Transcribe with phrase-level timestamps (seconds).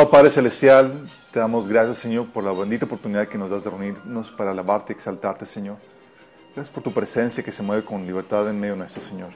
[0.00, 3.68] Amado Padre Celestial, te damos gracias, Señor, por la bendita oportunidad que nos das de
[3.68, 5.76] reunirnos para alabarte y exaltarte, Señor.
[6.54, 9.28] Gracias por tu presencia que se mueve con libertad en medio nuestro, Señor.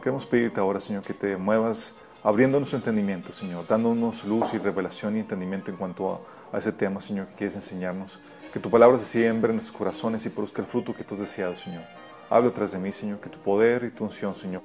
[0.00, 5.16] Queremos pedirte ahora, Señor, que te muevas abriendo nuestro entendimiento, Señor, dándonos luz y revelación
[5.16, 8.20] y entendimiento en cuanto a, a ese tema, Señor, que quieres enseñarnos.
[8.52, 11.22] Que tu palabra se siembre en nuestros corazones y produzca el fruto que tú has
[11.22, 11.82] deseado, Señor.
[12.30, 14.62] Habla tras de mí, Señor, que tu poder y tu unción, Señor,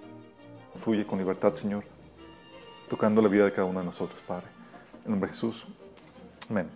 [0.76, 1.84] fluye con libertad, Señor,
[2.88, 4.46] tocando la vida de cada uno de nosotros, Padre.
[5.06, 5.68] En nombre de Jesús.
[6.50, 6.68] Amén.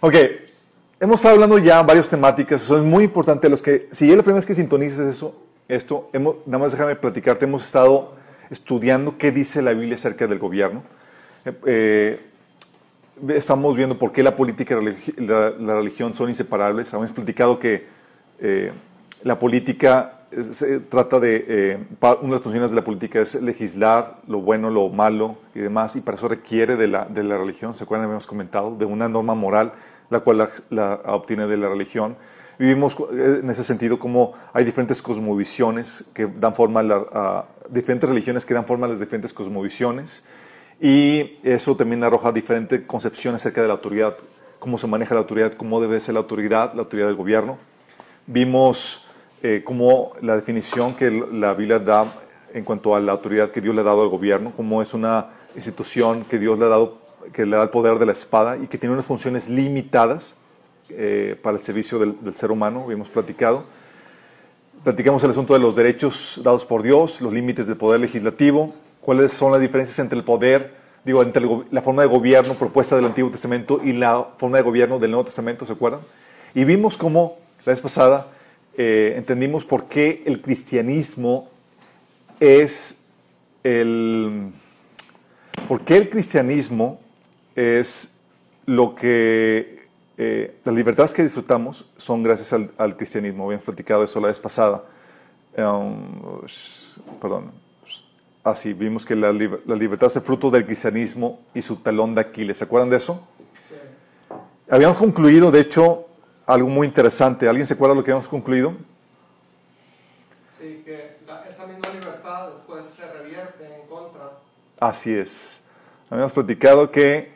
[0.00, 0.14] Ok,
[0.98, 3.48] hemos estado hablando ya varias temáticas, eso es muy importante.
[3.48, 6.96] Los que, si es la primera vez que sintonices eso, esto, hemos, nada más déjame
[6.96, 8.14] platicarte, hemos estado
[8.50, 10.82] estudiando qué dice la Biblia acerca del gobierno.
[11.44, 12.20] Eh, eh,
[13.28, 16.92] estamos viendo por qué la política y la, la- religión son inseparables.
[16.92, 17.86] Hemos platicado que
[18.40, 18.72] eh,
[19.22, 20.19] la política
[20.52, 24.70] se trata de, eh, una de las funciones de la política es legislar lo bueno,
[24.70, 28.04] lo malo y demás, y para eso requiere de la, de la religión, ¿se acuerdan?
[28.04, 29.72] Habíamos comentado, de una norma moral,
[30.08, 32.16] la cual la, obtiene de la religión.
[32.58, 38.08] Vivimos eh, en ese sentido como hay diferentes cosmovisiones que dan forma a, la- diferentes
[38.08, 40.24] religiones que dan forma a las diferentes cosmovisiones.
[40.80, 44.16] Y eso también arroja diferente concepción acerca de la autoridad,
[44.58, 47.58] cómo se maneja la autoridad, cómo debe ser la autoridad, la autoridad del gobierno.
[48.26, 49.06] Vimos
[49.42, 52.04] eh, cómo la definición que la Biblia da
[52.52, 55.28] en cuanto a la autoridad que Dios le ha dado al gobierno, cómo es una
[55.54, 56.98] institución que Dios le ha dado,
[57.32, 60.36] que le da el poder de la espada y que tiene unas funciones limitadas
[60.88, 63.64] eh, para el servicio del, del ser humano, habíamos platicado.
[64.82, 69.32] Platicamos el asunto de los derechos dados por Dios, los límites del poder legislativo, cuáles
[69.32, 70.74] son las diferencias entre el poder,
[71.04, 74.62] digo, entre el la forma de gobierno propuesta del Antiguo Testamento y la forma de
[74.62, 76.00] gobierno del Nuevo Testamento, ¿se acuerdan?
[76.54, 78.26] Y vimos cómo, la vez pasada,
[78.82, 81.50] eh, entendimos por qué el cristianismo
[82.40, 83.04] es
[83.62, 84.52] el...
[85.68, 86.98] ¿Por qué el cristianismo
[87.54, 88.16] es
[88.64, 89.86] lo que...
[90.16, 93.44] eh, las libertades que disfrutamos son gracias al, al cristianismo.
[93.44, 94.82] Habíamos platicado eso la vez pasada.
[95.58, 96.40] Um,
[97.20, 97.52] perdón.
[98.42, 102.22] Así, vimos que la, la libertad es el fruto del cristianismo y su talón de
[102.22, 102.56] Aquiles.
[102.56, 103.28] ¿Se acuerdan de eso?
[104.70, 106.06] Habíamos concluido, de hecho,
[106.50, 107.48] algo muy interesante.
[107.48, 108.74] ¿Alguien se acuerda de lo que habíamos concluido?
[110.58, 114.32] Sí, que la- esa misma libertad después se revierte en contra.
[114.78, 115.62] Así es.
[116.10, 117.32] Habíamos platicado que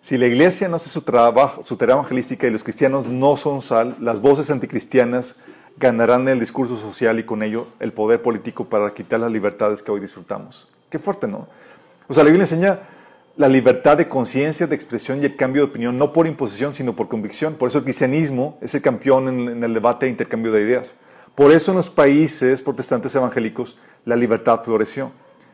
[0.00, 3.60] si la iglesia no hace su trabajo, su tarea evangelística y los cristianos no son
[3.60, 5.36] sal, las voces anticristianas
[5.76, 9.90] ganarán el discurso social y con ello el poder político para quitar las libertades que
[9.90, 10.68] hoy disfrutamos.
[10.90, 11.46] Qué fuerte, ¿no?
[12.08, 12.80] O sea, la Biblia enseña
[13.36, 16.94] la libertad de conciencia, de expresión y el cambio de opinión, no por imposición, sino
[16.94, 17.54] por convicción.
[17.54, 20.96] Por eso el cristianismo es el campeón en, el debate e intercambio de ideas.
[21.34, 25.12] Por eso en los países protestantes evangélicos la libertad floreció.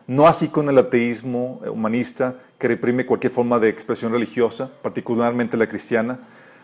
[0.09, 5.69] No así con el ateísmo humanista que reprime cualquier forma de expresión religiosa, particularmente la
[5.69, 6.21] cristiana.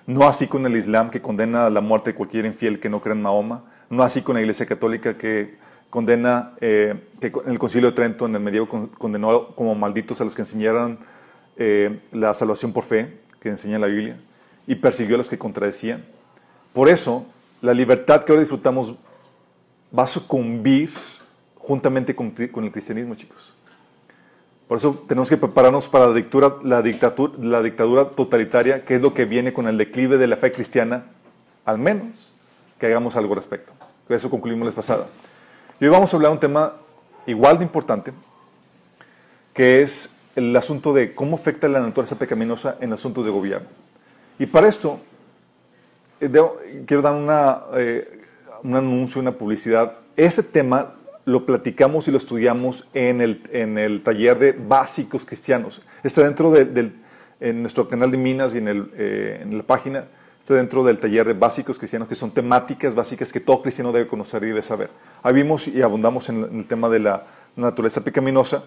[0.07, 3.15] No así con el Islam que condena la muerte de cualquier infiel que no crea
[3.15, 3.65] en Mahoma.
[3.89, 5.59] No así con la Iglesia Católica que
[5.95, 10.21] condena, eh, que en el Concilio de Trento en el medievo con- condenó como malditos
[10.21, 10.99] a los que enseñaran
[11.57, 14.17] eh, la salvación por fe, que enseña la Biblia,
[14.67, 16.05] y persiguió a los que contradecían.
[16.73, 17.25] Por eso,
[17.63, 18.97] la libertad que ahora disfrutamos
[19.97, 20.91] va a sucumbir
[21.59, 23.55] juntamente con, con el cristianismo, chicos.
[24.67, 29.01] Por eso tenemos que prepararnos para la dictadura, la, dictatura, la dictadura totalitaria, que es
[29.03, 31.05] lo que viene con el declive de la fe cristiana
[31.65, 32.33] al menos
[32.81, 33.73] que hagamos algo al respecto.
[34.09, 35.07] Con eso concluimos la pasada.
[35.81, 36.75] Y hoy vamos a hablar de un tema
[37.27, 38.13] igual de importante,
[39.53, 43.69] que es el asunto de cómo afecta la naturaleza pecaminosa en asuntos de gobierno.
[44.39, 45.01] Y para esto,
[46.21, 46.31] eh,
[46.87, 48.21] quiero dar una, eh,
[48.63, 49.95] un anuncio, una publicidad.
[50.17, 50.95] Este tema
[51.25, 55.83] lo platicamos y lo estudiamos en el, en el taller de básicos cristianos.
[56.03, 56.93] Está dentro de-
[57.41, 60.05] en nuestro canal de Minas y en, el, eh, en la página,
[60.45, 64.07] está dentro del taller de básicos cristianos, que son temáticas básicas que todo cristiano debe
[64.07, 64.91] conocer y debe saber.
[65.23, 67.25] Ahí vimos y abundamos en, el tema de la
[67.57, 68.63] naturaleza pecaminosa,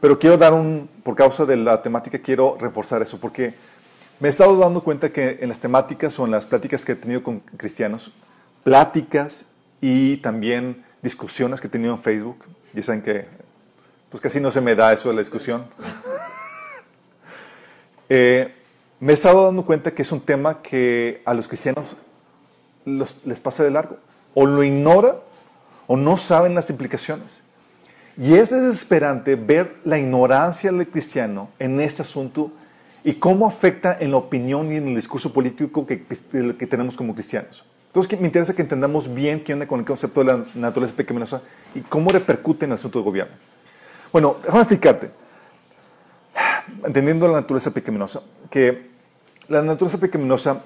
[0.00, 3.54] pero quiero dar un, por causa de la temática, quiero reforzar eso, porque
[4.18, 6.96] me he estado dando cuenta que en las temáticas o en las pláticas que he
[6.96, 8.10] tenido con cristianos,
[8.64, 9.46] pláticas
[9.80, 12.38] y también discusiones que he tenido en Facebook,
[12.72, 13.28] ya saben que
[14.10, 15.66] pues casi no se me da eso de la discusión.
[18.08, 18.54] Eh,
[19.00, 21.96] me he estado dando cuenta que es un tema que a los cristianos
[22.84, 23.98] les pasa de largo.
[24.34, 25.16] O lo ignora
[25.86, 27.42] o no saben las implicaciones.
[28.16, 32.50] Y es desesperante ver la ignorancia del cristiano en este asunto
[33.04, 35.96] y cómo afecta en la opinión y en el discurso político que,
[36.66, 37.64] tenemos como cristianos.
[37.88, 41.42] Entonces me interesa que entendamos bien qué onda con el concepto de la naturaleza pecaminosa
[41.74, 43.34] y cómo repercute en el asunto del gobierno.
[44.12, 45.10] Bueno, déjame explicarte
[46.84, 48.90] entendiendo la naturaleza pecaminosa, que
[49.48, 50.62] la naturaleza pecaminosa,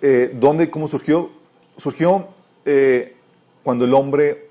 [0.00, 1.30] eh, ¿dónde y cómo surgió?
[1.76, 2.28] Surgió
[2.64, 3.16] eh,
[3.62, 4.48] cuando el hombre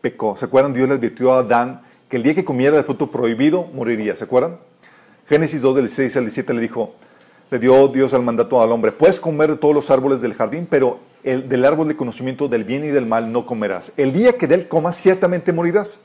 [0.00, 0.36] pecó.
[0.36, 0.74] ¿Se acuerdan?
[0.74, 4.16] Dios le advirtió a Adán que el día que comiera del fruto prohibido moriría.
[4.16, 4.58] ¿Se acuerdan?
[5.28, 6.94] Génesis 2, del 16 al 17 le dijo,
[7.50, 10.66] le dio Dios al mandato al hombre, puedes comer de todos los árboles del jardín,
[10.68, 13.92] pero el, del árbol de conocimiento del bien y del mal no comerás.
[13.96, 16.00] El día que de él comas, ciertamente morirás.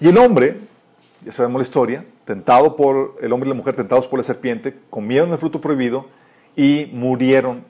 [0.00, 0.58] Y el hombre,
[1.24, 4.76] ya sabemos la historia, tentado por el hombre y la mujer, tentados por la serpiente,
[4.90, 6.06] comieron el fruto prohibido
[6.56, 7.64] y murieron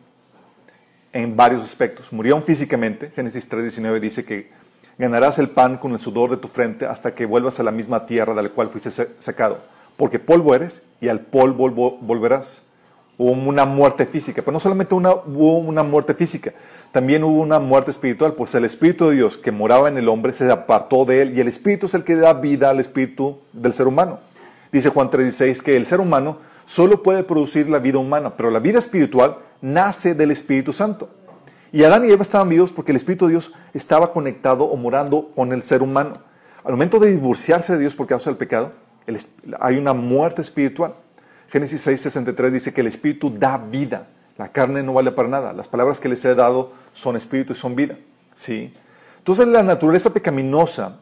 [1.12, 2.12] en varios aspectos.
[2.12, 4.50] Murieron físicamente, Génesis 3.19 dice que
[4.98, 8.06] ganarás el pan con el sudor de tu frente hasta que vuelvas a la misma
[8.06, 9.60] tierra de la cual fuiste sa- sacado,
[9.96, 12.62] porque polvo eres y al polvo vol- volverás.
[13.16, 16.52] Hubo una muerte física, pero no solamente una, hubo una muerte física,
[16.90, 20.32] también hubo una muerte espiritual, pues el Espíritu de Dios que moraba en el hombre
[20.32, 23.72] se apartó de él y el Espíritu es el que da vida al Espíritu del
[23.72, 24.18] ser humano.
[24.72, 28.58] Dice Juan 3:16 que el ser humano solo puede producir la vida humana, pero la
[28.58, 31.08] vida espiritual nace del Espíritu Santo.
[31.72, 35.30] Y Adán y Eva estaban vivos porque el Espíritu de Dios estaba conectado o morando
[35.34, 36.18] con el ser humano.
[36.64, 38.72] Al momento de divorciarse de Dios por causa del pecado,
[39.60, 40.94] hay una muerte espiritual.
[41.54, 44.08] Génesis 6:63 dice que el Espíritu da vida.
[44.36, 45.52] La carne no vale para nada.
[45.52, 47.96] Las palabras que les he dado son espíritu y son vida.
[48.34, 48.74] ¿sí?
[49.18, 50.98] Entonces la naturaleza pecaminosa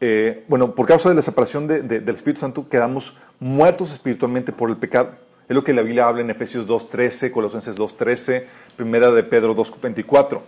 [0.00, 4.50] eh, bueno, por causa de la separación de- de- del Espíritu Santo, quedamos muertos espiritualmente
[4.50, 5.10] por el pecado.
[5.46, 8.46] Es lo que la Biblia habla en Efesios 2.13, Colosenses 2.13,
[8.76, 10.40] Primera de Pedro 2.24.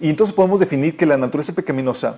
[0.00, 2.16] Y entonces podemos definir que la naturaleza pecaminosa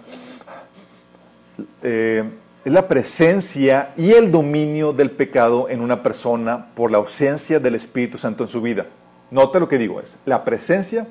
[1.83, 2.25] eh,
[2.65, 7.75] es la presencia y el dominio del pecado en una persona por la ausencia del
[7.75, 8.87] Espíritu Santo en su vida.
[9.31, 11.07] Nota lo que digo, es la presencia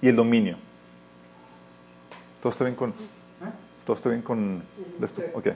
[0.00, 0.56] y el dominio.
[2.40, 2.94] ¿Todo está bien con...?
[3.84, 4.62] ¿Todo está bien con
[5.00, 5.22] esto?
[5.34, 5.48] Ok.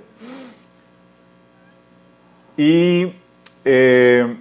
[2.56, 3.12] Y
[3.64, 4.36] eh,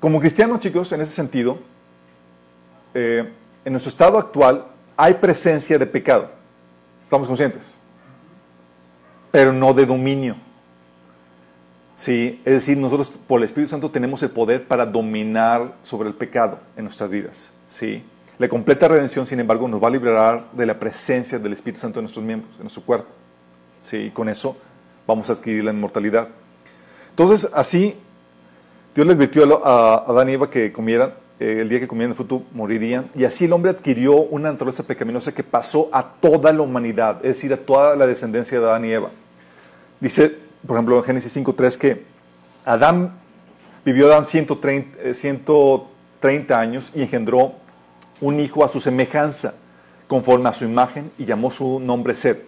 [0.00, 1.58] como cristianos, chicos, en ese sentido,
[2.92, 3.32] eh,
[3.64, 6.30] en nuestro estado actual hay presencia de pecado.
[7.04, 7.77] ¿Estamos conscientes?
[9.30, 10.36] Pero no de dominio.
[11.94, 16.14] Sí, es decir, nosotros por el Espíritu Santo tenemos el poder para dominar sobre el
[16.14, 17.52] pecado en nuestras vidas.
[17.66, 18.04] Sí.
[18.38, 21.98] La completa redención, sin embargo, nos va a liberar de la presencia del Espíritu Santo
[21.98, 23.08] en nuestros miembros, en nuestro cuerpo.
[23.82, 24.56] Sí, y con eso
[25.08, 26.28] vamos a adquirir la inmortalidad.
[27.10, 27.96] Entonces, así,
[28.94, 32.10] Dios les advirtió a a Adán y Eva que comieran, eh, el día que comieran
[32.10, 36.52] el fruto morirían, y así el hombre adquirió una naturaleza pecaminosa que pasó a toda
[36.52, 39.10] la humanidad, es decir, a toda la descendencia de Adán y Eva.
[40.00, 40.34] Dice,
[40.66, 42.04] por ejemplo, en Génesis 5.3 que
[42.64, 43.12] Adán
[43.84, 47.52] vivió Adán 130, eh, 130 años y engendró
[48.20, 49.54] un hijo a su semejanza,
[50.08, 52.38] conforme a su imagen, y llamó su nombre Sed.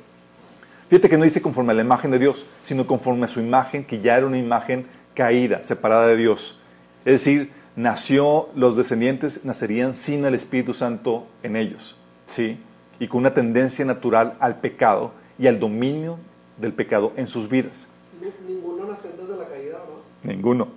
[0.88, 3.84] Fíjate que no dice conforme a la imagen de Dios, sino conforme a su imagen,
[3.84, 6.58] que ya era una imagen caída, separada de Dios.
[7.04, 11.96] Es decir, nació, los descendientes nacerían sin el Espíritu Santo en ellos,
[12.26, 12.58] ¿sí?
[12.98, 16.18] Y con una tendencia natural al pecado y al dominio
[16.58, 17.88] del pecado en sus vidas.
[18.20, 20.30] Ni- Ninguno nació antes de la caída, ¿no?
[20.30, 20.68] Ninguno.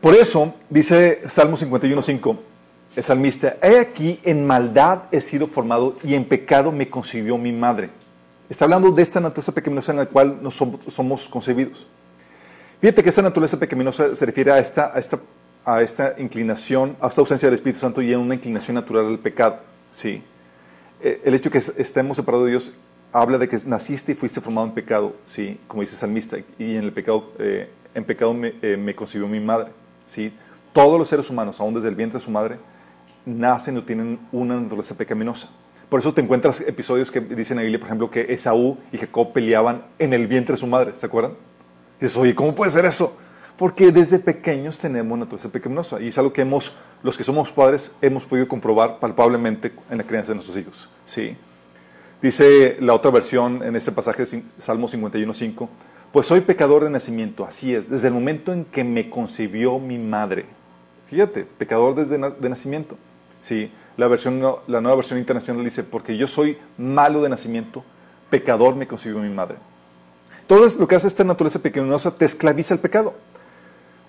[0.00, 2.36] Por eso, dice Salmo 51.5,
[2.96, 7.52] el salmista, he aquí en maldad he sido formado y en pecado me concibió mi
[7.52, 7.90] madre.
[8.48, 11.86] Está hablando de esta naturaleza pecaminosa en la cual nos somos, somos concebidos.
[12.80, 17.78] Fíjate que esta naturaleza pecaminosa se refiere a esta, inclinación, a esta ausencia del Espíritu
[17.78, 19.58] Santo y a una inclinación natural al pecado.
[19.90, 20.22] ¿sí?
[21.02, 22.72] Eh, El hecho de que estemos separados de Dios
[23.12, 25.60] habla de que naciste y fuiste formado en pecado, ¿sí?
[25.66, 29.28] como dice el salmista, y en el pecado, eh, en pecado me, eh, me concibió
[29.28, 29.72] mi madre.
[30.06, 30.32] ¿sí?
[30.72, 32.56] Todos los seres humanos, aún desde el vientre de su madre,
[33.26, 35.50] nacen o tienen una naturaleza pecaminosa.
[35.90, 38.96] Por eso te encuentras episodios que dicen en la Biblia, por ejemplo, que Esaú y
[38.96, 41.32] Jacob peleaban en el vientre de su madre, ¿se acuerdan?
[42.00, 43.16] Dices, oye, ¿cómo puede ser eso?
[43.56, 47.92] Porque desde pequeños tenemos naturaleza pecaminosa y es algo que hemos, los que somos padres,
[48.00, 50.88] hemos podido comprobar palpablemente en la crianza de nuestros hijos.
[51.04, 51.36] ¿sí?
[52.22, 55.68] Dice la otra versión en este pasaje de Salmo 51.5,
[56.10, 59.98] pues soy pecador de nacimiento, así es, desde el momento en que me concibió mi
[59.98, 60.46] madre.
[61.08, 62.96] Fíjate, pecador desde de nacimiento.
[63.40, 67.84] Sí, la, versión, la nueva versión internacional dice, porque yo soy malo de nacimiento,
[68.28, 69.56] pecador me concibió mi madre.
[70.50, 73.14] Entonces, lo que hace esta naturaleza pecaminosa te esclaviza el pecado.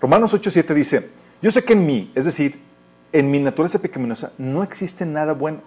[0.00, 1.08] Romanos 8.7 dice,
[1.40, 2.58] yo sé que en mí, es decir,
[3.12, 5.60] en mi naturaleza pecaminosa, no existe nada bueno.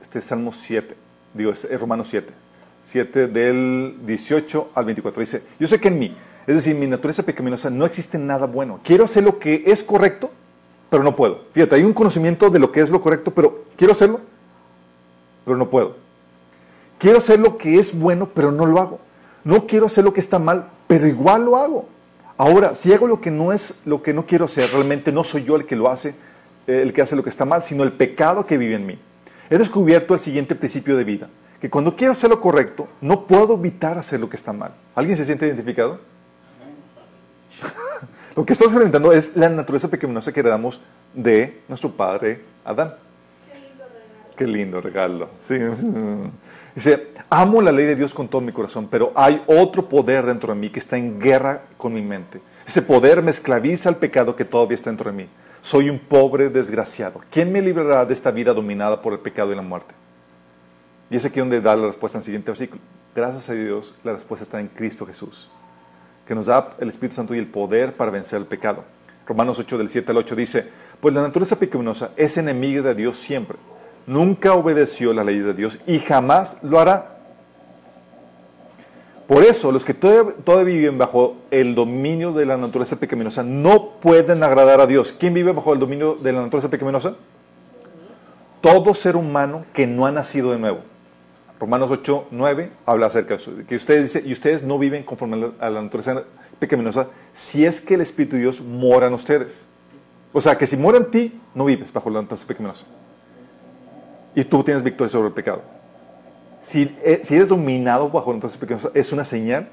[0.00, 0.96] Este es Salmo 7,
[1.32, 2.32] digo, es Romanos 7,
[2.82, 5.20] 7 del 18 al 24.
[5.20, 6.16] Dice, yo sé que en mí,
[6.48, 8.80] es decir, en mi naturaleza pecaminosa, no existe nada bueno.
[8.82, 10.32] Quiero hacer lo que es correcto,
[10.90, 11.44] pero no puedo.
[11.52, 14.20] Fíjate, hay un conocimiento de lo que es lo correcto, pero quiero hacerlo,
[15.44, 16.01] pero no puedo.
[17.02, 19.00] Quiero hacer lo que es bueno, pero no lo hago.
[19.42, 21.88] No quiero hacer lo que está mal, pero igual lo hago.
[22.38, 25.42] Ahora, si hago lo que no es lo que no quiero hacer, realmente no soy
[25.42, 26.10] yo el que lo hace,
[26.68, 29.00] eh, el que hace lo que está mal, sino el pecado que vive en mí.
[29.50, 31.28] He descubierto el siguiente principio de vida,
[31.60, 34.72] que cuando quiero hacer lo correcto, no puedo evitar hacer lo que está mal.
[34.94, 35.98] ¿Alguien se siente identificado?
[38.36, 40.80] lo que estás experimentando es la naturaleza pecaminosa que heredamos
[41.14, 42.94] de nuestro padre Adán.
[44.36, 45.30] Qué lindo regalo.
[45.40, 45.58] Sí.
[46.74, 50.54] Dice, amo la ley de Dios con todo mi corazón, pero hay otro poder dentro
[50.54, 52.40] de mí que está en guerra con mi mente.
[52.66, 55.28] Ese poder me esclaviza al pecado que todavía está dentro de mí.
[55.60, 57.20] Soy un pobre desgraciado.
[57.30, 59.94] ¿Quién me librará de esta vida dominada por el pecado y la muerte?
[61.10, 62.80] Y es aquí donde da la respuesta en el siguiente versículo.
[63.14, 65.50] Gracias a Dios, la respuesta está en Cristo Jesús,
[66.26, 68.84] que nos da el Espíritu Santo y el poder para vencer el pecado.
[69.26, 70.68] Romanos 8 del 7 al 8 dice,
[71.00, 73.58] pues la naturaleza pecaminosa es enemiga de Dios siempre.
[74.06, 77.12] Nunca obedeció la ley de Dios y jamás lo hará.
[79.26, 84.42] Por eso, los que todavía, viven bajo el dominio de la naturaleza pecaminosa no pueden
[84.42, 85.12] agradar a Dios.
[85.12, 87.14] ¿Quién vive bajo el dominio de la naturaleza pecaminosa?
[88.60, 90.80] Todo ser humano que no ha nacido de nuevo.
[91.58, 93.52] Romanos 8, 9 habla acerca de eso.
[93.66, 96.24] Que ustedes dice, y ustedes no viven conforme a la, a la naturaleza
[96.58, 99.66] pecaminosa si es que el Espíritu de Dios mora en ustedes.
[100.32, 102.84] O sea, que si mora en ti, no vives bajo la naturaleza pecaminosa.
[104.34, 105.62] Y tú tienes victoria sobre el pecado.
[106.60, 109.68] Si, eh, eres dominado bajo naturaleza pecaminosa, es una señal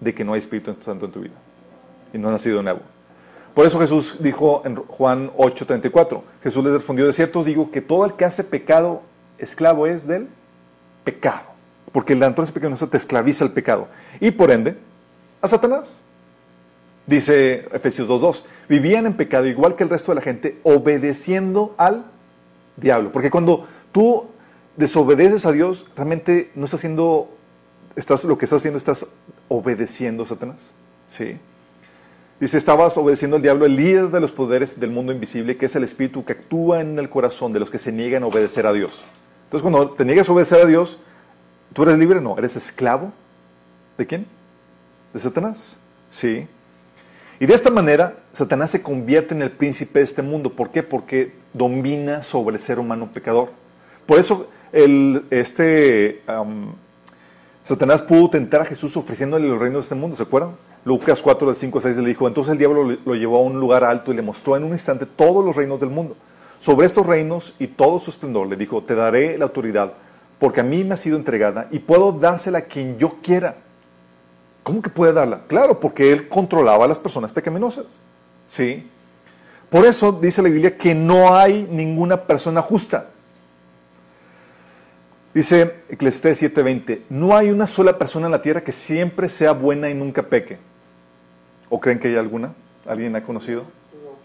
[0.00, 1.34] de que no hay Espíritu Santo en tu vida.
[2.12, 2.80] Y no has nacido de nuevo.
[3.54, 7.80] Por eso Jesús dijo en Juan 8:34, Jesús les respondió, de cierto os digo que
[7.80, 9.02] todo el que hace pecado,
[9.38, 10.28] esclavo es del
[11.04, 11.42] pecado.
[11.92, 13.88] Porque la naturaleza pecaminosa te esclaviza al pecado.
[14.20, 14.76] Y por ende,
[15.40, 16.00] a Satanás.
[17.06, 22.06] Dice Efesios 2.2, vivían en pecado igual que el resto de la gente, obedeciendo al
[22.76, 23.12] diablo.
[23.12, 24.28] Porque cuando tú
[24.76, 27.30] desobedeces a Dios, realmente no estás haciendo,
[27.96, 29.06] estás, lo que estás haciendo, estás
[29.48, 30.70] obedeciendo a Satanás.
[31.06, 31.38] Sí.
[32.40, 35.76] Dice, estabas obedeciendo al diablo, el líder de los poderes del mundo invisible, que es
[35.76, 38.72] el espíritu que actúa en el corazón de los que se niegan a obedecer a
[38.72, 39.04] Dios.
[39.44, 40.98] Entonces, cuando te niegas a obedecer a Dios,
[41.72, 42.20] ¿tú eres libre?
[42.20, 43.12] No, eres esclavo.
[43.96, 44.26] ¿De quién?
[45.12, 45.78] De Satanás.
[46.10, 46.48] Sí.
[47.38, 50.50] Y de esta manera, Satanás se convierte en el príncipe de este mundo.
[50.50, 50.82] ¿Por qué?
[50.82, 53.48] Porque domina sobre el ser humano pecador.
[54.04, 56.22] Por eso, el, este,
[57.62, 60.56] Satanás pudo tentar a Jesús ofreciéndole los reinos de este mundo, ¿se acuerdan?
[60.84, 63.42] Lucas 4, del 5 al 6 le dijo, entonces el diablo lo, lo llevó a
[63.42, 66.14] un lugar alto y le mostró en un instante todos los reinos del mundo.
[66.58, 69.94] Sobre estos reinos y todo su esplendor le dijo, te daré la autoridad,
[70.38, 73.56] porque a mí me ha sido entregada y puedo dársela a quien yo quiera.
[74.62, 75.42] ¿Cómo que puede darla?
[75.46, 78.00] Claro, porque él controlaba a las personas pecaminosas.
[78.46, 78.88] ¿Sí?
[79.74, 83.08] Por eso dice la Biblia que no hay ninguna persona justa.
[85.34, 89.90] Dice Eclesiastés 7:20, no hay una sola persona en la tierra que siempre sea buena
[89.90, 90.58] y nunca peque.
[91.70, 92.54] ¿O creen que hay alguna?
[92.86, 93.64] ¿Alguien ha conocido?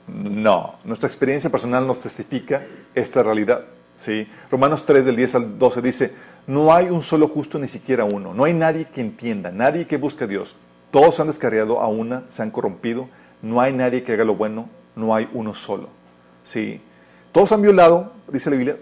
[0.06, 2.63] No, nuestra experiencia personal nos testifica
[2.94, 3.65] esta realidad.
[3.96, 4.27] ¿sí?
[4.51, 6.13] Romanos 3 del 10 al 12 dice,
[6.46, 9.98] no hay un solo justo ni siquiera uno, no hay nadie que entienda, nadie que
[9.98, 10.56] busque a Dios.
[10.91, 13.10] Todos se han descarriado a una, se han corrompido,
[13.41, 15.89] no hay nadie que haga lo bueno, no hay uno solo.
[16.43, 16.81] ¿sí?
[17.31, 18.77] Todos han violado, dice la Biblia,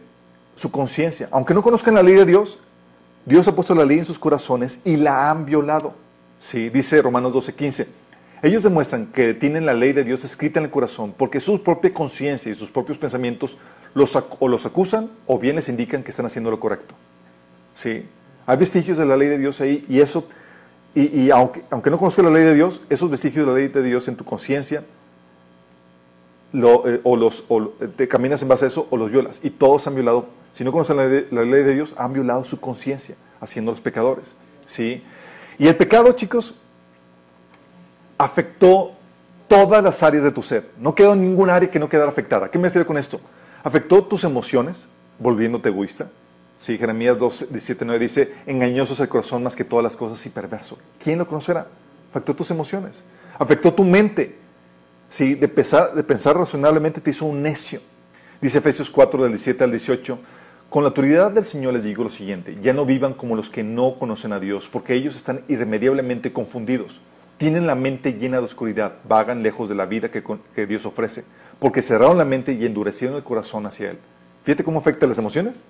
[0.56, 1.28] su conciencia.
[1.32, 2.60] Aunque no conozcan la ley de Dios,
[3.26, 5.94] Dios ha puesto la ley en sus corazones y la han violado.
[6.40, 7.88] Sí, dice Romanos 12:15.
[8.44, 11.94] Ellos demuestran que tienen la ley de Dios escrita en el corazón porque su propia
[11.94, 13.58] conciencia y sus propios pensamientos
[13.96, 16.94] los, o los acusan o bien les indican que están haciendo lo correcto.
[17.74, 18.06] Sí,
[18.46, 20.28] hay vestigios de la ley de Dios ahí y eso,
[20.96, 23.84] y, aunque, aunque no conozcas la ley de Dios, esos vestigios de la ley de
[23.84, 24.84] Dios en tu conciencia,
[26.54, 27.44] eh, o, los,
[27.96, 29.40] te caminas en base a eso o los violas.
[29.44, 32.60] Y todos han violado, si no conocen la, la ley de Dios, han violado su
[32.60, 34.36] conciencia, haciendo los pecadores.
[34.66, 35.04] ¿sí?
[35.58, 36.56] Y el pecado, chicos,
[38.18, 38.92] afectó
[39.48, 40.70] todas las áreas de tu ser.
[40.80, 42.50] No quedó ningún área que no quedara afectada.
[42.52, 43.20] ¿Qué me refiero con esto?
[43.64, 44.88] Afectó tus emociones,
[45.20, 46.10] volviéndote egoísta.
[46.56, 50.24] Sí, Jeremías 2, 17, 9 dice, engañoso es el corazón más que todas las cosas
[50.26, 50.78] y perverso.
[51.04, 51.68] ¿Quién lo conocerá?
[52.10, 53.04] Afectó tus emociones.
[53.38, 54.38] Afectó tu mente.
[55.10, 57.80] Sí, de, pensar, razonablemente te hizo un necio.
[58.42, 60.20] Dice Efesios 4, del 17 al 18,
[60.70, 63.64] con la autoridad del Señor les digo lo siguiente, ya no vivan como los que
[63.64, 67.00] no conocen a Dios, porque ellos están irremediablemente confundidos.
[67.38, 70.24] Tienen la mente llena de oscuridad, vagan lejos de la vida que,
[70.54, 71.24] que Dios ofrece,
[71.60, 73.98] porque cerraron la mente y endurecieron el corazón hacia Él.
[74.44, 75.64] Fíjate cómo afecta las emociones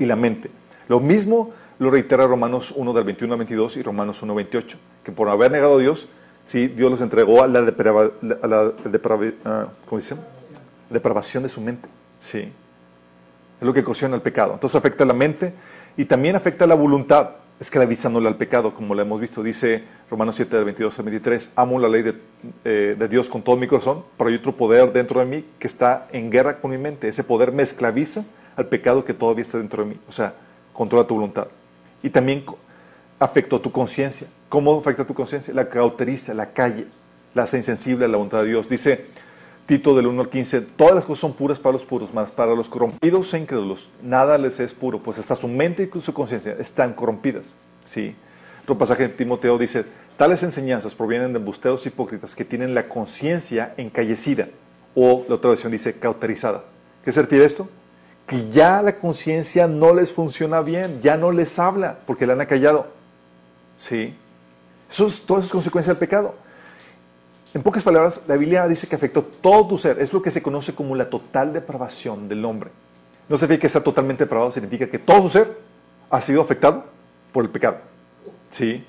[0.00, 0.50] y la mente.
[0.88, 5.12] Lo mismo lo reitera Romanos 1 del 21 al 22 y Romanos 1 28, que
[5.12, 6.08] por haber negado a Dios,
[6.44, 7.60] sí, Dios los entregó a la,
[9.44, 9.64] ah,
[10.90, 11.88] depravación de su mente.
[12.18, 12.52] Sí.
[13.60, 14.54] Es lo que ocasiona el pecado.
[14.54, 15.54] Entonces afecta la mente
[15.96, 19.42] y también afecta la voluntad esclavizándole al pecado, como lo hemos visto.
[19.42, 22.04] Dice Romanos 7, del 22 al 23, amo la ley
[22.64, 25.66] eh, de, Dios con todo mi corazón, pero hay otro poder dentro de mí que
[25.66, 27.08] está en guerra con mi mente.
[27.08, 28.24] Ese poder me esclaviza
[28.56, 30.00] al pecado que todavía está dentro de mí.
[30.08, 30.34] O sea,
[30.72, 31.46] controla tu voluntad.
[32.02, 32.44] Y también
[33.18, 34.26] afectó tu conciencia.
[34.54, 35.52] ¿Cómo afecta tu conciencia?
[35.52, 36.86] La cauteriza, la calle,
[37.34, 38.68] la hace insensible a la voluntad de Dios.
[38.68, 39.06] Dice
[39.66, 42.54] Tito del 1 al 15, todas las cosas son puras para los puros, mas para
[42.54, 46.54] los corrompidos e incrédulos nada les es puro, pues hasta su mente y su conciencia
[46.60, 47.56] están corrompidas.
[47.84, 48.14] ¿sí?
[48.62, 49.86] Otro pasaje de Timoteo dice,
[50.16, 54.50] tales enseñanzas provienen de embusteros hipócritas que tienen la conciencia encallecida,
[54.94, 56.62] o la otra versión dice cauterizada.
[57.04, 57.68] ¿Qué se refiere esto?
[58.28, 62.40] Que ya la conciencia no les funciona bien, ya no les habla, porque la han
[62.40, 62.86] acallado.
[63.76, 64.14] ¿Sí?
[64.94, 66.36] Eso es, todas esas consecuencias del pecado.
[67.52, 69.98] En pocas palabras, la Biblia dice que afectó todo tu ser.
[69.98, 72.70] Es lo que se conoce como la total depravación del hombre.
[73.28, 75.58] No significa que está totalmente depravado, significa que todo su ser
[76.10, 76.84] ha sido afectado
[77.32, 77.78] por el pecado.
[78.50, 78.86] ¿Sí?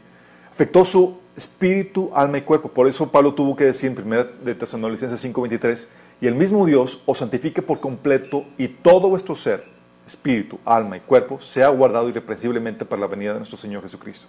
[0.51, 2.69] Afectó su espíritu, alma y cuerpo.
[2.69, 5.87] Por eso Pablo tuvo que decir en 1 de Tesalonicenses 5:23,
[6.21, 9.63] y el mismo Dios os santifique por completo y todo vuestro ser,
[10.05, 14.27] espíritu, alma y cuerpo, sea guardado irreprensiblemente para la venida de nuestro Señor Jesucristo.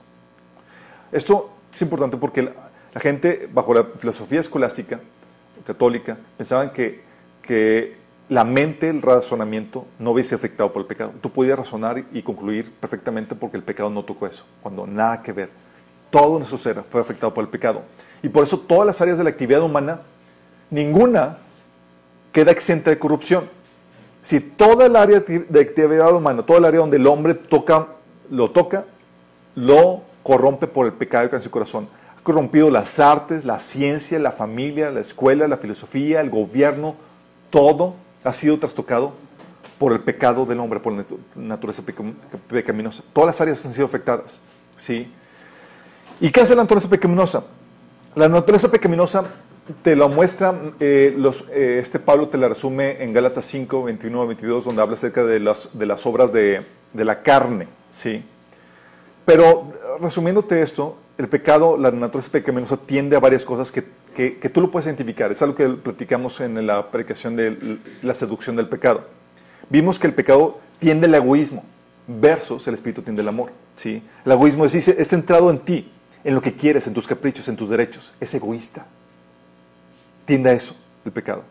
[1.12, 4.98] Esto es importante porque la gente, bajo la filosofía escolástica
[5.66, 7.02] católica, pensaban que,
[7.42, 7.96] que
[8.30, 11.12] la mente, el razonamiento, no hubiese afectado por el pecado.
[11.20, 15.32] Tú podías razonar y concluir perfectamente porque el pecado no tocó eso, cuando nada que
[15.32, 15.50] ver.
[16.10, 17.82] Todo nuestro ser fue afectado por el pecado.
[18.22, 20.00] Y por eso todas las áreas de la actividad humana,
[20.70, 21.38] ninguna
[22.32, 23.44] queda exenta de corrupción.
[24.22, 27.88] Si toda el área de actividad humana, todo el área donde el hombre toca,
[28.30, 28.86] lo toca,
[29.54, 31.88] lo corrompe por el pecado que en su corazón
[32.26, 36.96] corrompido las artes, la ciencia, la familia, la escuela, la filosofía, el gobierno,
[37.50, 39.12] todo ha sido trastocado
[39.78, 41.04] por el pecado del hombre, por la
[41.36, 41.84] naturaleza
[42.48, 43.04] pecaminosa.
[43.12, 44.40] Todas las áreas han sido afectadas.
[44.76, 45.08] ¿sí?
[46.20, 47.44] ¿Y qué hace la naturaleza pecaminosa?
[48.16, 49.24] La naturaleza pecaminosa
[49.84, 51.16] te lo muestra, eh,
[51.52, 55.38] eh, este Pablo te la resume en Gálatas 5, 21 22, donde habla acerca de
[55.38, 56.62] las, de las obras de,
[56.92, 57.68] de la carne.
[57.88, 58.24] ¿sí?
[59.26, 63.84] Pero resumiéndote esto, el pecado, la naturaleza pecaminosa tiende a varias cosas que,
[64.14, 65.30] que, tú lo puedes identificar.
[65.32, 69.04] Es algo que platicamos en la predicación de la seducción del pecado.
[69.68, 71.64] Vimos que el pecado tiende al egoísmo
[72.06, 73.50] versus el espíritu tiende al amor.
[73.74, 74.00] ¿sí?
[74.24, 75.90] El egoísmo es, es centrado en ti,
[76.22, 78.14] en lo que quieres, en tus caprichos, en tus derechos.
[78.20, 78.86] Es egoísta.
[80.24, 81.42] Tiende a eso, el pecado.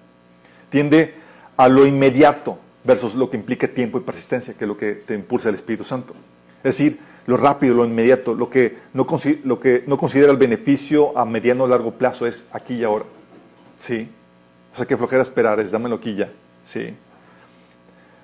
[0.69, 1.13] Tiende
[1.57, 5.13] a lo inmediato versus lo que implica tiempo y persistencia, que es lo que te
[5.13, 6.13] impulsa el Espíritu Santo.
[6.59, 9.07] Es decir, lo rápido, lo inmediato, lo que no,
[9.43, 13.05] lo que no considera el beneficio a mediano o largo plazo es aquí y ahora.
[13.79, 14.09] ¿Sí?
[14.71, 16.29] O sea, que flojera esperar, es dámelo aquí ya.
[16.63, 16.93] ¿Sí?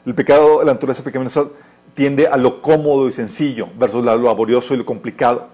[0.06, 1.46] El pecado, la naturaleza pecaminosa
[1.94, 5.48] tiende a lo cómodo y sencillo versus lo laborioso y lo complicado.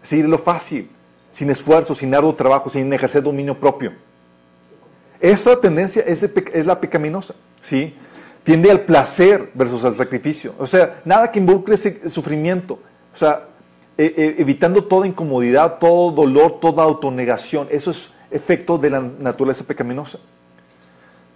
[0.00, 0.88] Decir, lo fácil,
[1.30, 3.92] sin esfuerzo, sin arduo trabajo, sin ejercer dominio propio.
[5.20, 7.34] Esa tendencia es, es la pecaminosa.
[7.60, 7.94] ¿sí?
[8.44, 10.54] Tiende al placer versus al sacrificio.
[10.58, 12.74] O sea, nada que involucre ese sufrimiento.
[13.12, 13.48] O sea,
[13.96, 17.66] e, e, evitando toda incomodidad, todo dolor, toda autonegación.
[17.70, 20.18] Eso es efecto de la naturaleza pecaminosa.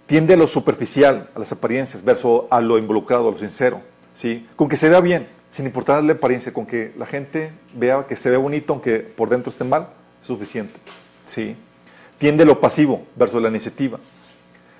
[0.05, 3.81] Tiende a lo superficial, a las apariencias, versus a lo involucrado, a lo sincero.
[4.13, 4.47] ¿sí?
[4.55, 8.15] Con que se vea bien, sin importar la apariencia, con que la gente vea que
[8.15, 9.89] se ve bonito aunque por dentro esté mal,
[10.21, 10.73] es suficiente.
[11.25, 11.55] ¿sí?
[12.17, 13.99] Tiende lo pasivo versus la iniciativa.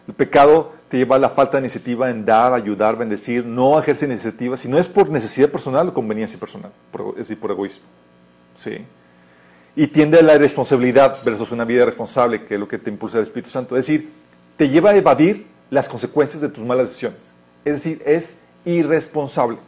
[0.10, 4.08] El pecado te lleva a la falta de iniciativa en dar, ayudar, bendecir, no ejerce
[4.08, 7.86] iniciativa, si no es por necesidad personal o conveniencia personal, por, es decir, por egoísmo.
[8.58, 8.80] ¿sí?
[9.76, 13.19] Y tiende a la irresponsabilidad versus una vida responsable, que es lo que te impulsa
[13.19, 13.78] el Espíritu Santo.
[13.78, 14.10] Es decir,
[14.58, 17.32] te lleva a evadir las consecuencias de tus malas decisiones.
[17.63, 19.60] Es decir, es irresponsable.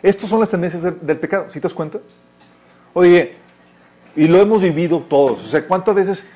[0.00, 1.98] Estas son las tendencias del, del pecado, ¿sí te das cuenta?
[2.94, 3.34] Oye,
[4.14, 5.44] y lo hemos vivido todos.
[5.44, 6.28] O sea, ¿cuántas veces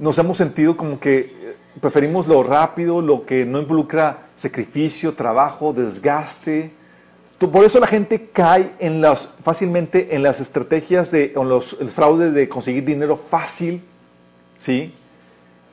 [0.00, 5.72] nos hemos sentido como que eh, preferimos lo rápido, lo que no involucra sacrificio, trabajo,
[5.72, 6.72] desgaste?
[7.38, 12.32] Por eso la gente cae en las, fácilmente en las estrategias de, los el fraude
[12.32, 13.82] de conseguir dinero fácil,
[14.56, 14.94] ¿sí?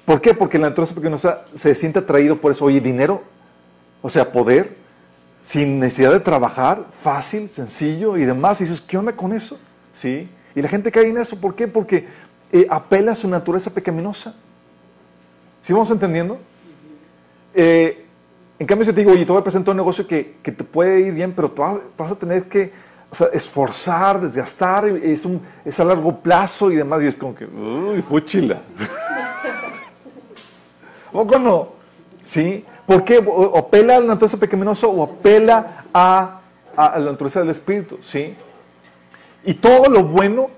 [0.05, 0.33] ¿Por qué?
[0.33, 2.65] Porque la naturaleza pecaminosa se siente atraído por eso.
[2.65, 3.23] Oye, dinero,
[4.01, 4.75] o sea, poder,
[5.41, 8.61] sin necesidad de trabajar, fácil, sencillo y demás.
[8.61, 9.59] Y dices, ¿qué onda con eso?
[9.91, 10.29] ¿Sí?
[10.55, 11.39] Y la gente cae en eso.
[11.39, 11.67] ¿Por qué?
[11.67, 12.07] Porque
[12.51, 14.33] eh, apela a su naturaleza pecaminosa.
[15.61, 16.39] ¿Sí vamos entendiendo?
[17.53, 18.05] Eh,
[18.59, 20.63] en cambio, si te digo, oye, te voy a presentar un negocio que, que te
[20.63, 22.71] puede ir bien, pero tú vas, vas a tener que
[23.09, 27.01] o sea, esforzar, desgastar, es, un, es a largo plazo y demás.
[27.03, 28.61] Y es como que, uy, fúchila.
[31.13, 31.69] ¿O no?
[32.21, 32.65] ¿Sí?
[32.85, 33.23] ¿Por qué?
[33.25, 36.41] O, apela a la naturaleza pecaminosa o apela a-
[36.75, 38.35] a la naturaleza del Espíritu, ¿sí?
[39.43, 40.49] Y todo lo bueno,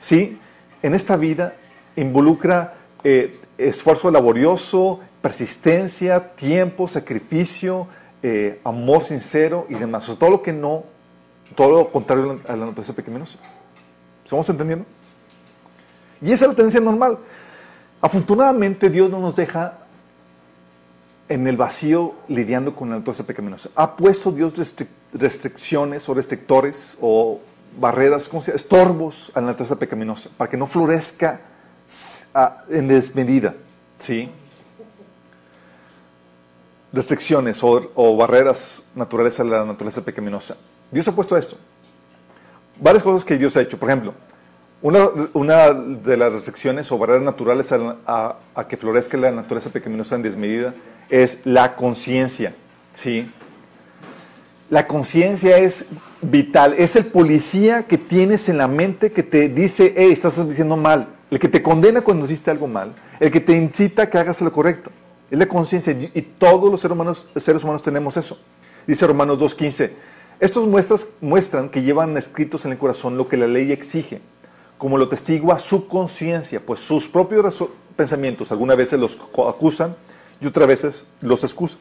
[0.00, 0.38] ¿sí?
[0.84, 1.54] En esta vida
[1.96, 7.88] involucra eh, esfuerzo laborioso, persistencia, tiempo, sacrificio,
[8.22, 10.14] eh, amor sincero y demás.
[10.18, 10.84] Todo lo que no,
[11.56, 13.38] todo lo contrario a la naturaleza pecaminosa.
[14.24, 14.84] ¿Estamos entendiendo?
[16.20, 17.16] Y esa es la tendencia normal.
[18.02, 19.78] Afortunadamente Dios no nos deja
[21.30, 23.70] en el vacío lidiando con la naturaleza pecaminosa.
[23.74, 27.40] Ha puesto Dios restric- restricciones o restrictores o
[27.78, 28.56] barreras, ¿cómo se llama?
[28.56, 31.40] Estorbos a la naturaleza pecaminosa para que no florezca
[32.70, 33.54] en desmedida.
[33.98, 34.30] ¿Sí?
[36.92, 40.56] Restricciones o, barreras naturales a la naturaleza pecaminosa.
[40.90, 41.56] Dios ha puesto esto.
[42.80, 43.78] Varias cosas que Dios ha hecho.
[43.78, 44.14] Por ejemplo,
[44.80, 50.22] una, de las restricciones o barreras naturales a- a que florezca la naturaleza pecaminosa en
[50.22, 50.74] desmedida
[51.08, 52.54] es la conciencia.
[52.92, 53.30] ¿sí?
[54.74, 55.86] La conciencia es
[56.20, 60.76] vital, es el policía que tienes en la mente que te dice, hey, estás diciendo
[60.76, 64.18] mal, el que te condena cuando hiciste algo mal, el que te incita a que
[64.18, 64.90] hagas lo correcto.
[65.30, 68.36] Es la conciencia y todos los seres humanos, seres humanos tenemos eso.
[68.84, 69.92] Dice Romanos 2.15,
[70.40, 74.22] estos muestras, muestran que llevan escritos en el corazón lo que la ley exige,
[74.76, 79.16] como lo testigua su conciencia, pues sus propios pensamientos algunas veces los
[79.48, 79.94] acusan
[80.40, 81.78] y otras veces los excusan.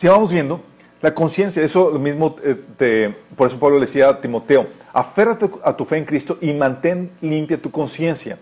[0.00, 0.62] Si vamos viendo,
[1.02, 5.76] la conciencia, eso mismo, eh, te- por eso Pablo le decía a Timoteo, aférrate a
[5.76, 8.38] tu fe en Cristo y mantén limpia tu conciencia.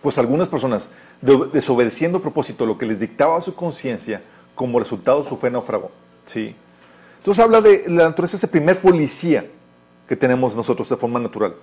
[0.00, 0.88] Pues algunas personas,
[1.20, 4.22] de- desobedeciendo a propósito lo que les dictaba su conciencia,
[4.54, 5.90] como resultado su fe naufragó.
[6.24, 6.56] ¿sí?
[7.18, 9.44] Entonces habla de la naturaleza, ese primer policía
[10.08, 11.54] que tenemos nosotros de forma natural.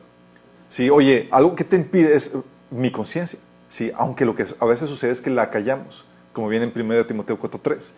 [0.69, 0.91] ¿sí?
[0.91, 3.39] Oye, algo que te impide es eh, mi conciencia.
[3.69, 3.91] ¿sí?
[3.95, 7.39] Aunque lo que a veces sucede es que la callamos, como viene en 1 Timoteo
[7.39, 7.93] 4.3.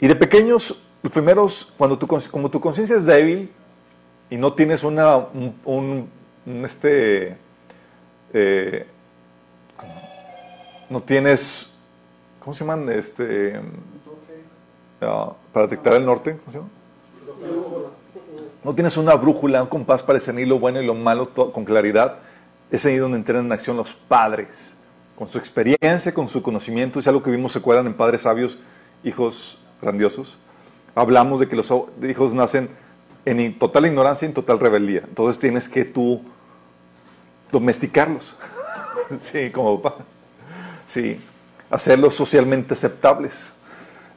[0.00, 3.50] Y de pequeños, los primeros, cuando tu, como tu conciencia es débil
[4.30, 6.08] y no tienes una, un, un-
[6.46, 7.36] un este,
[8.32, 8.86] eh,
[10.88, 11.74] no tienes,
[12.40, 12.88] ¿cómo se llaman?
[12.90, 13.60] Este,
[15.52, 16.70] para detectar el norte, ¿cómo se llama?
[18.64, 22.18] No tienes una brújula, un compás para discernir lo bueno y lo malo con claridad.
[22.70, 24.74] Es ahí donde entran en acción los padres,
[25.16, 26.98] con su experiencia, con su conocimiento.
[26.98, 28.58] Es algo que vimos, se acuerdan en Padres Sabios,
[29.04, 30.38] hijos grandiosos.
[30.94, 31.72] Hablamos de que los
[32.08, 32.68] hijos nacen
[33.24, 35.02] en total ignorancia y en total rebeldía.
[35.06, 36.22] Entonces tienes que tú
[37.52, 38.34] domesticarlos.
[39.20, 40.04] sí, como papá.
[40.86, 41.20] Sí,
[41.70, 43.52] hacerlos socialmente aceptables.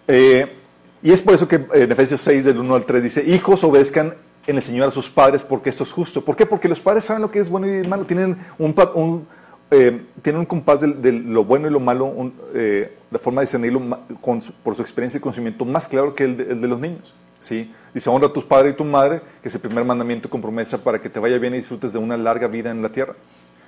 [0.08, 0.58] Eh,
[1.04, 4.16] y es por eso que en Efesios 6, del 1 al 3, dice, hijos obedezcan
[4.48, 6.24] en el Señor a sus padres porque esto es justo.
[6.24, 6.46] ¿Por qué?
[6.46, 8.06] Porque los padres saben lo que es bueno y malo.
[8.06, 9.28] Tienen un, un,
[9.72, 13.42] eh, tienen un compás de, de lo bueno y lo malo, un, eh, la forma
[13.42, 13.82] de discernirlo
[14.22, 17.16] con por su experiencia y conocimiento más claro que el de, el de los niños.
[17.40, 17.74] ¿sí?
[17.94, 20.78] Dice, honra a tus padres y tu madre, que es el primer mandamiento con promesa
[20.78, 23.16] para que te vaya bien y disfrutes de una larga vida en la tierra.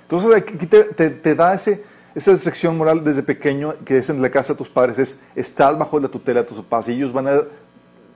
[0.02, 1.82] Entonces aquí te, te- te da ese,
[2.14, 5.76] esa restricción moral desde pequeño que es en la casa de tus padres, es estás
[5.78, 7.40] bajo la tutela de tus papás y ellos van a,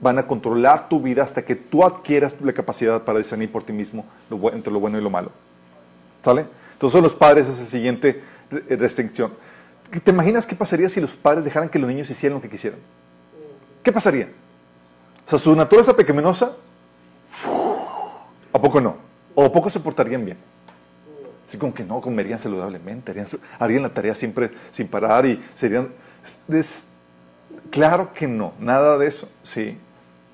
[0.01, 3.73] van a controlar tu vida hasta que tú adquieras la capacidad para discernir por ti
[3.73, 5.31] mismo lo entre lo bueno y lo malo.
[6.23, 6.47] ¿Sale?
[6.79, 9.33] Entonces los padres es la siguiente re- restricción.
[10.05, 12.79] ¿Te imaginas qué pasaría si los padres dejaran que los niños hicieran lo que quisieran?
[12.79, 14.29] ¿Qué ¿qué pasaría?
[15.27, 16.53] O sea, su naturaleza pecaminosa,
[18.53, 18.97] ¿a poco no?
[19.35, 20.39] ¿O a poco se portarían bien?
[21.47, 23.27] Así como que no, comerían saludablemente, harían,
[23.59, 25.89] harían la tarea siempre sin parar y serían...
[26.49, 26.85] es-
[27.71, 29.79] claro que no, nada de eso, ¿sí?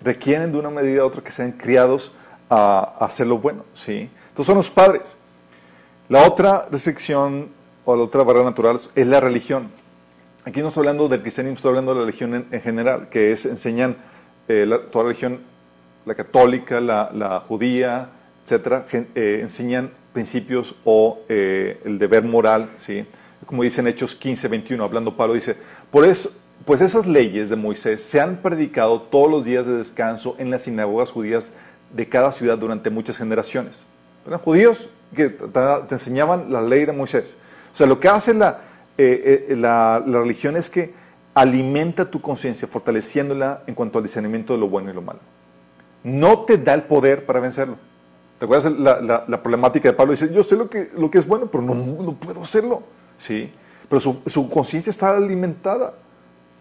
[0.03, 2.13] Requieren de una medida u otra que sean criados
[2.51, 4.11] a, a hacer lo bueno, ¿sí?
[4.29, 5.17] Entonces son los padres.
[6.11, 7.49] La otra restricción
[7.87, 9.71] o la otra barrera natural es la religión.
[10.45, 13.33] Aquí no estoy hablando del cristianismo, estoy hablando de la religión en, en general, que
[13.33, 13.97] es, enseñan
[14.47, 15.41] eh, toda la religión,
[16.05, 18.11] la católica, la, judía,
[18.45, 23.07] etcétera, eh, enseñan principios o eh, el deber moral, ¿sí?
[23.47, 25.57] Como dice en Hechos 15, 21, hablando Pablo, dice,
[25.91, 26.31] por eso,
[26.67, 30.65] pues esas leyes de Moisés se han predicado todos los días de descanso en las
[30.65, 31.53] sinagogas judías
[31.95, 33.87] de cada ciudad durante muchas generaciones.
[34.27, 35.49] Eran judíos que te,
[35.89, 37.37] te enseñaban la ley de Moisés.
[37.73, 38.61] O sea, lo que hace la,
[38.99, 40.93] eh, eh, la, la religión es que
[41.35, 45.21] alimenta tu conciencia, fortaleciéndola en cuanto al discernimiento de lo bueno y lo malo.
[46.03, 47.77] No te da el poder para vencerlo.
[48.39, 50.13] ¿Te acuerdas la, la- la problemática de Pablo?
[50.13, 52.83] Dice, yo sé lo que, lo que es bueno, pero no, no puedo hacerlo.
[53.17, 53.51] ¿Sí?
[53.89, 55.95] Pero su, su conciencia está alimentada.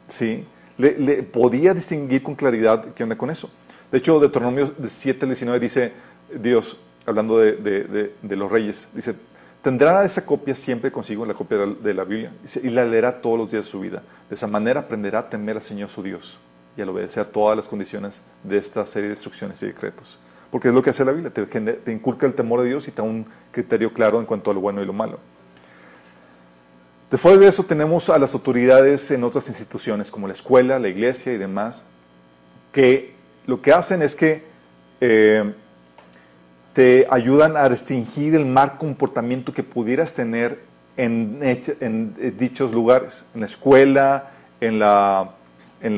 [0.07, 0.45] ¿Sí?
[0.77, 3.49] Le, le podía distinguir con claridad qué onda con eso.
[3.91, 5.93] De hecho, Deuteronomio 7 al 19 dice,
[6.39, 9.15] Dios, hablando de, los reyes, dice,
[9.61, 13.51] tendrá esa copia siempre consigo, la copia de la, Biblia, y la leerá todos los
[13.51, 14.03] días de su vida.
[14.29, 16.39] De esa manera aprenderá a temer al Señor su Dios
[16.75, 20.19] y al obedecer todas las condiciones de esta serie de instrucciones y decretos.
[20.51, 23.01] Porque es lo que hace la Biblia, te inculca el temor de Dios y te
[23.01, 25.19] da un criterio claro en cuanto a lo bueno y lo malo.
[27.13, 31.31] Después de eso tenemos a las autoridades en otras instituciones como la escuela, la iglesia
[31.31, 31.83] y demás,
[32.71, 33.13] que
[33.45, 34.43] lo que hacen es que
[34.99, 35.53] eh,
[36.73, 40.59] te ayudan a restringir el mal comportamiento que pudieras tener
[40.97, 45.35] en, eh, dichos lugares, en la escuela, en la,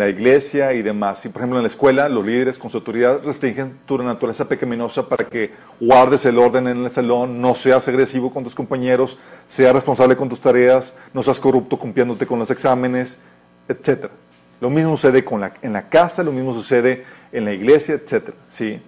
[0.09, 1.25] iglesia y demás.
[1.25, 5.07] Y, por ejemplo, en la escuela, los líderes con su autoridad restringen tu naturaleza pecaminosa
[5.07, 9.73] para que guardes el orden en el salón, no seas agresivo con tus compañeros, seas
[9.73, 13.19] responsable con tus tareas, no seas corrupto cumpliéndote con los exámenes,
[13.69, 14.07] etc.
[14.59, 18.31] Lo mismo sucede con en la casa, lo mismo sucede en la iglesia, etc.
[18.47, 18.81] ¿sí?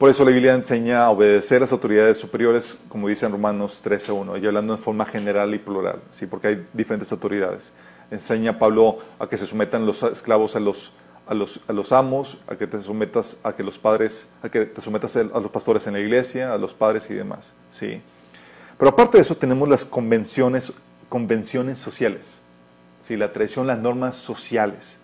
[0.00, 3.82] Por eso la Biblia enseña a obedecer a las autoridades superiores, como dice en Romanos
[3.84, 6.24] 13.1, y hablando en forma general y plural, ¿sí?
[6.24, 7.74] porque hay diferentes autoridades.
[8.10, 10.94] Enseña a Pablo a que se sometan los esclavos a los,
[11.26, 14.64] a los, a los amos, a que te sometas a que los padres, a que
[14.64, 17.52] te sometas a los pastores en la iglesia, a los padres y demás.
[17.70, 18.00] ¿sí?
[18.78, 20.72] Pero aparte de eso tenemos las convenciones,
[21.10, 22.40] convenciones sociales,
[23.00, 23.18] ¿sí?
[23.18, 24.98] la tradición, las normas sociales.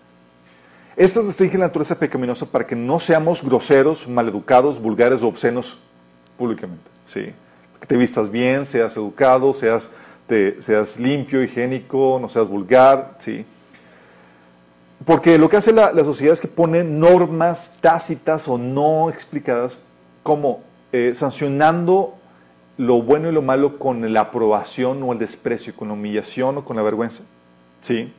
[0.97, 5.77] Estas restringen la naturaleza pecaminosa para que no seamos groseros, maleducados, vulgares o obscenos
[6.37, 6.89] públicamente.
[7.05, 7.33] ¿sí?
[7.79, 9.91] Que te vistas bien, seas educado, seas,
[10.25, 13.13] te- seas limpio, higiénico, no seas vulgar.
[13.19, 13.45] ¿sí?
[15.05, 19.77] Porque lo que hace la, la sociedad es que pone normas tácitas o no explicadas
[20.23, 22.15] como eh, sancionando
[22.77, 26.65] lo bueno y lo malo con la aprobación o el desprecio, con la humillación o
[26.65, 27.21] con la vergüenza.
[27.81, 28.11] ¿Sí?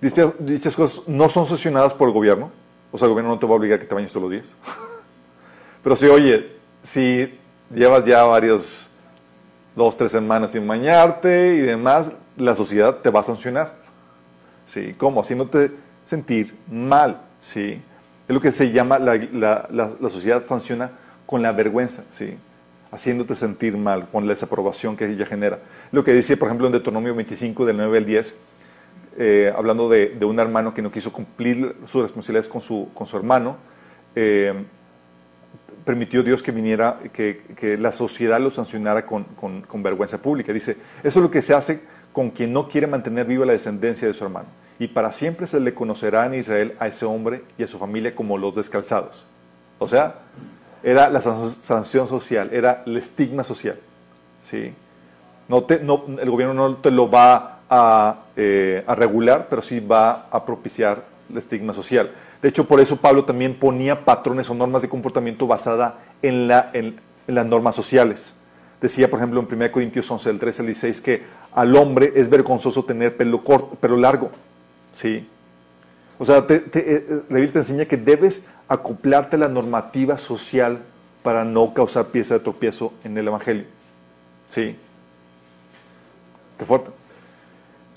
[0.00, 2.50] Dichas, dichas cosas no son sancionadas por el gobierno.
[2.92, 4.30] O sea, el gobierno no te va a obligar a que te bañes todos los
[4.32, 4.54] días.
[5.82, 7.38] Pero si, oye, si
[7.74, 8.88] llevas ya varios,
[9.74, 13.74] dos, tres semanas sin bañarte y demás, la sociedad te va a sancionar.
[14.66, 14.94] ¿Sí?
[14.96, 15.20] ¿Cómo?
[15.20, 15.72] Haciéndote
[16.04, 17.20] sentir mal.
[17.38, 17.80] ¿Sí?
[18.28, 20.92] Es lo que se llama, la, la- la- la sociedad sanciona
[21.26, 22.04] con la vergüenza.
[22.10, 22.36] ¿Sí?
[22.90, 25.58] Haciéndote sentir mal, con la desaprobación que ella genera.
[25.92, 28.36] Lo que dice, por ejemplo, en Deuteronomio 25, del 9 al 10,
[29.18, 33.16] eh, hablando de, un hermano que no quiso cumplir sus responsabilidades con su, con su
[33.16, 33.56] hermano,
[34.14, 34.54] eh,
[35.84, 40.52] permitió Dios que viniera, que, que la sociedad lo sancionara con, con- con vergüenza pública.
[40.52, 41.80] Dice, eso es lo que se hace
[42.12, 44.46] con quien no quiere mantener viva la descendencia de su hermano.
[44.78, 48.14] Y para siempre se le conocerá en Israel a ese hombre y a su familia
[48.14, 49.24] como los descalzados.
[49.78, 50.20] O sea,
[50.82, 53.76] era la san- sanción social, era el estigma social.
[54.42, 54.72] ¿sí?
[55.48, 59.80] No te- no- el gobierno no te lo va a, eh, a regular, pero sí
[59.80, 62.10] va a propiciar el estigma social.
[62.40, 66.70] De hecho, por eso Pablo también ponía patrones o normas de comportamiento basada en, la,
[66.72, 68.36] en, en las normas sociales.
[68.80, 72.30] Decía, por ejemplo, en 1 Corintios 11, del 13 al 16, que al hombre es
[72.30, 74.30] vergonzoso tener pelo, corto, pelo largo.
[74.92, 75.28] ¿sí?
[76.18, 80.16] O sea, te- eh, eh, la Biblia te enseña que debes acoplarte a la normativa
[80.16, 80.78] social
[81.24, 83.64] para no causar pieza de tropiezo en el Evangelio.
[84.46, 84.76] ¿Sí?
[86.56, 86.90] Qué fuerte.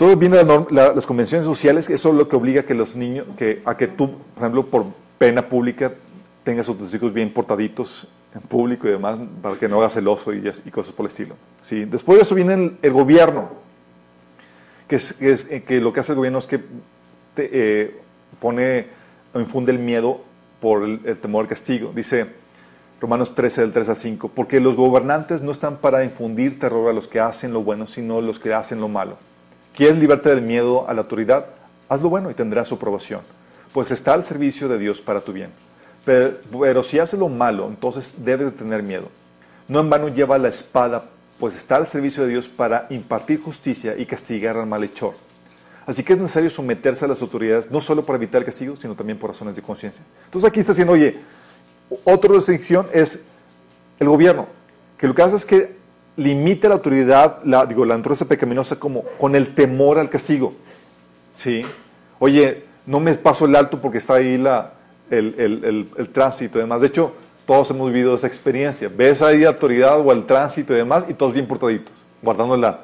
[0.02, 2.74] Todo viene la norm- la- las convenciones sociales, eso es lo que obliga a que
[2.74, 4.86] los niños, que, a que tú, por ejemplo, por
[5.20, 5.94] pena pública,
[6.44, 10.34] tengas a tus hijos bien portaditos en público y demás, para que no hagas celoso
[10.34, 11.36] y, y cosas por el estilo.
[11.62, 11.86] ¿sí?
[11.86, 13.50] Después de eso viene el, el gobierno,
[14.88, 16.58] que, es, eh, que lo que hace el gobierno es que
[17.36, 17.96] te, eh,
[18.40, 18.88] pone
[19.36, 20.22] o infunde el miedo
[20.60, 21.92] por el, el temor al castigo.
[21.96, 22.26] Dice
[23.00, 26.94] Romanos 13, del 3 a 5, porque los gobernantes no están para infundir terror a
[26.94, 29.18] los que hacen lo bueno, sino a los que hacen lo malo.
[29.76, 31.46] ¿Quieres librarte del miedo a la autoridad?
[31.88, 33.22] Haz lo bueno y tendrás su aprobación,
[33.74, 35.50] pues está al servicio de Dios para tu bien.
[36.04, 39.08] Pero, si haces lo malo, entonces debes de tener miedo.
[39.68, 41.06] No en vano lleva la espada,
[41.40, 45.14] pues está al servicio de Dios para impartir justicia y castigar al malhechor.
[45.86, 48.96] Así que es necesario someterse a las autoridades, no solo para evitar el castigo, sino
[48.96, 50.04] también por razones de conciencia.
[50.26, 51.20] Entonces aquí está diciendo, oye,
[52.04, 53.22] otra restricción es
[54.00, 54.48] el gobierno,
[54.98, 55.81] que lo que hace es que
[56.22, 60.54] limita la autoridad, la, digo, la naturaleza pecaminosa como con el temor al castigo.
[61.32, 61.66] ¿Sí?
[62.20, 64.74] Oye, no me paso el alto porque está ahí la,
[65.10, 66.82] el, el, el, el tránsito y demás.
[66.82, 67.14] De hecho,
[67.46, 68.90] todos hemos vivido esa experiencia.
[68.96, 72.82] Ves ahí la autoridad o el tránsito y demás y todos bien portaditos, guardando la...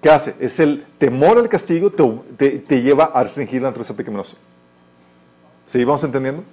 [0.00, 0.34] ¿Qué hace?
[0.38, 2.04] Es el temor al castigo te,
[2.36, 4.36] te, te lleva a restringir la naturaleza pecaminosa.
[5.66, 5.82] ¿Sí?
[5.82, 6.44] ¿Vamos entendiendo?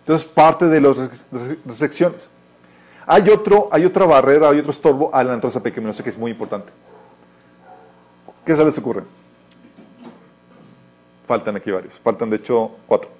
[0.00, 0.96] Entonces, parte de las
[1.64, 2.28] restricciones.
[3.06, 6.32] Hay, otro, hay otra barrera, hay otro estorbo a la naturaleza pecaminosa que es muy
[6.32, 6.72] importante.
[8.44, 9.04] ¿Qué se les ocurre?
[11.26, 11.94] Faltan aquí varios.
[11.94, 13.10] Faltan, de hecho, cuatro.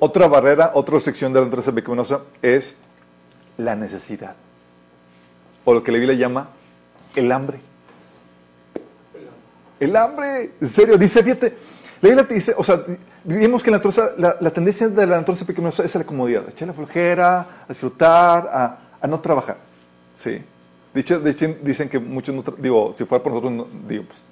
[0.00, 2.76] Otra barrera, otra restricción de la naturaleza pecaminosa es
[3.56, 4.34] la necesidad.
[5.64, 6.48] O lo que la Biblia llama
[7.14, 7.60] el hambre.
[9.78, 11.56] El hambre, en serio, dice, fíjate,
[12.00, 12.80] la Biblia te dice, o sea,
[13.24, 13.80] vimos que la,
[14.52, 18.48] tendencia de la naturaleza pecaminosa es a la comodidad, a echar la flojera, a disfrutar,
[18.52, 19.56] a, a no trabajar.
[20.14, 20.42] Sí.
[20.92, 24.22] De hecho, dicen que muchos, no digo, si fuera por nosotros, no- digo, pues,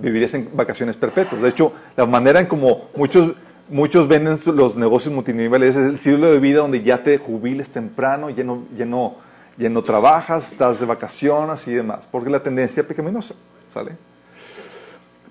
[0.00, 1.40] vivirías en vacaciones perpetuas.
[1.40, 3.34] De hecho, la manera en como muchos,
[3.68, 8.28] muchos venden los negocios multiniveles es el estilo de vida donde ya te jubiles temprano,
[8.30, 9.16] ya no, ya no,
[9.56, 13.34] ya no trabajas, estás de vacaciones y demás, porque la tendencia pecaminosa,
[13.72, 13.92] ¿sale?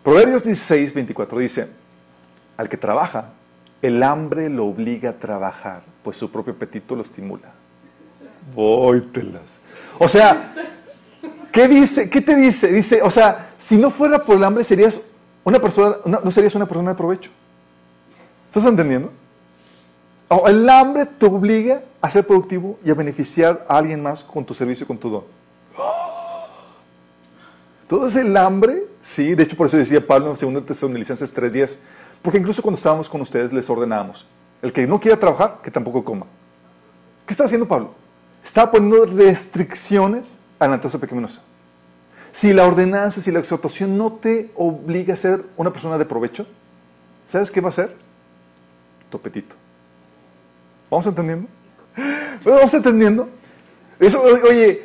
[0.04, 1.68] Proverbios 16, 24 dice,
[2.58, 3.30] al que trabaja,
[3.82, 7.52] el hambre lo obliga a trabajar, pues su propio apetito lo estimula.
[8.56, 9.60] Vóytelas.
[10.00, 10.54] O sea,
[11.52, 12.10] ¿qué dice?
[12.10, 12.68] ¿Qué te dice?
[12.72, 15.02] Dice, o sea, si no fuera por el hambre serías
[15.44, 17.30] una persona, no serías una persona de provecho.
[18.48, 19.12] ¿Estás entendiendo?
[20.30, 24.46] O el hambre te obliga a ser productivo y a beneficiar a alguien más con
[24.46, 25.24] tu servicio y con tu don.
[27.84, 31.78] Entonces el hambre, sí, de hecho por eso decía Pablo en 2 Tesalonicenses 3.10,
[32.22, 34.26] porque incluso cuando estábamos con ustedes les ordenábamos,
[34.62, 36.26] el que no quiera trabajar, que tampoco coma.
[37.26, 37.94] ¿Qué está haciendo Pablo?
[38.44, 41.42] Está poniendo restricciones a la naturaleza pecaminosa.
[42.32, 46.46] Si la ordenanza, si la exhortación no te obliga a ser una persona de provecho,
[47.26, 47.96] ¿sabes qué va a ser?
[49.10, 49.56] Tu apetito.
[50.90, 51.48] ¿Vamos entendiendo?
[52.46, 53.30] ¿Vamos entendiendo?
[54.00, 54.84] Eso, oye,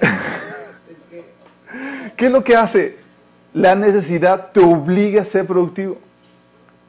[2.16, 2.98] ¿qué es lo que hace?
[3.52, 5.98] La necesidad te obliga a ser productivo.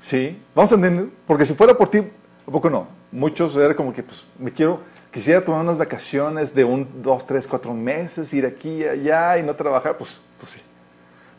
[0.02, 0.42] ¿Sí?
[0.56, 1.14] ¿Vamos entendiendo?
[1.28, 2.88] Porque si fuera por ti, ¿a poco no?
[3.12, 4.80] Muchos era como que, pues, me quiero,
[5.14, 9.44] quisiera tomar unas vacaciones de un, dos, tres, cuatro meses, ir aquí y allá y
[9.44, 10.62] no trabajar, pues, pues sí.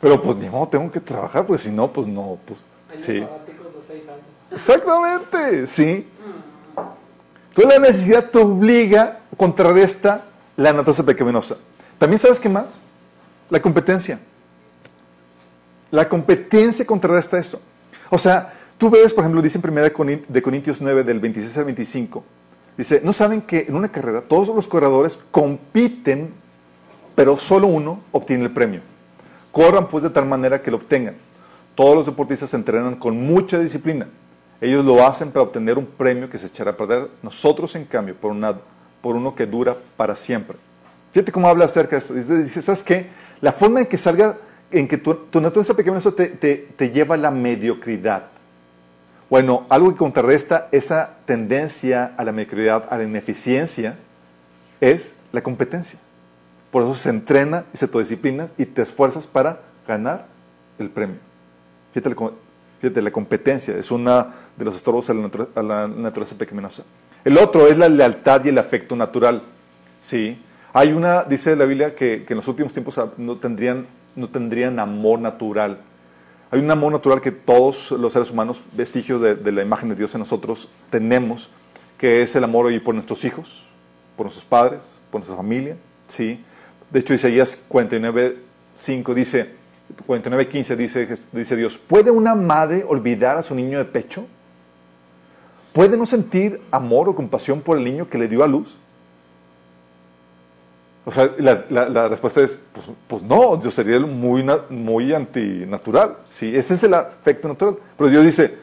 [0.01, 3.21] Pero pues ni modo, tengo que trabajar, porque si no, pues no, pues, Años sí.
[3.21, 4.23] sabáticos de seis años.
[4.53, 6.09] Exactamente, sí.
[7.49, 10.25] Entonces la necesidad te obliga, contrarresta
[10.57, 11.57] la naturaleza pecaminosa.
[11.99, 12.67] También sabes qué más?
[13.51, 14.21] La competencia.
[15.91, 17.61] La competencia contrarresta eso.
[18.15, 21.57] O sea, tú ves, por ejemplo, dice en 1 Corin- de Corintios 9, del 26
[21.57, 22.23] al 25,
[22.77, 26.35] dice, ¿no saben que en una carrera todos los corredores compiten,
[27.15, 28.83] pero solo uno obtiene el premio?
[29.51, 31.15] Corran pues de tal manera que lo obtengan.
[31.75, 34.09] Todos los deportistas entrenan con mucha disciplina.
[34.61, 37.09] Ellos lo hacen para obtener un premio que se echará a perder.
[37.23, 38.59] Nosotros, en cambio, por, una,
[39.01, 40.59] por uno que dura para siempre.
[41.13, 42.13] Fíjate cómo habla acerca de esto.
[42.15, 43.09] Dice, ¿sabes qué?
[43.41, 44.37] La forma en que salga,
[44.73, 48.25] en que tu, tu naturaleza pecaminosa te, te, te lleva a la mediocridad.
[49.31, 53.97] Bueno, algo que contrarresta esa tendencia a la mediocridad, a la ineficiencia,
[54.81, 55.99] es la competencia.
[56.71, 60.27] Por eso se entrena y se autodisciplina y te esfuerzas para ganar
[60.79, 61.17] el premio.
[61.93, 64.27] Fíjate, la competencia es uno
[64.57, 65.15] de los estorbos a
[65.63, 66.83] la, naturaleza pecaminosa.
[67.25, 69.43] El otro es la lealtad y el afecto natural.
[70.01, 70.43] Sí.
[70.73, 73.87] Hay una, dice la Biblia, que, que en los últimos tiempos no tendrían,
[74.17, 75.81] no tendrían amor natural.
[76.51, 80.15] Hay un amor natural que todos los seres humanos, vestigios de, la imagen de Dios
[80.15, 81.49] en nosotros, tenemos,
[81.97, 83.67] que es el amor hoy por nuestros hijos,
[84.17, 85.77] por nuestros padres, por nuestra familia.
[86.07, 86.45] Sí.
[86.91, 88.39] De hecho, Isaías 49,
[88.75, 89.55] 5 dice,
[90.07, 94.27] 49, 15 dice, dice Dios, ¿puede una madre olvidar a su niño de pecho?
[95.73, 98.77] ¿Puede no sentir amor o compasión por el niño que le dio a luz?
[101.05, 106.17] O sea, la, la- la respuesta es, pues, pues no, yo sería muy, muy antinatural.
[106.29, 107.77] Sí, ese es el afecto natural.
[107.97, 108.57] Pero Dios dice,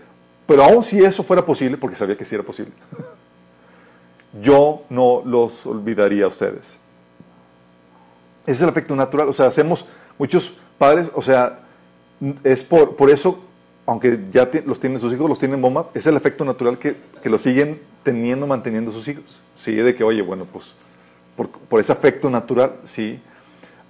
[0.48, 2.72] pero aun si eso fuera posible, porque sabía que sí era posible,
[4.42, 6.80] yo no los olvidaría a ustedes.
[8.44, 9.28] Ese es el afecto natural.
[9.28, 9.86] O sea, hacemos
[10.18, 11.60] muchos padres, o sea,
[12.44, 13.40] es por, por eso,
[13.86, 17.30] aunque ya los tienen sus hijos, los tienen bomba, es el efecto natural que, que
[17.30, 19.40] lo siguen teniendo, manteniendo sus hijos.
[19.56, 20.74] Sí, de que, oye, bueno, pues
[21.48, 23.20] por, ese afecto natural, sí.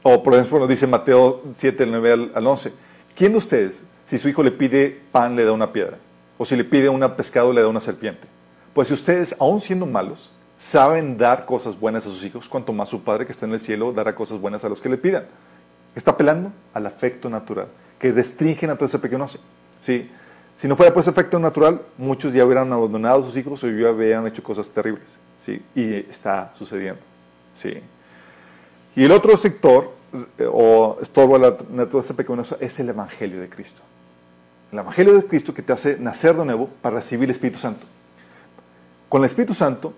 [0.04, 2.74] O por ejemplo, nos dice Mateo 7, del 9 al, al 11.
[3.16, 5.97] ¿Quién de ustedes, si su hijo le pide pan, le da una piedra?
[6.38, 8.28] O si le pide un pescado, le da una serpiente.
[8.74, 12.89] Pues si ustedes, aun siendo malos, saben dar cosas buenas a sus hijos, cuanto más
[12.89, 15.26] su Padre que está en el cielo dará cosas buenas a los que le pidan.
[15.95, 19.26] Está apelando al afecto natural, que restringe a todo ese pequeño
[19.80, 20.10] ¿sí?
[20.56, 23.70] Si no fuera por ese efecto natural, muchos ya hubieran abandonado a sus hijos o
[23.70, 25.18] ya hubieran hecho cosas terribles.
[25.38, 25.62] ¿sí?
[25.74, 27.09] Y está sucediendo.
[27.60, 27.82] ¿Sí?
[28.95, 29.91] Y el otro sector,
[30.38, 33.82] eh, o estorbo a la naturaleza pecaminosa, es el Evangelio de Cristo.
[34.72, 37.86] El Evangelio de Cristo que te hace nacer de nuevo para recibir el Espíritu Santo.
[39.10, 39.93] Con el Espíritu Santo,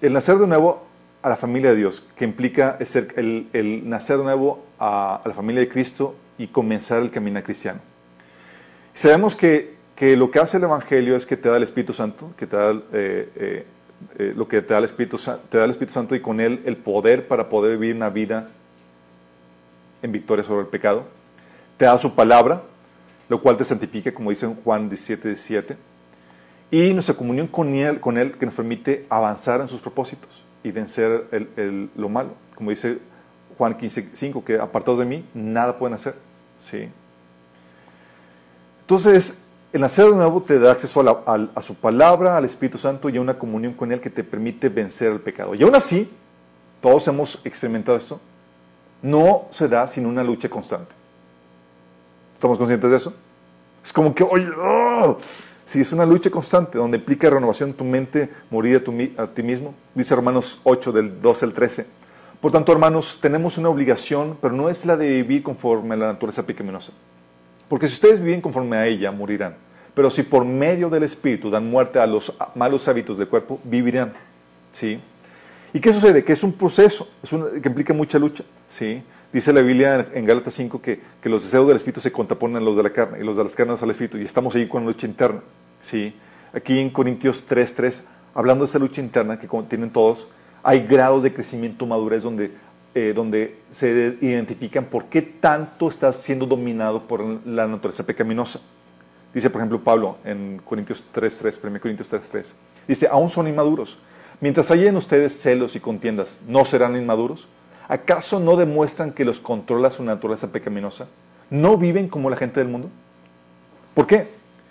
[0.00, 0.84] el nacer de nuevo
[1.22, 2.76] a la familia de Dios, que implica
[3.16, 7.80] el, nacer de nuevo a, a la familia de Cristo y comenzar el camino cristiano.
[8.94, 12.32] Sabemos que, que lo que hace el Evangelio es que te da el Espíritu Santo,
[12.36, 13.66] que te da, eh, eh,
[14.18, 16.62] eh, lo que te da, el Espíritu, te da el Espíritu Santo y con él
[16.64, 18.48] el poder para poder vivir una vida
[20.02, 21.04] en victoria sobre el pecado.
[21.76, 22.62] Te da su palabra,
[23.28, 25.76] lo cual te santifica, como dice Juan 17, 17.
[26.70, 30.70] Y nuestra comunión con él, con él que nos permite avanzar en sus propósitos y
[30.70, 32.30] vencer el- el- lo malo.
[32.54, 32.98] Como dice
[33.58, 36.14] Juan 15, 5, que apartados de mí, nada pueden hacer.
[36.58, 36.88] ¿sí?
[38.82, 39.41] Entonces,
[39.72, 43.20] el nacer de nuevo te da acceso a, su palabra, al Espíritu Santo y a
[43.20, 45.54] una comunión con Él que te permite vencer el pecado.
[45.54, 46.10] Y aún así,
[46.80, 48.20] todos hemos experimentado esto,
[49.00, 50.92] no se da sin una lucha constante.
[52.34, 53.14] ¿Estamos conscientes de eso?
[53.82, 55.16] Es como que, oye, ¡ah!
[55.64, 59.26] si es una lucha constante donde implica renovación de tu mente, morir a, tu a
[59.26, 61.86] ti mismo, dice Romanos 8, del 12 al 13.
[62.42, 66.06] Por tanto, hermanos, tenemos una obligación, pero no es la de vivir conforme a la
[66.08, 66.92] naturaleza pecaminosa.
[67.72, 69.56] Porque si ustedes viven conforme a ella, morirán.
[69.94, 74.12] Pero si por medio del Espíritu dan muerte a los malos hábitos del cuerpo, vivirán.
[74.70, 75.00] ¿Sí?
[75.72, 76.22] ¿Y qué sucede?
[76.22, 77.08] Que es un proceso,
[77.62, 78.44] que implica mucha lucha.
[78.68, 79.02] ¿Sí?
[79.32, 82.60] Dice la Biblia en Gálatas 5 que, que los deseos del Espíritu se contraponen a
[82.60, 84.18] los de la carne y los de las carnes al Espíritu.
[84.18, 85.40] Y estamos ahí con la lucha interna.
[85.80, 86.14] ¿Sí?
[86.52, 88.02] Aquí en Corintios 3.3,
[88.34, 90.28] hablando de esa lucha interna que tienen todos,
[90.62, 92.50] hay grados de crecimiento, madurez, donde,
[92.94, 98.60] eh, donde se identifican por qué tanto estás siendo dominado por la naturaleza pecaminosa.
[99.32, 102.52] Dice, por ejemplo, Pablo en Corintios 3.3, 1 Corintios 3.3.
[102.86, 103.96] Dice, aún son inmaduros.
[104.42, 107.48] Mientras haya en ustedes celos y contiendas, ¿no serán inmaduros?
[107.88, 111.08] ¿Acaso no demuestran que los controla su naturaleza pecaminosa?
[111.48, 112.90] ¿No viven como la gente del mundo?
[113.94, 114.28] ¿Por qué?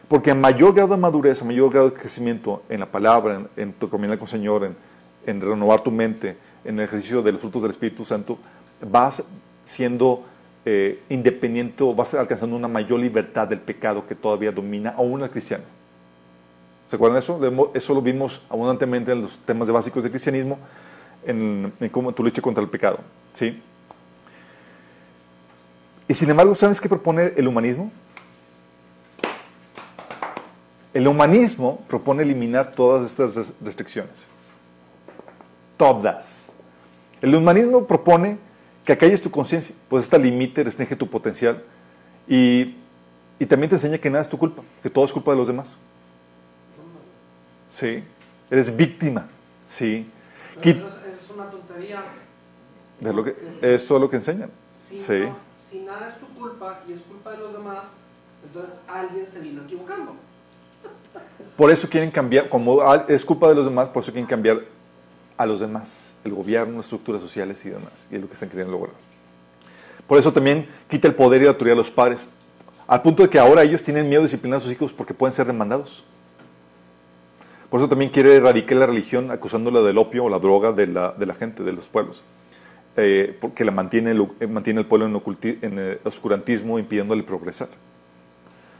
[0.07, 3.73] Porque a mayor grado de madurez, a mayor grado de crecimiento en la palabra, en,
[3.73, 4.71] tu comunión con el Señor,
[5.25, 8.37] en renovar tu mente, en el ejercicio de los frutos del Espíritu Santo,
[8.81, 9.23] vas
[9.63, 10.23] siendo
[10.65, 15.29] eh, independiente o vas alcanzando una mayor libertad del pecado que todavía domina aún al
[15.29, 15.63] cristiano.
[16.87, 17.71] ¿Se acuerdan de eso?
[17.73, 20.59] Eso lo vimos abundantemente en los temas básicos del cristianismo,
[21.25, 22.99] en, cómo tu lucha contra el pecado.
[23.33, 23.61] ¿sí?
[26.07, 27.91] Y sin embargo, ¿sabes qué propone el humanismo?
[30.93, 34.25] El humanismo propone eliminar todas estas res- restricciones.
[35.77, 36.50] Todas.
[37.21, 38.37] El humanismo propone
[38.85, 41.63] que acalles tu conciencia, pues esta límite restringe tu potencial
[42.27, 42.75] y,
[43.39, 45.47] y también te enseña que nada es tu culpa, que todo es culpa de los
[45.47, 45.77] demás.
[47.71, 48.03] Sí.
[48.49, 49.27] Eres víctima.
[49.67, 50.09] Sí.
[50.61, 52.03] Pero es, una tontería.
[52.99, 54.49] Es lo que, eso es lo que enseñan.
[54.89, 55.19] Si, Sí.
[55.21, 55.35] no-
[55.69, 57.83] si nada es tu culpa y es culpa de los demás,
[58.43, 60.15] entonces alguien se vino equivocando.
[61.55, 64.61] Por eso quieren cambiar, como es culpa de los demás, por eso quieren cambiar
[65.41, 68.07] a los demás, el gobierno, estructuras sociales y demás.
[68.11, 68.95] Y es lo que están queriendo lograr.
[70.07, 72.29] Por eso también quita el poder y la autoridad a los padres,
[72.87, 75.33] al punto de que ahora ellos tienen miedo de disciplinar a sus hijos porque pueden
[75.33, 76.03] ser demandados.
[77.69, 81.11] Por eso también quiere erradicar la religión acusándola del opio o la droga de la,
[81.13, 82.23] de la gente, de los pueblos.
[82.97, 87.23] Eh, porque la mantiene, el- eh, mantiene el pueblo en, oculti- en eh, oscurantismo, impidiéndole
[87.23, 87.69] progresar.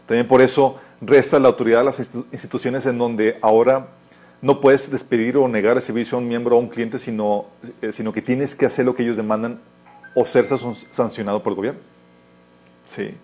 [0.06, 3.88] También por eso resta la autoridad a las institu- instituciones en donde ahora
[4.42, 7.46] no puedes despedir o negar el servicio a un miembro o a un cliente, sino,
[7.82, 9.60] eh, sino que tienes que hacer lo que ellos demandan
[10.16, 11.80] o ser san- sancionado por el gobierno.
[12.86, 13.16] Sí.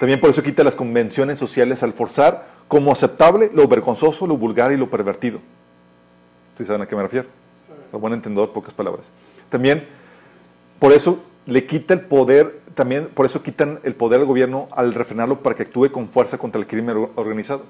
[0.00, 4.72] También por eso quita las convenciones sociales al forzar como aceptable lo vergonzoso, lo vulgar
[4.72, 5.38] y lo pervertido.
[6.58, 7.28] ¿Sí saben a qué me refiero?
[7.92, 9.10] a buen entendedor, pocas palabras.
[9.50, 9.86] También,
[10.78, 14.94] por eso le quita el poder, también por eso quitan el poder al gobierno al
[14.94, 17.64] refrenarlo para que actúe con fuerza contra el crimen or- organizado.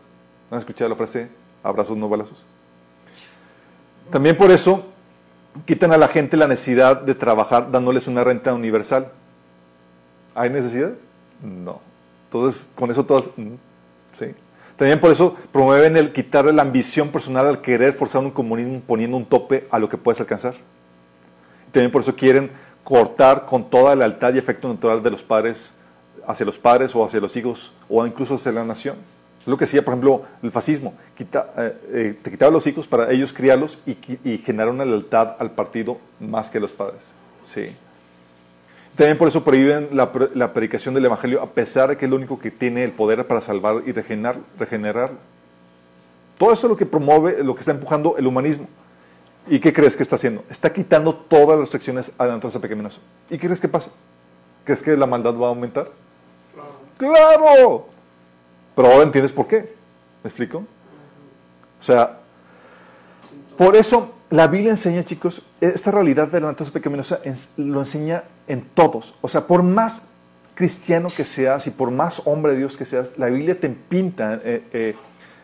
[0.53, 1.29] ¿Han escuchado la frase
[1.65, 2.45] abrazos no balazos?
[4.13, 4.85] También por eso
[5.65, 9.11] quitan a la gente la necesidad de trabajar dándoles una renta universal.
[10.35, 10.93] ¿Hay necesidad?
[11.43, 11.81] No.
[12.27, 13.31] Entonces, con eso todas...
[13.37, 13.55] mm,
[14.15, 14.27] Sí.
[14.77, 19.17] También por eso promueven el quitarle la ambición personal al querer forzar un comunismo poniendo
[19.17, 20.55] un tope a lo que puedes alcanzar.
[21.71, 22.51] También por eso quieren
[22.85, 25.77] cortar con toda la lealtad y afecto natural de los padres
[26.27, 28.97] hacia los padres o hacia los hijos o incluso hacia la nación.
[29.45, 30.95] Lo que hacía, por ejemplo, el fascismo.
[31.17, 35.35] Quita- eh, eh, te quitaba los hijos para ellos criarlos y, y generar una lealtad
[35.39, 37.01] al partido más que a los padres.
[37.43, 37.75] Sí.
[38.95, 42.11] También por eso prohíben la, pre- la predicación del Evangelio, a pesar de que es
[42.11, 45.11] lo único que tiene el poder para salvar y regenerar, regenerar.
[46.39, 48.69] Todo eso es lo que promueve, lo que está empujando el humanismo.
[49.49, 50.45] ¿Y qué crees que está haciendo?
[50.49, 53.01] Está quitando todas las restricciones a la naturaleza pecaminosa.
[53.29, 53.91] ¿Y qué crees que pasa?
[54.65, 55.91] ¿Crees que la maldad va a aumentar?
[56.97, 57.87] ¡Claro!
[58.75, 59.75] Pero ahora entiendes por qué.
[60.23, 60.59] ¿Me explico?
[60.59, 62.21] O sea,
[63.57, 67.21] por eso la Biblia enseña, chicos, esta realidad de la naturaleza pecaminosa
[67.59, 69.15] lo enseña en todos.
[69.21, 70.03] O sea, por más
[70.55, 74.41] cristiano que seas y por más hombre de Dios que seas, la Biblia te pinta
[74.45, 74.95] eh, eh,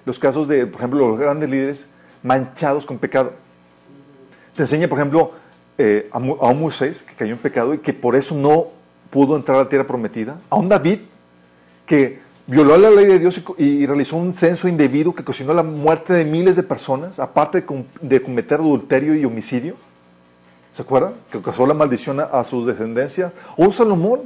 [0.04, 1.88] los casos de, por ejemplo, los grandes líderes
[2.22, 3.32] manchados con pecado.
[4.54, 5.32] Te enseña, por ejemplo,
[5.76, 8.68] eh, a un Moisés que cayó en pecado y que por eso no
[9.10, 10.38] pudo entrar a la tierra prometida.
[10.50, 11.00] A un David
[11.86, 16.14] que violó la ley de Dios y realizó un censo indebido que ocasionó la muerte
[16.14, 19.76] de miles de personas, aparte de, com- de cometer adulterio y homicidio.
[20.72, 21.14] ¿Se acuerdan?
[21.30, 23.32] Que causó la maldición a, sus descendencias.
[23.56, 24.22] O un Salomón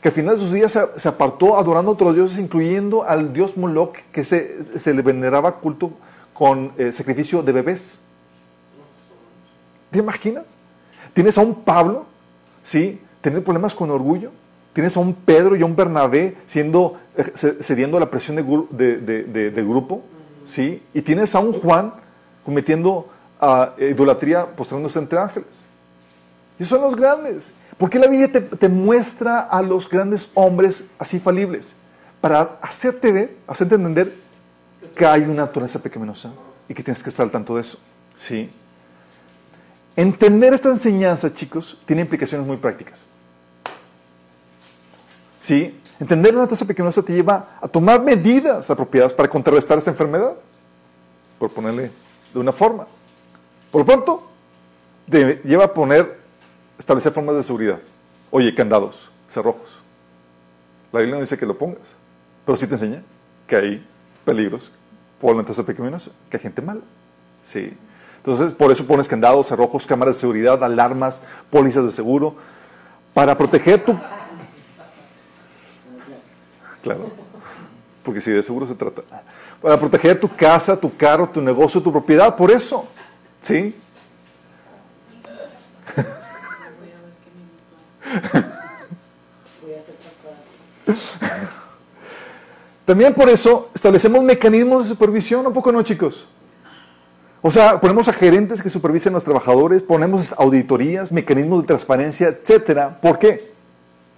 [0.00, 3.56] que al final de sus días se, apartó adorando a otros dioses, incluyendo al dios
[3.56, 5.92] Moloch, que se, le veneraba culto
[6.34, 8.00] con eh, sacrificio de bebés.
[9.90, 10.56] ¿Te imaginas?
[11.12, 12.06] Tienes a un Pablo,
[12.62, 13.00] ¿sí?
[13.20, 14.30] Tener problemas con orgullo.
[14.72, 16.96] Tienes a un Pedro y a un Bernabé siendo,
[17.34, 20.02] cediendo a la presión de, gru- de- de- de- de grupo,
[20.44, 20.82] ¿sí?
[20.94, 21.92] Y tienes a un Juan
[22.44, 23.08] cometiendo
[23.40, 25.60] ah, idolatría, postrándose entre ángeles.
[26.58, 27.54] Y son los grandes.
[27.76, 31.74] ¿Por qué la Biblia te, te muestra a los grandes hombres así falibles?
[32.20, 34.14] Para hacerte ver, hacerte entender
[34.94, 36.30] que hay una naturaleza pecaminosa
[36.68, 37.78] y que tienes que estar al tanto de eso.
[38.14, 38.50] ¿Sí?
[39.96, 43.06] Entender esta enseñanza, chicos, tiene implicaciones muy prácticas.
[45.38, 45.78] ¿Sí?
[46.02, 50.34] Entender una naturaleza pecaminosa te lleva a tomar medidas apropiadas para contrarrestar esta enfermedad,
[51.38, 51.92] por ponerle
[52.34, 52.88] de una forma.
[53.70, 54.28] Por lo pronto,
[55.08, 56.18] te lleva a poner,
[56.76, 57.78] establecer formas de seguridad.
[58.32, 59.80] Oye, candados, cerrojos.
[60.90, 61.94] La Biblia no dice que lo pongas,
[62.44, 63.04] pero sí te enseña
[63.46, 63.88] que hay
[64.24, 64.72] peligros
[65.20, 66.80] por la naturaleza pecaminosa, que hay gente mala.
[67.44, 67.78] Sí.
[68.16, 72.34] Entonces, por eso pones candados, cerrojos, cámaras de seguridad, alarmas, pólizas de seguro,
[73.14, 73.96] para proteger tu...
[76.82, 77.10] Claro,
[78.02, 79.02] porque si de seguro se trata.
[79.60, 82.86] Para proteger tu casa, tu carro, tu negocio, tu propiedad, por eso.
[83.40, 83.74] ¿Sí?
[92.84, 96.26] También por eso establecemos mecanismos de supervisión, ¿un poco no, chicos?
[97.40, 102.28] O sea, ponemos a gerentes que supervisen a los trabajadores, ponemos auditorías, mecanismos de transparencia,
[102.28, 103.00] etcétera.
[103.00, 103.52] ¿Por qué?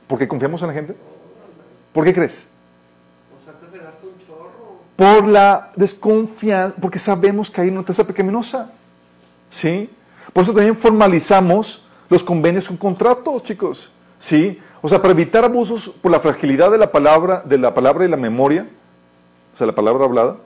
[0.07, 0.95] ¿Porque confiamos en la gente?
[1.93, 2.49] ¿Por qué crees?
[3.41, 4.81] O sea, que se gasta un chorro.
[4.97, 8.71] Por la desconfianza, porque sabemos que hay una tasa pecaminosa.
[9.51, 9.91] ¿Sí?
[10.33, 13.91] Por eso también formalizamos los convenios con contratos, chicos.
[14.19, 14.59] ¿Sí?
[14.83, 18.09] O sea, para evitar abusos por la fragilidad de la palabra, de la palabra y
[18.09, 18.69] la memoria,
[19.53, 20.37] o sea, la palabra hablada,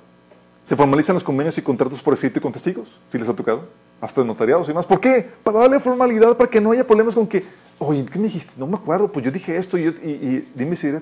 [0.64, 3.66] se formalizan los convenios y contratos por escrito y con testigos, si les ha tocado,
[4.00, 4.86] hasta notariados y más.
[4.86, 5.28] ¿Por qué?
[5.42, 7.42] Para darle formalidad, para que no haya problemas con que,
[7.78, 8.52] oye, ¿qué me dijiste?
[8.58, 10.92] No me acuerdo, pues yo dije esto y, y, y dime si.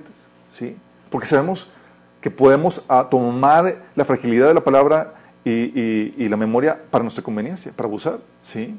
[0.49, 0.76] ¿Sí?
[1.11, 1.68] Porque sabemos
[2.27, 5.12] que podemos ah, tomar la fragilidad de la palabra
[5.45, 8.18] y, y- y la memoria para nuestra conveniencia, para abusar.
[8.41, 8.77] ¿Sí?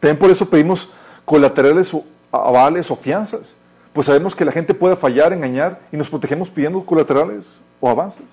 [0.00, 0.90] También por eso pedimos
[1.24, 3.56] colaterales o avales o fianzas.
[3.92, 8.24] Pues sabemos que la gente puede fallar, engañar y nos protegemos pidiendo colaterales o avances.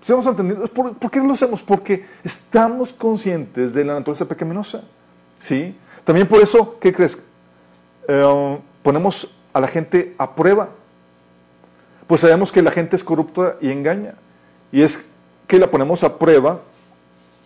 [0.00, 0.66] ¿Sí hemos entendido?
[0.66, 1.62] ¿Por, por qué lo hacemos?
[1.62, 4.82] Porque estamos conscientes de la naturaleza pecaminosa.
[5.38, 5.78] ¿Sí?
[6.02, 7.16] También por eso, ¿qué crees?
[8.08, 10.70] Eh, ponemos a la gente a prueba.
[12.08, 14.14] Pues sabemos que la gente es corrupta y engaña.
[14.72, 15.06] Y es
[15.46, 16.60] que la ponemos a prueba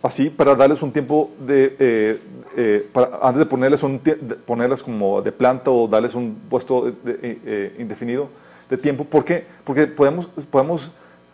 [0.02, 2.20] así para darles un tiempo de, eh,
[2.56, 7.76] eh, para- antes de ponerles, un, de como de planta o darles un puesto eh,
[7.78, 8.28] indefinido
[8.70, 9.04] de tiempo.
[9.04, 9.44] ¿Por qué?
[9.64, 10.90] Porque podemos, podemos,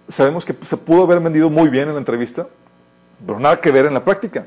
[0.09, 2.47] sabemos que se pudo haber vendido muy bien en la entrevista,
[3.27, 4.47] pero nada que ver en la práctica.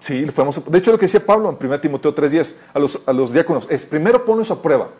[0.00, 3.12] Sí, fuimos, de hecho lo que decía Pablo en 1 Timoteo 3.10 a los, a
[3.14, 4.90] los diáconos es primero ponlos a prueba.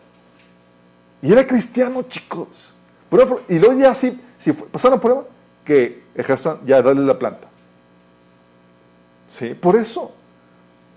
[1.25, 2.71] Y era cristiano, chicos.
[3.49, 5.23] y luego ya sí, si pasaron prueba,
[5.63, 7.47] que ejerzan, ya darle la planta.
[9.31, 10.13] Sí, por eso.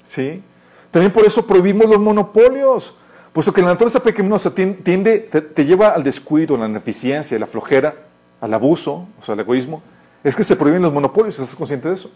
[0.05, 0.43] Sí.
[0.91, 2.95] También por eso prohibimos los monopolios.
[3.33, 7.47] Puesto que la naturaleza pecaminosa tiende, te, lleva al descuido, a la ineficiencia, a la
[7.47, 7.95] flojera,
[8.43, 9.83] al abuso, o sea, al egoísmo,
[10.23, 12.11] es que se prohíben los monopolios, ¿estás consciente de eso?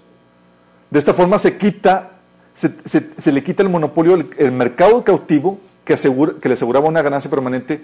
[0.91, 2.11] De esta forma se quita,
[2.53, 7.31] se, le quita el monopolio, el, mercado cautivo que, asegura, que le aseguraba una ganancia
[7.31, 7.83] permanente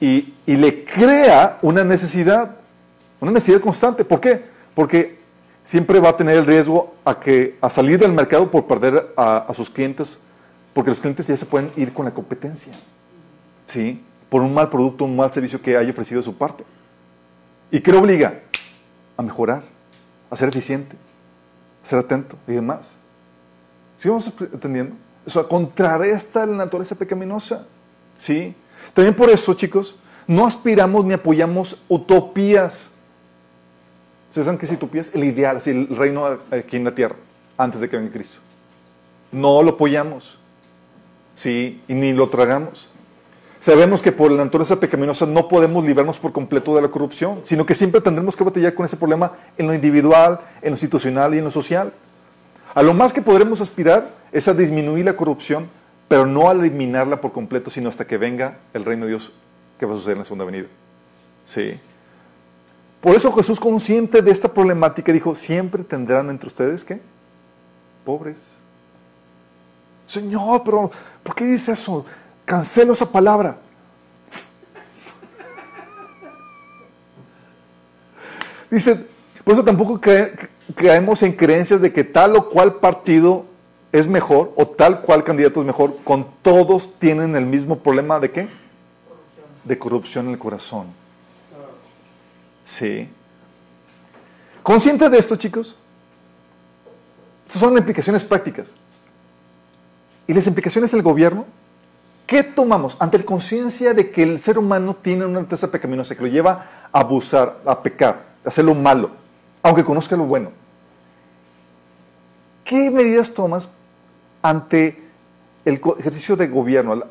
[0.00, 2.56] y, y, le crea una necesidad,
[3.20, 4.04] una necesidad constante.
[4.04, 4.44] ¿Por qué?
[4.74, 5.18] Porque
[5.62, 9.38] siempre va a tener el riesgo a, que, a salir del mercado por perder a,
[9.38, 10.20] a sus clientes,
[10.72, 12.72] porque los clientes ya se pueden ir con la competencia,
[13.66, 14.02] ¿sí?
[14.28, 16.64] Por un mal producto, un mal servicio que haya ofrecido de su parte.
[17.70, 18.40] ¿Y qué le obliga?
[19.16, 19.62] A mejorar,
[20.30, 20.96] a ser eficiente,
[21.82, 22.96] a ser atento y demás.
[23.96, 24.96] ¿Sí vamos entendiendo?
[25.26, 27.66] Eso contrarresta la naturaleza pecaminosa.
[28.16, 28.54] ¿Sí?
[28.92, 32.90] También por eso, chicos, no aspiramos ni apoyamos utopías.
[34.28, 35.14] ¿Ustedes saben qué es utopías?
[35.14, 37.16] El ideal, así, el reino aquí en la tierra,
[37.56, 38.38] antes de que venga Cristo.
[39.32, 40.38] No lo apoyamos.
[41.34, 41.82] ¿Sí?
[41.88, 42.88] Y ni lo tragamos.
[43.60, 47.66] Sabemos que por la naturaleza pecaminosa no podemos librarnos por completo de la corrupción, sino
[47.66, 51.38] que siempre tendremos que batallar con ese problema en lo individual, en lo institucional y
[51.38, 51.92] en lo social.
[52.72, 55.68] A lo más que podremos aspirar es a disminuir la corrupción,
[56.10, 59.32] pero no eliminarla por completo, sino hasta que venga el reino de Dios
[59.78, 60.66] que va a suceder en la segunda venida.
[61.44, 61.78] Sí.
[63.00, 67.00] Por eso Jesús, consciente de esta problemática, dijo, siempre tendrán entre ustedes, ¿qué?
[68.04, 68.38] Pobres.
[70.04, 70.90] Señor, pero
[71.22, 72.04] ¿por qué dice eso?
[72.44, 73.56] Cancelo esa palabra.
[78.68, 79.06] Dice,
[79.44, 80.00] por eso tampoco
[80.74, 83.46] caemos en creencias de que tal o cual partido
[83.92, 85.96] es mejor o tal cual candidato es mejor.
[86.04, 88.48] Con todos tienen el mismo problema de qué?
[89.64, 90.86] De corrupción en el corazón.
[92.64, 93.08] Sí.
[94.62, 95.76] ¿Consciente de esto, chicos?
[97.46, 98.76] Estas son las implicaciones prácticas.
[100.26, 101.46] ¿Y las implicaciones del gobierno?
[102.26, 106.22] ¿Qué tomamos ante la conciencia de que el ser humano tiene una naturaleza pecaminosa que
[106.22, 109.10] lo lleva a abusar, a pecar, a hacer lo malo,
[109.64, 110.52] aunque conozca lo bueno?
[112.62, 113.68] ¿Qué medidas tomas
[114.42, 115.02] ante
[115.64, 117.02] el ejercicio de gobierno?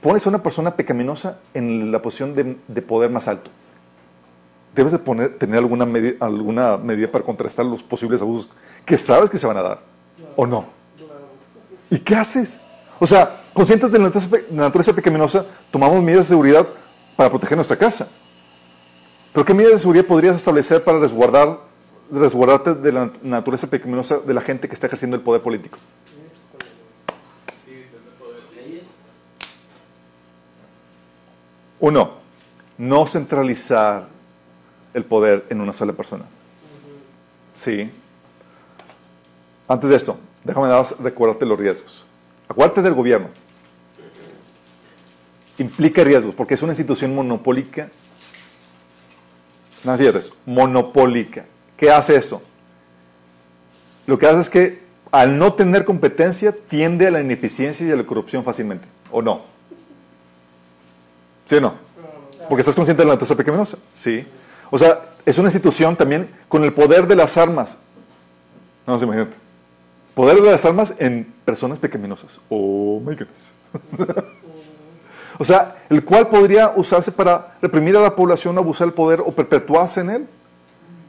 [0.00, 3.50] Pones a una persona pecaminosa en la posición de, poder más alto.
[4.74, 8.50] Debes de poner, tener alguna, medida para contrastar los posibles abusos
[8.84, 9.80] que sabes que se van a dar,
[10.36, 10.66] ¿o no?
[11.90, 12.60] ¿Y qué haces?
[12.98, 14.10] O sea, conscientes de la
[14.50, 16.66] naturaleza pecaminosa, tomamos medidas de seguridad
[17.16, 18.08] para proteger nuestra casa.
[19.32, 21.60] Pero ¿qué medidas de seguridad podrías establecer para resguardar,
[22.10, 25.78] resguardarte de la naturaleza pecaminosa de la gente que está ejerciendo el poder político?
[31.80, 32.12] Uno,
[32.78, 34.08] no centralizar
[34.94, 36.24] el poder en una sola persona.
[37.54, 37.90] Sí.
[39.68, 40.68] Antes de esto, déjame
[41.00, 42.04] recordarte los riesgos.
[42.48, 43.28] Acuérdate del gobierno.
[45.58, 47.88] Implica riesgos porque es una institución monopólica.
[49.84, 51.44] No es monopólica.
[51.76, 52.42] ¿Qué hace eso?
[54.06, 57.96] Lo que hace es que al no tener competencia tiende a la ineficiencia y a
[57.96, 58.86] la corrupción fácilmente.
[59.10, 59.55] ¿O no?
[61.46, 61.74] ¿Sí o no?
[62.48, 63.78] Porque estás consciente de la naturaleza pecaminosa.
[63.94, 64.26] Sí.
[64.70, 67.78] O sea, es una institución también con el poder de las armas.
[68.86, 69.36] No se imagínate.
[70.14, 72.40] Poder de las armas en personas pecaminosas.
[72.48, 73.52] Oh my goodness.
[75.38, 79.32] o sea, el cual podría usarse para reprimir a la población, abusar del poder o
[79.32, 80.26] perpetuarse en él.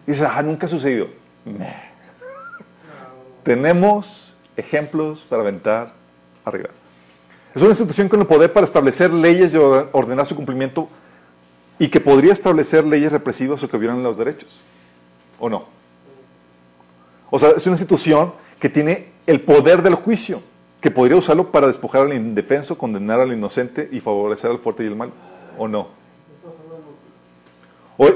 [0.06, 1.08] Y dices, ah, nunca ha sucedido.
[3.44, 5.94] Tenemos ejemplos para aventar
[6.44, 6.70] arriba.
[7.56, 10.89] Es una institución con el poder para establecer leyes y ordenar su cumplimiento
[11.80, 14.62] y que podría establecer leyes represivas o que violan los derechos.
[15.39, 15.66] ¿O no?
[17.30, 20.41] O sea, es una institución que tiene el poder del juicio,
[20.82, 24.88] que podría usarlo para despojar al indefenso, condenar al inocente y favorecer al fuerte y
[24.88, 25.12] el mal,
[25.58, 25.98] ¿o no?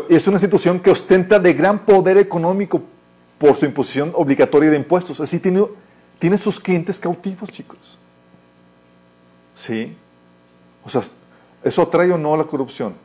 [0.09, 2.83] es una institución que ostenta de gran poder económico
[3.39, 5.19] por su imposición obligatoria de impuestos.
[5.19, 5.65] Así tiene,
[6.19, 7.97] tiene sus clientes cautivos, chicos.
[9.61, 9.95] ¿Sí?
[10.83, 11.03] O sea,
[11.63, 12.95] ¿eso atrae o no la corrupción?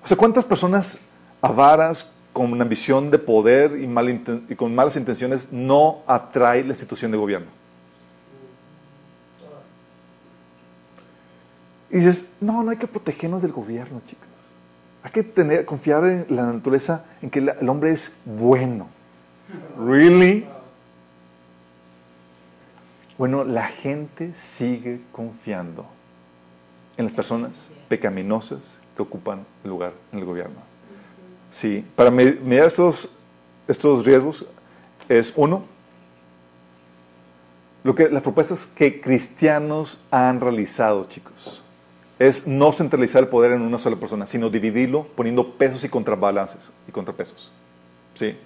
[0.00, 1.00] O sea, ¿cuántas personas
[1.40, 7.18] avaras, con una ambición de poder y, con malas intenciones no atrae la institución de
[7.18, 7.48] gobierno.
[11.90, 14.28] Y dices, no, no hay que protegernos del gobierno, chicos.
[15.02, 18.86] Hay que tener, confiar en la naturaleza, en que el hombre es bueno.
[19.76, 20.46] ¿Really?
[23.18, 25.84] Bueno, la gente sigue confiando
[26.96, 30.60] en las personas pecaminosas que ocupan lugar en el gobierno.
[31.50, 33.08] Sí, para mediar estos,
[33.66, 34.46] estos riesgos
[35.08, 35.64] es uno,
[37.82, 41.62] lo que, las propuestas que cristianos han realizado, chicos,
[42.20, 46.70] es no centralizar el poder en una sola persona, sino dividirlo poniendo pesos y contrabalances
[46.86, 47.50] y contrapesos.
[48.14, 48.36] ¿Sí?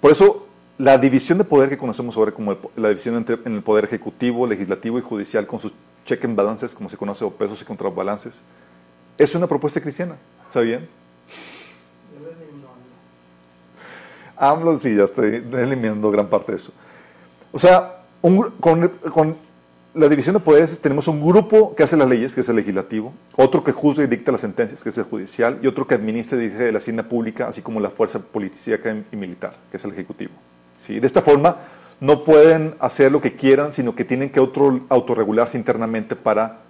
[0.00, 0.43] Por eso,
[0.78, 4.46] la división de poder que conocemos ahora como la división entre, en el poder ejecutivo,
[4.46, 5.72] legislativo y judicial con sus
[6.04, 8.42] check and balances, como se conoce, o pesos y contrabalances,
[9.16, 10.16] es una propuesta cristiana.
[10.50, 10.86] ¿Sabían?
[14.36, 16.72] AMLO sí, ya estoy eliminando gran parte de eso.
[17.52, 18.04] O sea,
[18.60, 19.38] con,
[19.94, 23.12] la división de poderes tenemos un grupo que hace las leyes, que es el legislativo,
[23.36, 26.36] otro que juzga y dicta las sentencias, que es el judicial, y otro que administra
[26.36, 29.92] y dirige la hacienda pública, así como la fuerza policíaca y militar, que es el
[29.92, 30.32] ejecutivo.
[30.76, 31.00] ¿Sí?
[31.00, 31.56] De esta forma,
[32.00, 36.60] no pueden hacer lo que quieran, sino que tienen que autorregularse internamente para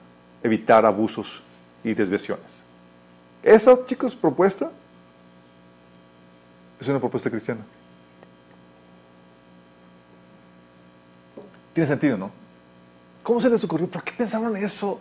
[0.43, 1.43] evitar abusos
[1.83, 2.63] y desviaciones.
[3.43, 4.71] Esa, chicos, propuesta
[6.81, 7.63] es una propuesta cristiana.
[11.73, 12.31] Tiene sentido, ¿no?
[13.23, 13.89] ¿Cómo se les ocurrió?
[13.89, 15.01] ¿Por qué pensaban eso?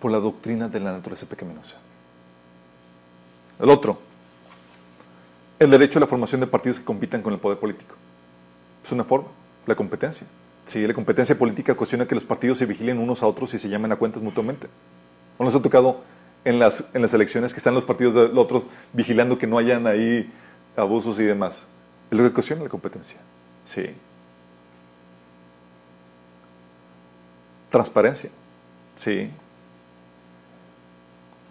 [0.00, 1.76] Por la doctrina de la naturaleza pecaminosa.
[3.58, 3.98] El otro,
[5.64, 7.94] el derecho a la formación de partidos que compitan con el poder político.
[8.84, 9.28] Es una forma,
[9.66, 10.26] la competencia.
[10.64, 13.68] Sí, la competencia política ocasiona que los partidos se vigilen unos a otros y se
[13.68, 14.68] llamen a cuentas mutuamente.
[15.38, 16.02] ¿No les ha tocado
[16.44, 19.58] en las, en las elecciones que están los partidos de los otros vigilando que no
[19.58, 20.32] hayan ahí
[20.76, 21.66] abusos y demás?
[22.10, 23.20] Es lo que ocasiona la competencia.
[23.64, 23.90] Sí.
[27.70, 28.30] Transparencia.
[28.96, 29.30] Sí.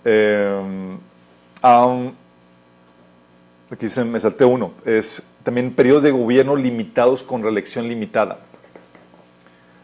[0.05, 0.97] Eh,
[3.73, 4.71] aquí se me salté uno.
[4.85, 8.39] Es también periodos de gobierno limitados con reelección limitada.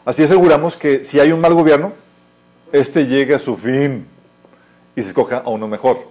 [0.05, 1.93] Así aseguramos que si hay un mal gobierno,
[2.71, 4.07] este llegue a su fin
[4.95, 6.07] y se escoja a uno mejor.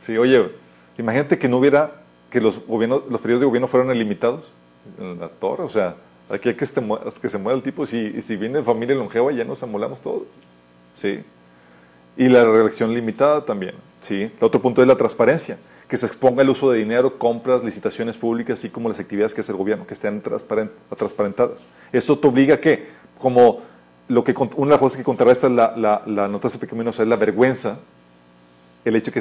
[0.00, 0.50] Sí, oye,
[0.98, 4.52] imagínate que no hubiera que los, gobiernos, los periodos de gobierno fueron ilimitados
[4.98, 5.62] la torre.
[5.62, 5.96] O sea,
[6.28, 6.82] aquí hay que, este,
[7.20, 7.86] que se muera el tipo.
[7.86, 10.22] Si, si viene familia longeva, ya nos amolamos todos.
[10.94, 11.20] ¿Sí?
[12.16, 13.74] Y la reelección limitada también.
[14.00, 14.22] ¿sí?
[14.22, 15.58] El otro punto es la transparencia.
[15.90, 19.42] Que se exponga el uso de dinero, compras, licitaciones públicas, así como las actividades que
[19.42, 21.66] hace el gobierno, que estén transparentadas.
[21.92, 22.88] Esto te obliga a que,
[23.18, 23.58] como
[24.08, 27.16] lo que, una de las cosas que contrarresta la, la, la noticia pecaminosa es la
[27.16, 27.78] vergüenza,
[28.84, 29.20] el hecho que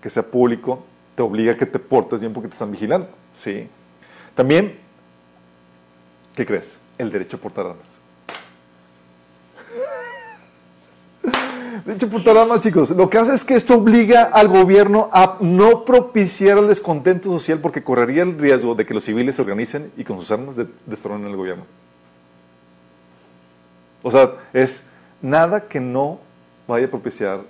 [0.00, 3.08] que sea público te obliga a que te portes bien porque te están vigilando.
[3.32, 3.68] ¿sí?
[4.34, 4.78] También,
[6.36, 6.78] ¿qué crees?
[6.96, 7.97] El derecho a portar armas.
[11.88, 12.90] Derecho a portar armas, chicos.
[12.90, 17.60] Lo que hace es que esto obliga al gobierno a no propiciar el descontento social
[17.60, 21.26] porque correría el riesgo de que los civiles se organicen y con sus armas destronen
[21.26, 21.64] el gobierno.
[24.02, 24.84] O sea, es
[25.22, 26.20] nada que no
[26.66, 27.40] vaya a propiciar.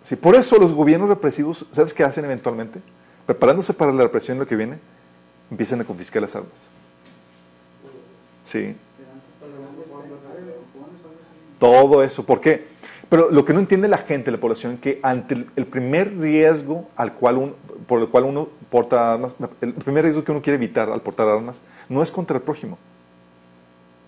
[0.00, 2.80] Si por eso los gobiernos represivos, ¿sabes qué hacen eventualmente?
[3.26, 4.78] preparándose para la represión lo que viene,
[5.50, 6.66] empiezan a confiscar las armas.
[8.44, 8.76] Sí.
[11.58, 12.24] Todo eso.
[12.24, 12.73] ¿Por qué?
[13.08, 17.14] Pero lo que no entiende la gente, la población, que ante el primer riesgo al
[17.14, 17.54] cual uno,
[17.86, 21.28] por el cual uno porta armas, el primer riesgo que uno quiere evitar al portar
[21.28, 22.78] armas, no es contra el prójimo,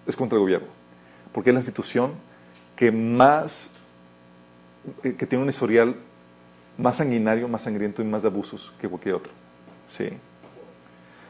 [0.07, 0.69] es contra el gobierno.
[1.33, 2.13] Porque es la institución
[2.75, 3.73] que más,
[5.03, 5.97] eh, que tiene un historial
[6.79, 9.33] más sanguinario, más sangriento y más de abusos que cualquier otro.
[9.89, 10.11] Sí.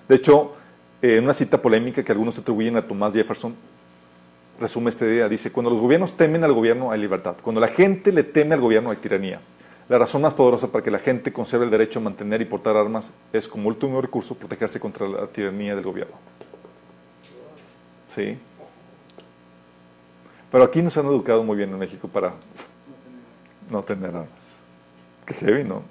[0.08, 0.54] De hecho,
[1.02, 3.54] en una cita polémica que algunos atribuyen a Thomas Jefferson,
[4.60, 5.28] resume esta idea.
[5.28, 7.36] Dice, cuando los gobiernos temen al gobierno hay libertad.
[7.42, 9.40] Cuando la gente le teme al gobierno hay tiranía.
[9.88, 12.76] La razón más poderosa para que la gente conserve el derecho a mantener y portar
[12.76, 16.16] armas es como último recurso protegerse contra la tiranía del gobierno.
[18.12, 18.36] ¿Sí?
[20.50, 22.34] Pero aquí nos han educado muy bien en México para
[23.70, 24.56] no tener armas.
[25.24, 25.82] Qué heavy, ¿no?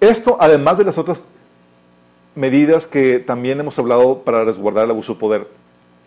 [0.00, 1.20] Esto, además de las otras
[2.34, 5.48] medidas que también hemos hablado para resguardar el abuso de poder,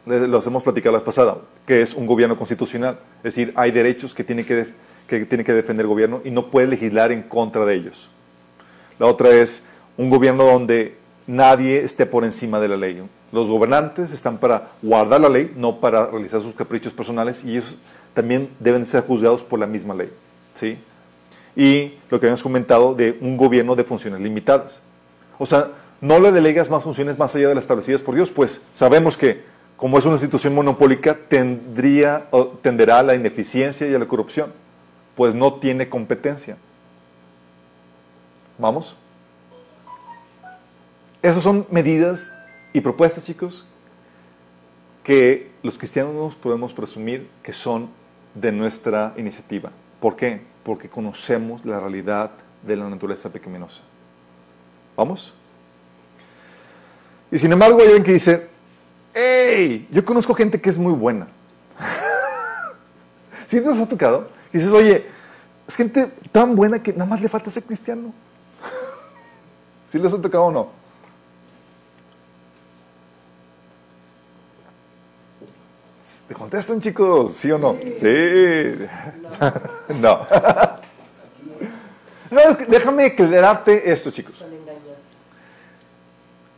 [0.05, 2.99] los hemos platicado la pasada, que es un gobierno constitucional.
[3.17, 4.67] Es decir, hay derechos que tiene que,
[5.07, 8.09] que tiene que defender el gobierno y no puede legislar en contra de ellos.
[8.99, 9.65] La otra es
[9.97, 10.97] un gobierno donde
[11.27, 13.01] nadie esté por encima de la ley.
[13.31, 17.77] Los gobernantes están para guardar la ley, no para realizar sus caprichos personales y ellos
[18.13, 20.09] también deben ser juzgados por la misma ley.
[20.53, 20.77] ¿sí?
[21.55, 24.81] y lo que habíamos comentado de un gobierno de funciones limitadas.
[25.37, 25.69] O sea,
[26.01, 29.43] no le delegas más funciones más allá de las establecidas por Dios, pues sabemos que
[29.83, 32.29] como es una institución monopólica, tendría,
[32.61, 34.53] tenderá a la ineficiencia y a la corrupción,
[35.13, 36.55] pues no tiene competencia.
[38.57, 38.95] ¿Vamos?
[41.21, 42.31] Esas son medidas
[42.71, 43.67] y propuestas, chicos,
[45.03, 47.89] que los cristianos podemos presumir que son
[48.35, 49.69] de nuestra iniciativa.
[49.99, 50.43] ¿Por qué?
[50.63, 52.31] Porque conocemos la realidad
[52.65, 53.81] de la naturaleza pecaminosa.
[54.95, 55.33] ¿Vamos?
[57.29, 58.52] Y sin embargo hay alguien que dice,
[59.13, 59.87] ¡Ey!
[59.91, 61.27] Yo conozco gente que es muy buena.
[63.45, 64.29] ¿Sí nos ha tocado?
[64.51, 65.05] Y dices, oye,
[65.67, 68.13] es gente tan buena que nada más le falta ser cristiano.
[69.87, 70.83] ¿Sí les ha tocado o no?
[76.27, 77.33] ¿Te contestan, chicos?
[77.33, 77.77] ¿Sí o no?
[77.97, 78.87] Sí.
[79.99, 80.27] no.
[82.31, 82.55] no.
[82.67, 84.35] Déjame aclararte esto, chicos.
[84.35, 85.17] Son engañosos.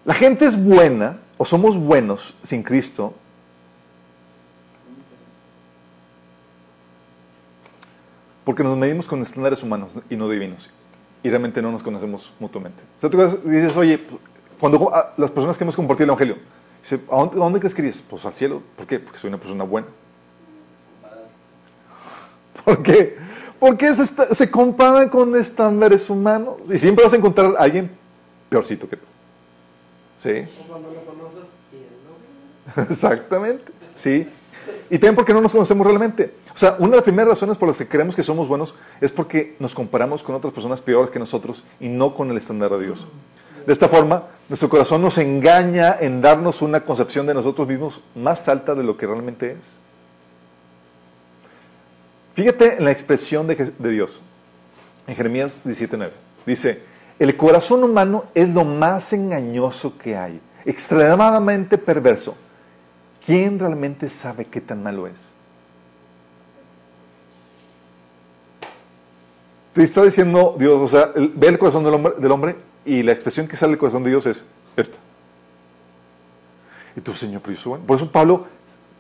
[0.06, 3.14] La gente es buena, o somos buenos sin Cristo,
[8.44, 10.70] porque nos medimos con estándares humanos y no divinos.
[11.24, 12.84] Y realmente no nos conocemos mutuamente.
[12.96, 13.18] O sea, tú
[13.50, 14.00] dices, oye,
[14.60, 16.38] cuando a las personas que hemos compartido el Evangelio,
[16.82, 18.02] dice, ¿a dónde, crees que irías?
[18.08, 18.62] Pues al cielo.
[18.76, 19.00] ¿Por qué?
[19.00, 19.88] Porque soy una persona buena.
[22.64, 23.18] ¿Por qué?
[23.60, 26.58] Porque se, se comparan con estándares humanos.
[26.72, 27.90] Y siempre vas a encontrar a alguien
[28.50, 29.06] peorcito que tú.
[30.22, 30.48] ¿Sí?
[30.60, 32.84] O cuando lo conoces y él no.
[32.90, 34.28] Exactamente, sí.
[34.90, 36.34] Y también porque no nos conocemos realmente.
[36.54, 39.12] O sea, una de las primeras razones por las que creemos que somos buenos es
[39.12, 42.86] porque nos comparamos con otras personas peores que nosotros y no con el estándar de
[42.86, 43.08] Dios.
[43.66, 48.48] De esta forma, nuestro corazón nos engaña en darnos una concepción de nosotros mismos más
[48.48, 49.80] alta de lo que realmente es.
[52.36, 54.20] Fíjate en la expresión de, de Dios,
[55.08, 56.12] en Jeremías 17:9.
[56.46, 56.84] Dice,
[57.20, 62.36] el corazón humano es lo más engañoso que hay, extremadamente perverso.
[63.26, 65.32] ¿Quién realmente sabe qué tan malo es?
[69.74, 72.56] Te está diciendo Dios, o sea, ve el corazón del hombre,
[72.86, 74.46] y la expresión que sale del corazón de Dios es
[74.78, 74.98] esta.
[76.96, 77.86] Y tú, Señor, pero bueno.
[77.86, 78.46] Por eso Pablo,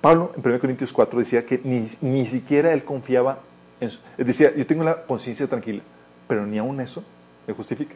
[0.02, 3.40] Pablo en 1 Corintios 4 decía que ni, ni siquiera él confiaba
[3.80, 4.00] en su...
[4.18, 5.82] Decía, yo tengo la conciencia tranquila,
[6.28, 7.04] pero ni aún eso
[7.48, 7.96] le justifica.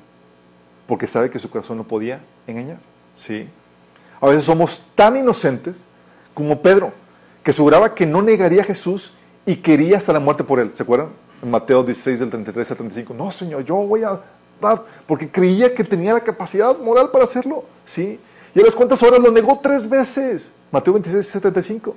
[0.89, 2.79] Porque sabe que su corazón no podía engañar.
[3.13, 3.47] ¿Sí?
[4.19, 5.85] A veces somos tan inocentes
[6.33, 6.91] como Pedro,
[7.43, 9.13] que aseguraba que no negaría a Jesús
[9.45, 10.73] y quería hasta la muerte por él.
[10.73, 11.09] ¿Se acuerdan?
[11.43, 13.13] En Mateo 16, del 33 al 35.
[13.13, 14.19] No, Señor, yo voy a
[14.59, 17.65] dar, porque creía que tenía la capacidad moral para hacerlo.
[17.85, 18.19] ¿Sí?
[18.55, 20.53] Y a las cuántas horas lo negó tres veces.
[20.71, 21.95] Mateo 26, 75.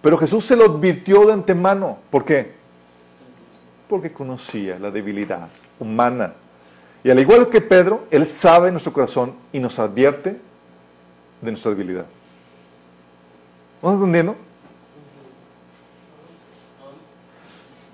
[0.00, 1.98] Pero Jesús se lo advirtió de antemano.
[2.10, 2.52] ¿Por qué?
[3.88, 5.48] Porque conocía la debilidad
[5.78, 6.34] humana.
[7.04, 10.36] Y al igual que Pedro, Él sabe nuestro corazón y nos advierte
[11.40, 12.06] de nuestra debilidad.
[13.82, 14.36] ¿No entendiendo?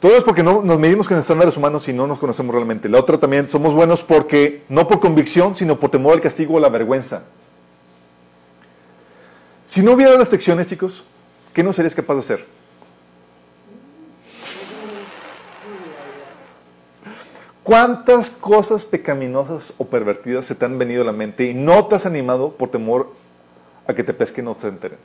[0.01, 2.89] Todo es porque no nos medimos con estándares humanos y no nos conocemos realmente.
[2.89, 6.61] La otra también, somos buenos porque, no por convicción, sino por temor al castigo o
[6.61, 7.25] la vergüenza.
[9.65, 11.05] Si no hubiera restricciones, chicos,
[11.53, 12.58] ¿qué no serías capaz de hacer?
[17.69, 21.97] ¿Cuántas cosas pecaminosas o pervertidas se te han venido a la mente y no te
[21.97, 23.13] has animado por temor
[23.87, 24.99] a que te pesquen o se enteren?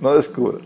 [0.00, 0.62] no descubras.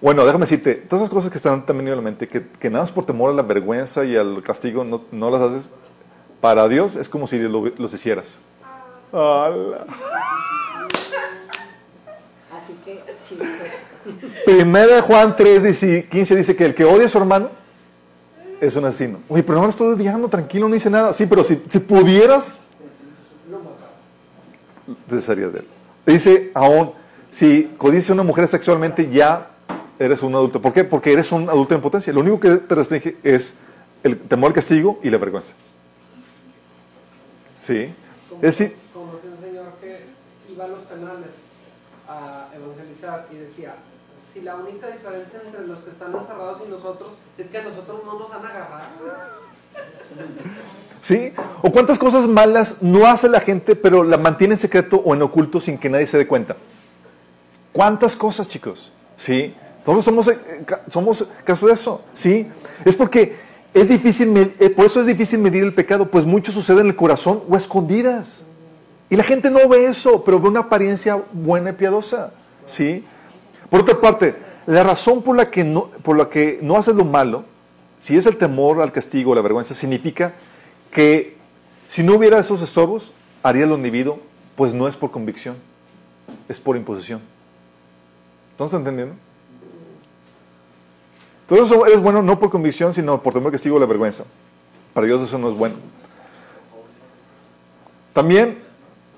[0.00, 2.70] Bueno, déjame decirte, todas esas cosas que están te venido a la mente, que, que
[2.70, 5.70] nada más por temor a la vergüenza y al castigo no, no las haces,
[6.40, 8.38] para Dios es como si lo- los hicieras.
[9.12, 9.84] ¡Hala!
[12.56, 13.00] Así que.
[14.44, 17.50] Primera de Juan 3, dice- 15 dice que el que odia a su hermano
[18.60, 19.20] es un asesino.
[19.28, 21.12] Oye, pero no lo estoy odiando, tranquilo, no dice nada.
[21.12, 22.70] Sí, pero si, pudieras,
[25.08, 25.66] te de él.
[26.06, 26.92] Dice aún,
[27.30, 29.48] si codicia a una mujer sexualmente, ya
[29.98, 30.60] eres un adulto.
[30.60, 30.84] ¿Por qué?
[30.84, 32.12] Porque eres un adulto en potencia.
[32.12, 33.54] Lo único que te restringe es
[34.02, 35.54] el temor al castigo y la vergüenza.
[37.62, 37.92] ¿Sí?
[38.40, 40.06] Es decir, conocí un señor que
[40.50, 41.28] iba a los penales
[42.08, 43.74] a evangelizar y decía,
[44.32, 48.00] si la única diferencia entre los que están encerrados y nosotros es que a nosotros
[48.04, 48.82] no nos han agarrado.
[51.00, 51.32] ¿Sí?
[51.62, 55.22] ¿O cuántas cosas malas no hace la gente, pero la mantiene en secreto o en
[55.22, 56.56] oculto sin que nadie se dé cuenta?
[57.72, 58.92] ¿Cuántas cosas, chicos?
[59.16, 59.54] ¿Sí?
[59.84, 60.36] Todos somos, eh,
[60.88, 62.02] somos caso de eso.
[62.12, 62.48] ¿Sí?
[62.84, 63.36] Es porque
[63.72, 66.96] es difícil, eh, por eso es difícil medir el pecado, pues mucho sucede en el
[66.96, 68.42] corazón o a escondidas.
[69.10, 72.32] Y la gente no ve eso, pero ve una apariencia buena y piadosa.
[72.64, 73.04] ¿Sí?
[73.70, 74.34] Por otra parte,
[74.66, 77.44] la razón por la que no, por la que no haces lo malo,
[77.98, 80.32] si es el temor al castigo o la vergüenza, significa
[80.90, 81.36] que
[81.86, 83.12] si no hubiera esos estorbos,
[83.42, 84.18] harías lo indebido,
[84.56, 85.56] pues no es por convicción,
[86.48, 87.20] es por imposición.
[88.52, 89.14] ¿Estás entendiendo?
[91.46, 94.24] Todo eso es bueno no por convicción, sino por temor al castigo o la vergüenza.
[94.94, 95.74] Para Dios eso no es bueno.
[98.12, 98.58] También,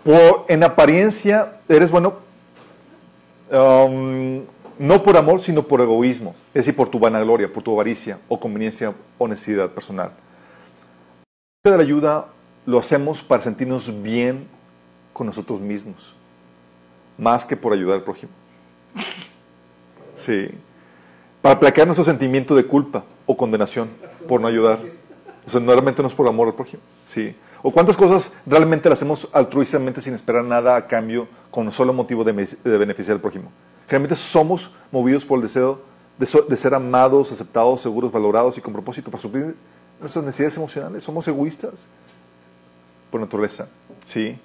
[0.05, 2.21] por, en apariencia, eres bueno
[3.53, 8.40] no por amor, sino por egoísmo, es decir, por tu vanagloria, por tu avaricia o
[8.40, 10.12] conveniencia o necesidad personal.
[11.64, 12.28] La ayuda
[12.66, 14.48] lo hacemos para sentirnos bien
[15.12, 16.14] con nosotros mismos,
[17.18, 18.32] más que por ayudar al prójimo.
[20.14, 20.50] Sí.
[21.40, 23.88] Para aplacar nuestro sentimiento de culpa o condenación
[24.28, 24.78] por no ayudar.
[25.44, 26.82] O sea, realmente no es por amor al prójimo.
[27.05, 27.34] Sí.
[27.62, 32.24] O cuántas cosas realmente las hacemos altruistamente sin esperar nada a cambio con solo motivo
[32.24, 32.32] de,
[32.64, 33.52] beneficiar al prójimo.
[33.86, 35.80] Generalmente somos movidos por el deseo
[36.18, 39.54] de, ser amados, aceptados, seguros, valorados y con propósito para suplir
[40.00, 41.04] nuestras necesidades emocionales.
[41.04, 41.88] Somos egoístas
[43.10, 43.68] por naturaleza.
[44.04, 44.38] ¿sí?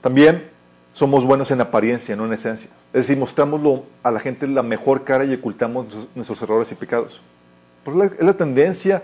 [0.00, 0.50] También
[0.94, 2.70] somos buenos en apariencia, no en esencia.
[2.92, 7.20] Es decir, mostramos a la gente la mejor cara y ocultamos nuestros- errores y pecados.
[8.18, 9.02] Es la tendencia,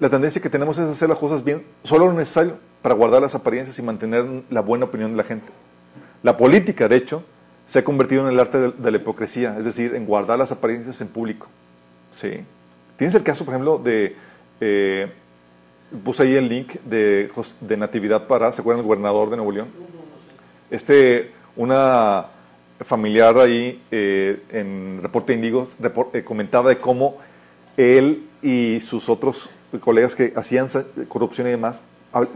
[0.00, 3.34] la tendencia que tenemos es hacer las cosas bien, solo lo necesario para guardar las
[3.34, 5.52] apariencias y mantener la buena opinión de la gente.
[6.22, 7.22] La política, de hecho,
[7.66, 11.00] se ha convertido en el arte de, la hipocresía, es decir, en guardar las apariencias
[11.02, 11.48] en público.
[12.10, 12.40] ¿sí?
[12.96, 14.16] Tienes el caso, por ejemplo, de...
[14.60, 15.12] eh,
[16.02, 17.30] puse ahí el link de,
[17.76, 19.68] Natividad Pará, ¿se acuerdan del gobernador de Nuevo León?
[20.70, 22.26] Este, una
[22.80, 27.18] familiar ahí eh, en Reporte Índigo repor- eh, comentaba de cómo
[27.76, 30.68] él y sus otros colegas que hacían
[31.08, 31.82] corrupción y demás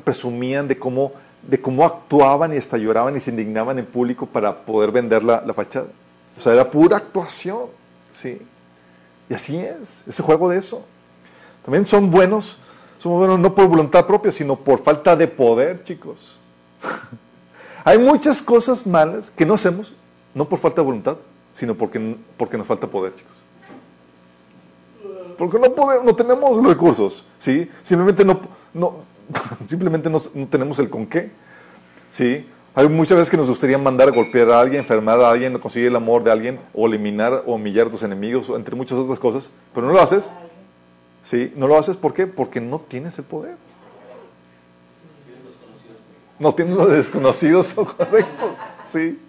[0.05, 1.13] presumían de cómo,
[1.43, 5.43] de cómo actuaban y hasta lloraban y se indignaban en público para poder vender la,
[5.45, 5.87] la fachada.
[6.37, 7.67] O sea, era pura actuación,
[8.11, 8.41] ¿sí?
[9.29, 10.85] Y así es, ese juego de eso.
[11.65, 12.59] También son buenos,
[12.99, 16.39] somos buenos no por voluntad propia, sino por falta de poder, chicos.
[17.85, 19.95] Hay muchas cosas malas que no hacemos,
[20.35, 21.17] no por falta de voluntad,
[21.53, 23.35] sino porque, porque nos falta poder, chicos.
[25.37, 27.71] Porque no, podemos, no tenemos los recursos, ¿sí?
[27.83, 28.41] Simplemente no,
[28.73, 28.97] no,
[29.67, 31.31] simplemente no, no tenemos el con qué,
[32.09, 32.47] ¿sí?
[32.77, 35.89] Hay muchas veces que nos gustaría mandar a golpear a alguien, enfermar a alguien, conseguir
[35.89, 39.53] el amor de alguien, o eliminar o humillar a tus enemigos, entre muchas otras cosas,
[39.73, 40.33] pero no lo haces,
[41.23, 41.53] ¿sí?
[41.55, 42.27] No lo haces, ¿por qué?
[42.27, 43.57] Porque no tienes el poder.
[46.39, 49.21] No tienes los desconocidos, correcto, sí.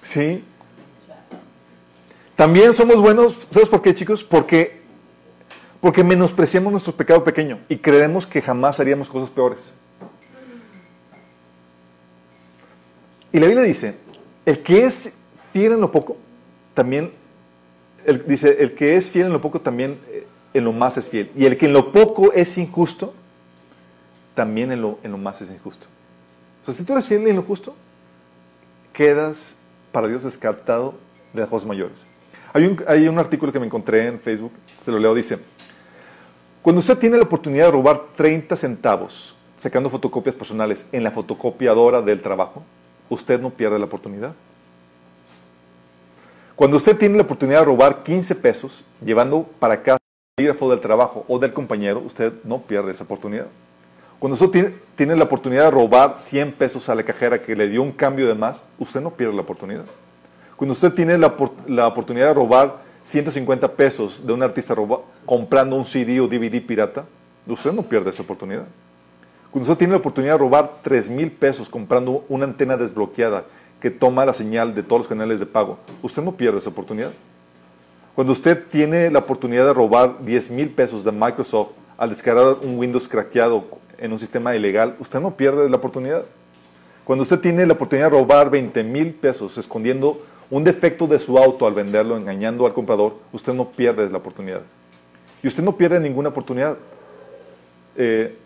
[0.00, 0.44] Sí.
[2.36, 4.22] También somos buenos, ¿sabes por qué, chicos?
[4.22, 4.82] Porque,
[5.84, 9.74] porque menospreciamos nuestro pecado pequeño y creemos que jamás haríamos cosas peores.
[13.30, 13.94] Y la Biblia dice,
[14.46, 15.16] el que es
[15.52, 16.16] fiel en lo poco,
[16.72, 17.12] también,
[18.06, 21.10] el- dice, el que es fiel en lo poco, también eh, en lo más es
[21.10, 21.30] fiel.
[21.36, 23.12] Y el que en lo poco es injusto,
[24.34, 25.86] también en lo, en lo más es injusto.
[26.62, 27.76] O sea, si tú eres fiel en lo justo,
[28.94, 29.56] quedas
[29.92, 30.94] para Dios descartado
[31.34, 32.06] de las cosas mayores.
[32.54, 35.38] Hay un, hay un artículo que me encontré en Facebook, se lo leo, dice,
[36.64, 42.00] cuando usted tiene la oportunidad de robar 30 centavos sacando fotocopias personales en la fotocopiadora
[42.00, 42.62] del trabajo,
[43.10, 44.34] usted no pierde la oportunidad.
[46.56, 49.98] Cuando usted tiene la oportunidad de robar 15 pesos llevando para casa
[50.38, 53.48] el bolígrafo del trabajo o del compañero, usted no pierde esa oportunidad.
[54.18, 57.82] Cuando usted tiene, la oportunidad de robar 100 pesos a la cajera que le dio
[57.82, 59.84] un cambio de más, usted no pierde la oportunidad.
[60.56, 64.74] Cuando usted tiene la oportunidad de robar 150 pesos de un artista
[65.26, 67.04] comprando un CD o DVD pirata,
[67.46, 68.66] usted no pierde esa oportunidad.
[69.50, 73.44] Cuando usted tiene la oportunidad de robar 3 mil pesos comprando una antena desbloqueada
[73.80, 77.12] que toma la señal de todos los canales de pago, usted no pierde esa oportunidad.
[78.14, 82.78] Cuando usted tiene la oportunidad de robar 10 mil pesos de Microsoft al descargar un
[82.78, 83.66] Windows craqueado
[83.98, 86.24] en un sistema ilegal, usted no pierde la oportunidad.
[87.04, 91.38] Cuando usted tiene la oportunidad de robar 20 mil pesos escondiendo un defecto de su
[91.38, 94.60] auto al venderlo, engañando al comprador, usted no pierde la oportunidad.
[95.42, 96.76] Y usted no pierde ninguna oportunidad.
[97.96, 98.36] Eh,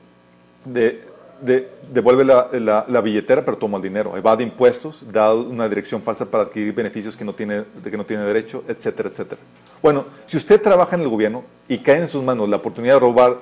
[0.65, 1.03] de,
[1.41, 4.17] de- devuelve la, la- la billetera, pero toma el dinero.
[4.17, 8.05] Evade impuestos, da una dirección falsa para adquirir beneficios que no tiene, de que no
[8.05, 9.41] tiene derecho, etcétera, etcétera.
[9.83, 13.01] Bueno, si usted trabaja en el gobierno y cae en sus manos la oportunidad de
[13.01, 13.39] robar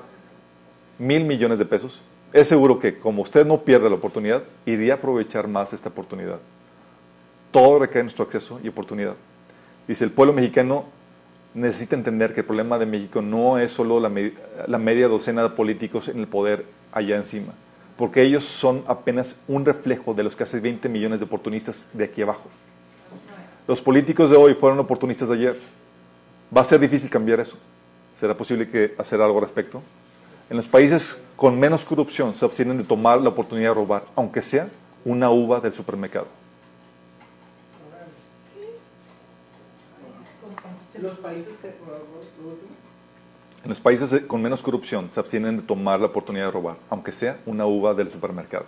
[0.99, 2.03] mil millones de pesos,
[2.33, 6.39] es seguro que como usted no pierde la oportunidad, iría a aprovechar más esta oportunidad.
[7.57, 9.15] Todo recae en nuestro acceso y oportunidad.
[9.89, 10.85] Dice, el pueblo mexicano
[11.55, 14.35] necesita entender que el problema de México no es solo la, me-
[14.67, 17.55] la media docena de políticos en el poder allá encima,
[17.97, 22.21] porque ellos son apenas un reflejo de los casi 20 millones de oportunistas de aquí
[22.21, 22.51] abajo.
[23.67, 25.59] Los políticos de hoy fueron oportunistas de ayer.
[26.55, 27.57] Va a ser difícil cambiar eso.
[28.15, 29.83] ¿Será posible que hacer algo al respecto?
[30.51, 34.43] En los países con menos corrupción se abstienen de tomar la oportunidad de robar, aunque
[34.43, 34.69] sea
[35.07, 36.27] una uva del supermercado.
[41.01, 41.69] Los países que,
[43.63, 47.13] En los países con menos corrupción se abstienen de tomar la oportunidad de robar, aunque
[47.13, 48.65] sea una uva del supermercado.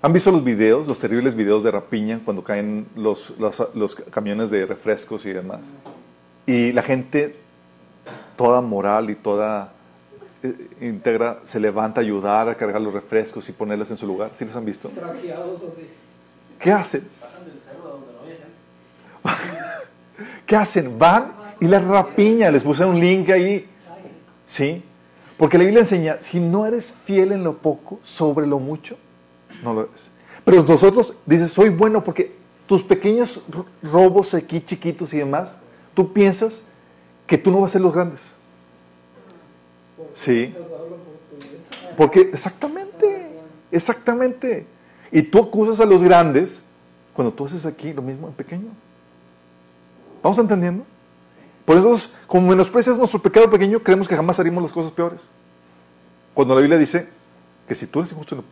[0.00, 4.50] ¿Han visto los videos, los terribles videos de rapiña cuando caen los, los, los camiones
[4.50, 5.60] de refrescos y demás?
[6.46, 7.34] Y la gente,
[8.36, 9.72] toda moral y toda
[10.44, 14.30] eh, íntegra, se levanta a ayudar a cargar los refrescos y ponerlos en su lugar.
[14.34, 14.88] ¿Sí los han visto?
[14.88, 15.88] Traqueados así.
[16.60, 17.08] ¿Qué hacen?
[20.46, 20.98] ¿Qué hacen?
[20.98, 22.50] Van y les rapiña.
[22.50, 23.68] Les puse un link ahí.
[24.44, 24.82] ¿Sí?
[25.36, 28.96] Porque la Biblia enseña, si no eres fiel en lo poco, sobre lo mucho,
[29.62, 30.10] no lo eres.
[30.44, 32.34] Pero nosotros dices, soy bueno porque
[32.66, 35.56] tus pequeños ro- robos aquí, chiquitos y demás,
[35.94, 36.62] tú piensas
[37.26, 38.32] que tú no vas a ser los grandes.
[40.12, 40.54] Sí.
[41.96, 43.28] Porque exactamente,
[43.70, 44.66] exactamente.
[45.12, 46.62] Y tú acusas a los grandes
[47.12, 48.68] cuando tú haces aquí lo mismo en pequeño.
[50.22, 50.84] ¿Vamos entendiendo?
[51.64, 55.28] Por eso, como menosprecias nuestro pecado pequeño, creemos que jamás haríamos las cosas peores.
[56.32, 57.10] Cuando la Biblia dice
[57.66, 58.42] que si tú eres injusto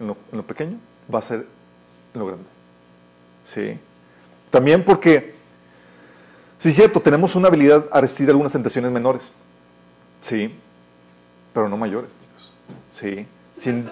[0.00, 0.78] en lo, pequeño,
[1.12, 1.46] va a ser
[2.14, 2.46] en lo grande.
[3.44, 3.78] Sí.
[4.50, 5.34] También porque,
[6.58, 9.32] sí es cierto, tenemos una habilidad a resistir algunas tentaciones menores.
[10.22, 10.54] Sí.
[11.52, 12.16] Pero no mayores.
[12.90, 13.26] Sí.
[13.52, 13.90] Sin,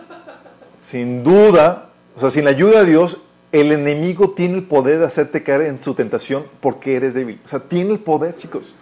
[0.80, 3.20] sin duda, o sea, sin la ayuda de Dios,
[3.52, 7.40] el enemigo tiene el poder de hacerte caer en su tentación porque eres débil.
[7.44, 8.74] O sea, tiene el poder, chicos.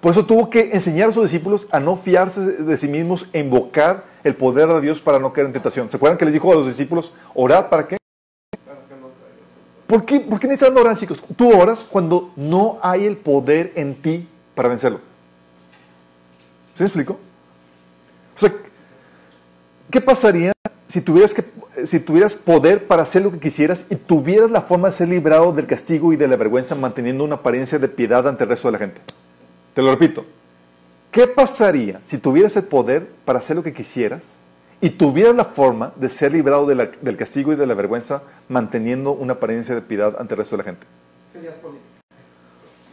[0.00, 3.40] Por eso tuvo que enseñar a sus discípulos a no fiarse de sí mismos e
[3.40, 5.90] invocar el poder de Dios para no caer en tentación.
[5.90, 7.96] ¿Se acuerdan que les dijo a los discípulos, orad para qué?
[9.88, 11.20] ¿Por qué, ¿Por qué necesitan orar, chicos?
[11.34, 15.00] Tú oras cuando no hay el poder en ti para vencerlo.
[16.74, 17.14] ¿Se explico?
[17.14, 18.52] O sea,
[19.90, 20.52] ¿qué pasaría
[20.88, 21.44] si tuvieras, que,
[21.84, 25.52] si tuvieras poder para hacer lo que quisieras y tuvieras la forma de ser librado
[25.52, 28.72] del castigo y de la vergüenza manteniendo una apariencia de piedad ante el resto de
[28.72, 29.00] la gente?
[29.74, 30.24] Te lo repito.
[31.10, 34.38] ¿Qué pasaría si tuvieras el poder para hacer lo que quisieras
[34.80, 38.22] y tuvieras la forma de ser librado de la- del castigo y de la vergüenza
[38.48, 40.86] manteniendo una apariencia de piedad ante el resto de la gente?
[41.32, 41.84] Serías político.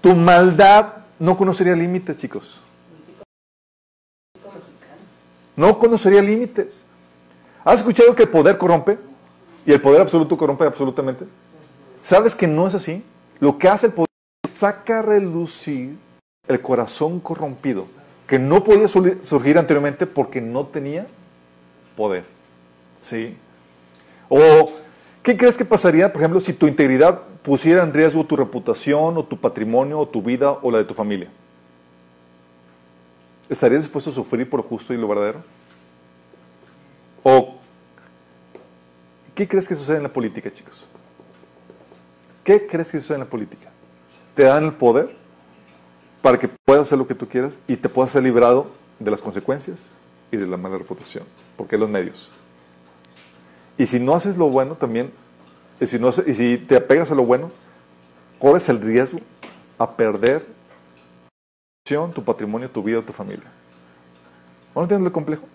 [0.02, 2.62] Tu maldad no conocería límites, chicos.
[5.56, 6.85] No conocería límites.
[7.66, 8.99] ¿Has escuchado que el poder corrompe?
[9.66, 11.26] ¿Y el poder absoluto corrompe absolutamente?
[11.99, 13.03] ¿Sabes que no es así?
[13.39, 14.07] Lo que hace el poder
[14.43, 15.97] es saca a relucir
[16.47, 17.88] el corazón corrompido,
[18.28, 21.07] que no podía surgir anteriormente porque no tenía
[21.97, 22.26] poder.
[22.99, 23.36] ¿Sí?
[24.30, 24.72] O,
[25.24, 29.26] ¿qué crees que pasaría, por ejemplo, si tu integridad pusiera en riesgo tu reputación o
[29.26, 31.32] tu patrimonio o tu vida o la de tu familia?
[33.49, 35.43] ¿Estarías dispuesto a sufrir por lo justo y lo verdadero?
[37.28, 37.56] ¿O
[39.34, 40.86] qué crees que sucede en la política, chicos?
[42.44, 43.72] ¿Qué crees que sucede en la política?
[44.36, 45.16] Te dan el poder
[46.22, 48.68] para que puedas hacer lo que tú quieras y te puedas ser librado
[49.00, 49.90] de las consecuencias
[50.32, 51.24] y de la mala reputación,
[51.58, 52.32] porque los medios.
[53.76, 55.12] Y si no haces lo bueno también,
[55.80, 57.52] y si, te apegas a lo bueno,
[58.38, 59.20] corres el riesgo
[59.80, 60.46] a perder
[62.14, 63.52] tu patrimonio, tu vida, tu familia.
[64.76, 65.48] ¿No entiendes lo complejo?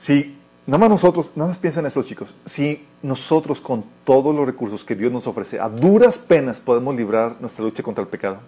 [0.00, 0.34] Si,
[0.66, 4.96] nada más nosotros, nada más piensen eso chicos, si nosotros con todos los recursos que
[4.96, 8.38] Dios nos ofrece, a duras penas podemos librar nuestra lucha contra el pecado,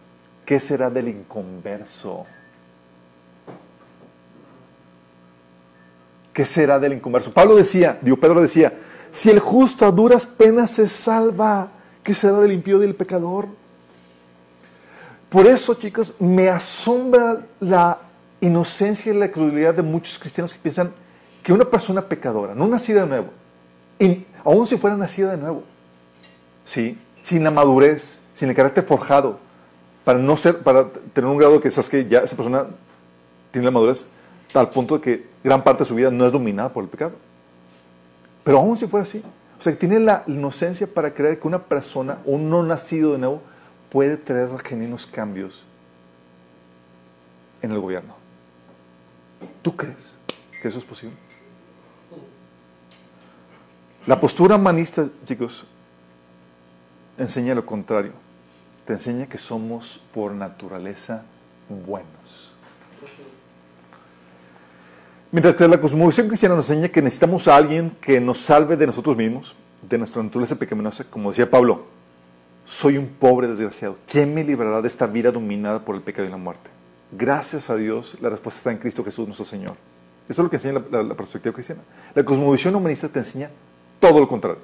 [0.46, 2.22] ¿qué será del inconverso?
[6.32, 7.30] ¿Qué será del inconverso?
[7.34, 8.72] Pablo decía, digo, Pedro decía,
[9.10, 11.70] si el justo a duras penas se salva,
[12.02, 13.46] ¿qué será del impío y del pecador?
[15.28, 18.00] Por eso, chicos, me asombra la
[18.40, 21.01] inocencia y la crueldad de muchos cristianos que piensan
[21.42, 23.28] que una persona pecadora, no nacida de nuevo,
[23.98, 25.64] y aun si fuera nacida de nuevo,
[26.64, 26.98] ¿sí?
[27.22, 29.38] sin la madurez, sin el carácter forjado,
[30.04, 32.66] para no ser, para tener un grado que sabes que ya esa persona
[33.50, 34.06] tiene la madurez
[34.54, 37.12] al punto de que gran parte de su vida no es dominada por el pecado.
[38.44, 39.22] Pero aún si fuera así,
[39.58, 43.18] o sea, que tiene la inocencia para creer que una persona, un no nacido de
[43.18, 43.42] nuevo,
[43.90, 45.64] puede traer genuinos cambios
[47.62, 48.16] en el gobierno.
[49.62, 50.16] ¿Tú crees
[50.60, 51.16] que eso es posible?
[54.06, 55.64] La postura humanista, chicos,
[57.18, 58.12] enseña lo contrario.
[58.86, 61.24] Te enseña que somos por naturaleza
[61.86, 62.52] buenos.
[65.30, 68.86] Mientras que la cosmovisión cristiana nos enseña que necesitamos a alguien que nos salve de
[68.86, 69.54] nosotros mismos,
[69.88, 71.86] de nuestra naturaleza pecaminosa, como decía Pablo,
[72.64, 73.96] soy un pobre desgraciado.
[74.06, 76.70] ¿Quién me librará de esta vida dominada por el pecado y la muerte?
[77.12, 79.76] Gracias a Dios, la respuesta está en Cristo Jesús, nuestro Señor.
[80.28, 81.82] Eso es lo que enseña la, la- la perspectiva cristiana.
[82.14, 83.50] La cosmovisión humanista te enseña
[84.02, 84.58] todo lo contrario.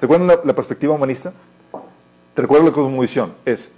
[0.00, 1.34] ¿Te acuerdan la, la perspectiva humanista?
[2.32, 3.34] ¿Te recuerdas la cosmovisión?
[3.44, 3.74] Es,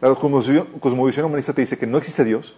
[0.00, 2.52] la cosmovisión, cosmovisión humanista te dice que no existe Dios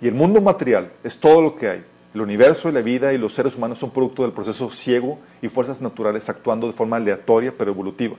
[0.00, 1.84] y el mundo material es todo lo que hay.
[2.14, 5.46] El universo y la vida y los seres humanos son producto del proceso ciego y
[5.46, 8.16] fuerzas naturales actuando de forma aleatoria pero evolutiva.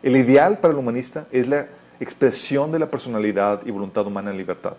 [0.00, 1.66] El ideal para el humanista es la
[1.98, 4.74] expresión de la personalidad y voluntad humana en libertad.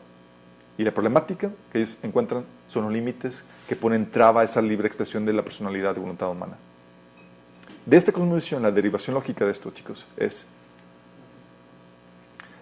[0.77, 4.87] Y la problemática que ellos encuentran son los límites que ponen traba a esa libre
[4.87, 6.55] expresión de la personalidad y voluntad humana.
[7.89, 10.45] De esta cosmovisión, la derivación lógica de esto, chicos, es...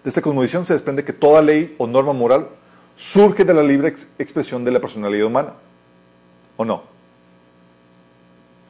[0.02, 2.48] De esta cosmovisión se desprende que toda ley o norma moral
[2.96, 5.52] surge de la libre ex- expresión de la personalidad humana.
[6.56, 6.82] ¿O no?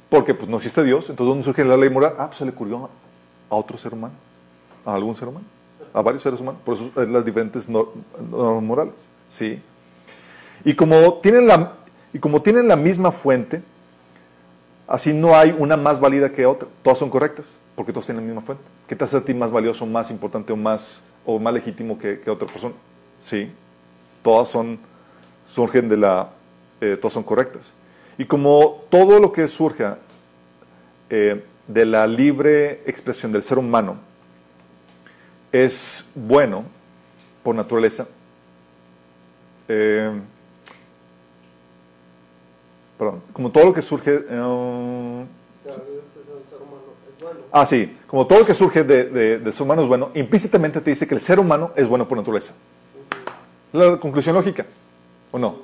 [0.08, 2.14] Porque pues, no existe Dios, entonces ¿dónde surge la ley moral?
[2.18, 2.90] Ah, pues se le ocurrió
[3.48, 4.14] a otro ser humano,
[4.84, 5.46] a algún ser humano,
[5.92, 6.60] a varios seres humanos.
[6.64, 7.90] Por eso es las diferentes nor-
[8.32, 9.08] normas morales.
[9.28, 9.62] ¿sí?
[10.64, 11.74] Y, como tienen la,
[12.12, 13.62] y como tienen la misma fuente,
[14.88, 16.66] así no hay una más válida que otra.
[16.82, 18.64] Todas son correctas, porque todas tienen la misma fuente.
[18.88, 22.22] ¿Qué te hace a ti más valioso, más importante o más, o más legítimo que,
[22.28, 22.74] otra persona?
[23.20, 23.52] Sí,
[24.22, 24.80] todas son,
[25.44, 26.30] surgen de la,
[26.80, 27.74] eh, todas son correctas.
[28.16, 29.98] Y como todo lo que surja
[31.10, 33.98] eh, de la libre expresión del ser humano
[35.52, 36.64] es bueno
[37.42, 38.08] por naturaleza,
[39.68, 40.10] eh,
[42.98, 44.38] perdón, como todo lo que surge, eh,
[47.20, 47.38] bueno.
[47.52, 50.80] ah sí, como todo lo que surge de- de- del ser humano es bueno, implícitamente
[50.80, 52.54] te dice que el ser humano es bueno por naturaleza.
[53.72, 54.66] La conclusión lógica,
[55.30, 55.56] ¿o no?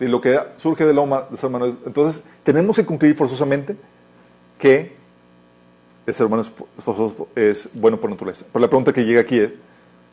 [0.00, 3.76] Y lo que surge del, homa- ser humano es- entonces tenemos que concluir forzosamente
[4.58, 4.96] que
[6.06, 6.42] el ser humano
[7.34, 8.46] es, bueno por naturaleza.
[8.52, 9.52] Pero la pregunta que llega aquí es,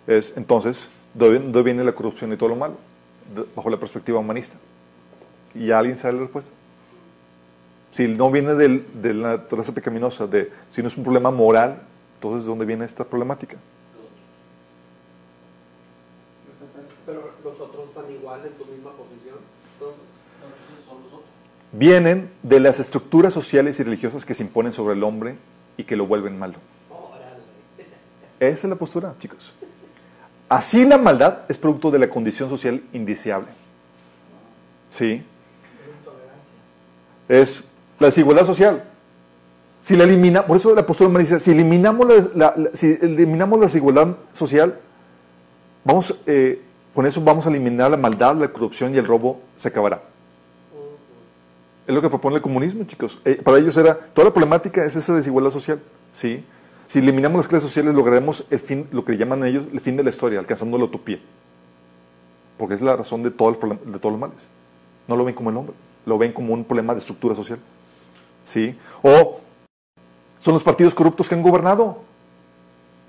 [0.08, 2.76] es, entonces, ¿de dónde viene la corrupción y todo lo malo?
[3.56, 4.58] Bajo la perspectiva humanista.
[5.56, 6.52] ¿Y alguien sabe la respuesta?
[7.92, 11.82] Si no viene del- de la naturaleza pecaminosa, de, si no es un problema moral,
[12.16, 13.56] entonces ¿de dónde viene esta problemática?
[17.06, 19.38] Pero los otros están igual en tu misma posición.
[19.74, 20.02] Entonces,
[21.72, 25.36] Vienen de las estructuras sociales y religiosas que se imponen sobre el hombre
[25.78, 26.56] y que lo vuelven malo.
[26.90, 27.42] órale.
[28.40, 29.54] Esa es la postura, chicos.
[30.48, 33.50] Así la maldad es producto de la condición social indeseable.
[34.90, 35.26] ¿Sí?
[37.30, 37.70] Es
[38.00, 38.84] la desigualdad social.
[39.82, 43.60] Si la elimina, por eso la postura humana dice, si eliminamos la, la- si eliminamos
[43.60, 44.80] la desigualdad social,
[45.84, 46.62] vamos, eh,
[46.94, 50.02] con eso vamos a eliminar la maldad, la corrupción y el robo se acabará.
[51.88, 53.20] Es lo que propone el comunismo, chicos.
[53.26, 55.80] Eh, para ellos era, toda la problemática es esa desigualdad social,
[56.12, 56.44] ¿sí?
[56.88, 60.04] Si eliminamos las clases sociales, lograremos el fin, lo que llaman ellos el fin de
[60.04, 61.20] la historia, alcanzando la utopía.
[62.58, 64.48] Porque es la razón el de todos los males.
[65.08, 65.76] No lo ven como el hombre,
[66.06, 67.60] lo ven como un problema de estructura social.
[68.44, 68.78] ¿Sí?
[69.02, 69.42] O
[70.40, 72.04] son los partidos corruptos que han gobernado.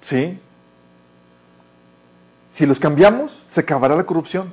[0.00, 0.40] ¿Sí?
[2.50, 4.52] Si los cambiamos, se acabará la corrupción.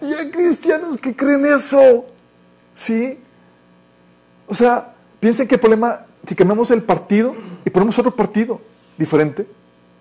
[0.00, 2.06] Y hay cristianos que creen eso.
[2.74, 3.20] ¿Sí?
[4.46, 7.34] O sea, piensen que el problema, si cambiamos el partido
[7.64, 8.60] y ponemos otro partido
[8.96, 9.46] diferente,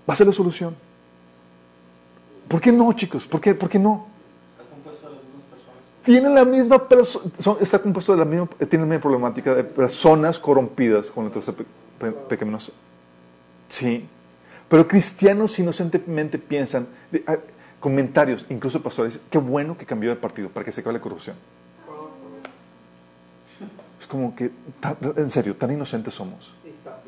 [0.07, 0.75] va a ser la solución.
[2.47, 3.27] ¿Por qué no, chicos?
[3.27, 4.07] ¿Por qué, por qué no?
[6.03, 7.25] Tienen la misma persona,
[7.59, 11.57] está compuesto de la misma, tiene la misma problemática de personas corrompidas con la tercera
[11.57, 11.65] pe-
[11.99, 12.71] pe- pecaminosa.
[13.67, 14.07] Sí.
[14.69, 17.37] Pero cristianos inocentemente piensan, de- ah,
[17.79, 21.35] comentarios, incluso pastores, qué bueno que cambió de partido para que se acabe la corrupción.
[23.99, 24.51] Es como que,
[25.15, 26.53] en serio, tan inocentes somos.
[26.63, 27.01] Está.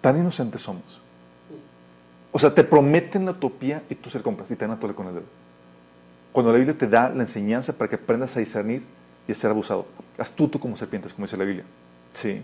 [0.00, 0.99] Tan inocentes somos.
[2.32, 4.80] O sea, te prometen la utopía y tú se la compras y te dan a
[4.80, 5.24] tole con el dedo.
[6.32, 8.84] Cuando la Biblia te da la enseñanza para que aprendas a discernir
[9.26, 9.86] y a ser abusado.
[10.16, 11.64] Astuto como serpientes, como dice la Biblia.
[12.12, 12.42] Sí.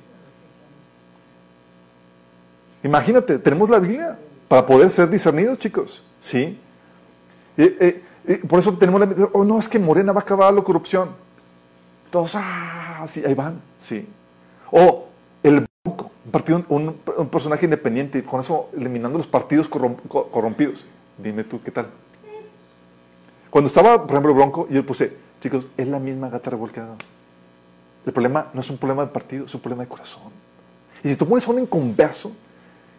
[2.83, 4.19] Imagínate, tenemos la Biblia
[4.49, 6.03] para poder ser discernidos, chicos.
[6.21, 6.59] Sí.
[7.57, 8.03] Eh,
[8.49, 9.29] por eso tenemos la...
[9.33, 11.11] Oh, no, es que Morena va a acabar la corrupción.
[12.11, 13.61] Todos, ah, sí, ahí van.
[13.79, 14.09] Sí.
[14.71, 15.09] O
[15.43, 15.67] el
[16.27, 20.85] un, partido, un, personaje independiente, con eso eliminando los partidos corrom- co- corrompidos.
[21.17, 21.87] Dime tú, ¿qué tal?
[23.51, 26.97] Cuando estaba, por ejemplo, Bronco, yo puse, chicos, es la misma gata revolcada.
[28.05, 30.33] El problema no es un problema de partido, es un problema de corazón.
[31.03, 32.33] Y si tú pones a un inconverso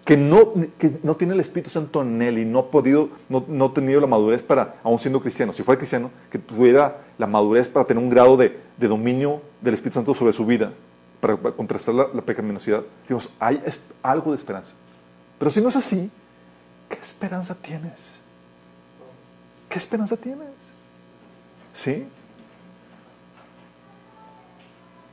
[0.06, 3.44] que no, que no tiene el Espíritu Santo en él y no ha podido, no,
[3.48, 7.28] no ha tenido la madurez para, aún siendo cristiano, si fuera cristiano, que tuviera la
[7.28, 10.72] madurez para tener un grado de, de dominio del Espíritu Santo sobre su vida,
[11.20, 13.62] para, contrastar la, la pecaminosidad, digamos, hay
[14.04, 14.74] algo de esperanza.
[15.40, 16.10] Pero si no es así,
[16.90, 18.22] ¿qué esperanza tienes?
[19.70, 20.72] ¿Qué esperanza tienes?
[21.74, 22.08] ¿Sí?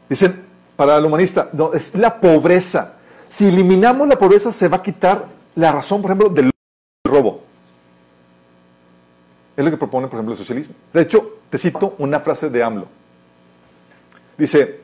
[0.09, 0.45] Dicen,
[0.77, 2.95] para el humanista, no, es la pobreza.
[3.29, 6.51] Si eliminamos la pobreza, se va a quitar la razón, por ejemplo, del
[7.07, 7.43] robo.
[9.57, 10.75] Es lo que propone, por ejemplo, el socialismo.
[10.93, 12.87] De hecho, te cito una frase de AMLO.
[14.37, 14.81] Dice,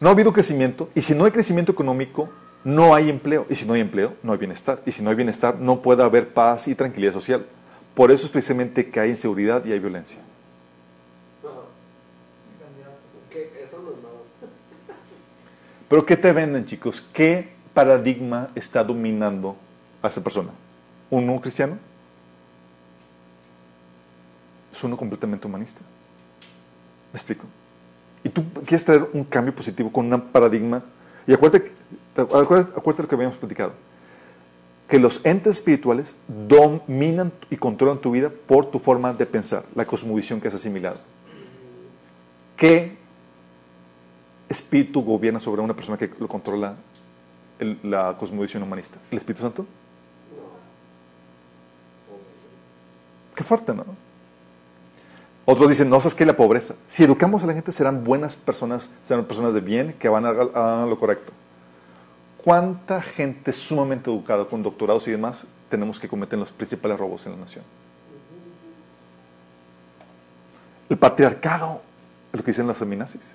[0.00, 2.28] no ha habido crecimiento y si no hay crecimiento económico,
[2.64, 3.46] no hay empleo.
[3.48, 4.82] Y si no hay empleo, no hay bienestar.
[4.84, 7.46] Y si no hay bienestar, no puede haber paz y tranquilidad social.
[7.94, 10.20] Por eso es precisamente que hay inseguridad y hay violencia.
[11.42, 11.62] No.
[15.88, 17.00] Pero ¿qué te venden, chicos?
[17.12, 19.56] ¿Qué paradigma está dominando
[20.02, 20.50] a esa persona?
[21.10, 21.78] ¿Uno cristiano?
[24.70, 25.80] Es uno completamente humanista.
[27.12, 27.46] ¿Me explico?
[28.28, 30.82] Y tú quieres traer un cambio positivo con un paradigma.
[31.26, 31.72] Y acuérdate,
[32.14, 33.72] acuérdate, acuérdate lo que habíamos platicado.
[34.86, 39.86] Que los entes espirituales dominan y controlan tu vida por tu forma de pensar, la
[39.86, 40.98] cosmovisión que has asimilado.
[42.54, 42.98] ¿Qué
[44.50, 46.74] espíritu gobierna sobre una persona que lo controla
[47.58, 48.98] el- la cosmovisión humanista?
[49.10, 49.64] ¿El Espíritu Santo?
[53.34, 53.84] Qué fuerte, ¿no?
[55.50, 56.74] Otros dicen, no, sabes que la pobreza.
[56.86, 60.28] Si educamos a la gente, serán buenas personas, serán personas de bien que van a
[60.28, 61.32] a lo correcto.
[62.44, 67.32] ¿Cuánta gente sumamente educada, con doctorados y demás, tenemos que cometen los principales robos en
[67.32, 67.64] la nación?
[70.90, 71.80] El patriarcado,
[72.30, 73.32] es lo que dicen las feminazis.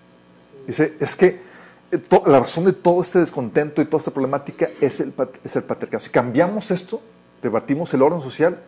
[0.67, 1.41] Dice, es que
[1.89, 5.63] eh, la razón de todo este descontento y toda esta problemática es el, es el
[5.63, 6.03] patriarcado.
[6.03, 7.01] Si cambiamos esto,
[7.41, 8.59] repartimos el orden social,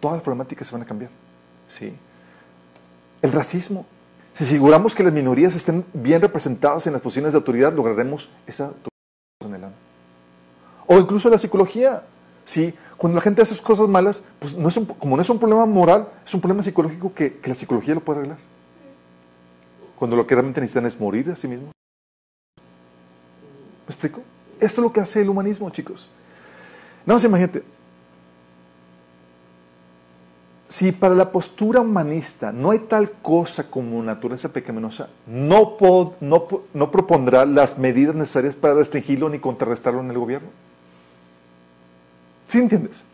[0.00, 1.10] todas las problemáticas se van a cambiar.
[1.66, 1.96] ¿Sí?
[3.22, 3.86] El racismo.
[4.32, 8.72] Si aseguramos que las minorías estén bien representadas en las posiciones de autoridad, lograremos esa
[9.44, 9.64] en el.
[10.86, 12.04] O incluso la psicología.
[12.44, 12.74] ¿sí?
[12.96, 15.38] Cuando la gente hace sus cosas malas, pues no es un- como no es un
[15.38, 18.38] problema moral, es un problema psicológico que, que la psicología lo puede arreglar.
[19.98, 21.70] Cuando lo que realmente necesitan es morir a sí mismos.
[22.56, 24.22] ¿Me explico?
[24.60, 26.08] Esto es lo que hace el humanismo, chicos.
[27.06, 27.62] No más imagínate.
[30.80, 36.48] Si para la postura humanista no hay tal cosa como naturaleza pecaminosa, no, po- no,
[36.48, 40.48] po- no propondrá las medidas necesarias para restringirlo ni contrarrestarlo en el gobierno.
[42.48, 43.04] ¿Sí entiendes?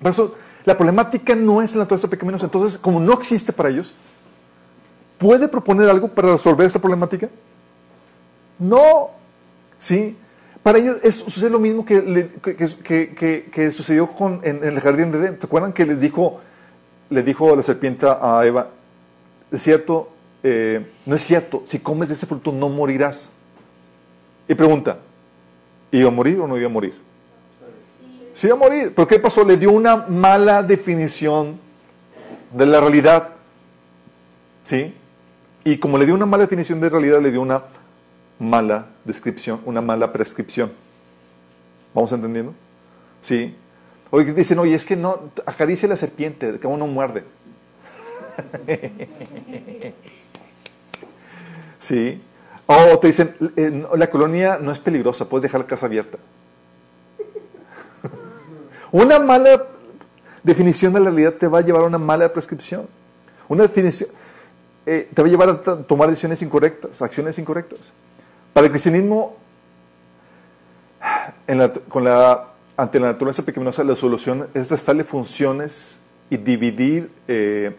[0.00, 2.44] Por eso, la problemática no es la naturaleza pecaminosa.
[2.44, 3.92] Entonces, como no existe para ellos,
[5.18, 7.28] ¿puede proponer algo para resolver esa problemática?
[8.60, 9.10] No.
[9.76, 10.16] ¿Sí?
[10.62, 14.08] Para ellos es, sucede lo mismo que, sucedió
[14.44, 15.36] en el jardín de Edén.
[15.40, 16.40] ¿Te acuerdan que les dijo,
[17.12, 18.70] le dijo la serpiente a Eva,
[19.50, 20.08] es cierto,
[20.42, 23.30] eh, no es cierto, si comes de ese fruto no morirás?
[24.48, 24.98] Y pregunta,
[25.90, 26.94] ¿iba a morir o no iba a morir?
[28.34, 28.92] Sí iba a morir.
[28.94, 29.44] ¿Pero qué pasó?
[29.44, 31.58] Le dio una mala definición
[32.50, 33.28] de la realidad.
[34.64, 34.94] ¿Sí?
[35.64, 37.62] Y como le dio una mala definición de realidad, le dio una
[38.38, 40.72] mala descripción, una mala prescripción.
[41.94, 42.54] ¿Vamos entendiendo?
[43.20, 43.54] Sí.
[44.14, 47.24] Oye, dicen, oye, es que no, acaricia la serpiente, que uno muerde.
[51.78, 52.20] sí.
[52.66, 56.18] O te dicen, eh, la colonia no es peligrosa, puedes dejar la casa abierta.
[58.92, 59.66] una mala
[60.42, 62.86] definición de la realidad te va a llevar a una mala prescripción.
[63.48, 64.10] Una definición
[64.84, 67.94] eh, te va a llevar a tomar decisiones incorrectas, acciones incorrectas.
[68.52, 69.38] Para el cristianismo,
[71.88, 76.00] con la, ante la naturaleza pecaminosa, la solución es restarle funciones
[76.30, 77.76] y dividir, eh,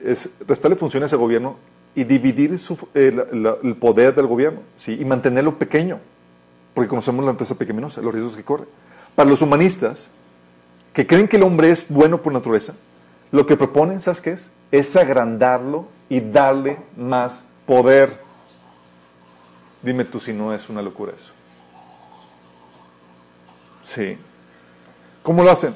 [0.00, 1.56] es restarle funciones al gobierno
[1.94, 2.58] y dividir
[2.94, 3.26] eh,
[3.62, 4.96] el poder del gobierno ¿sí?
[4.98, 6.00] y mantenerlo pequeño,
[6.74, 8.64] porque conocemos la naturaleza pecaminosa, los riesgos que corre.
[9.14, 10.10] Para los humanistas,
[10.94, 12.74] que creen que el hombre es bueno por naturaleza,
[13.30, 14.50] lo que proponen, ¿sabes qué es?
[14.70, 18.18] Es agrandarlo y darle más poder.
[19.82, 21.31] Dime tú si no es una locura eso.
[23.84, 24.16] Sí.
[25.22, 25.74] ¿Cómo lo hacen?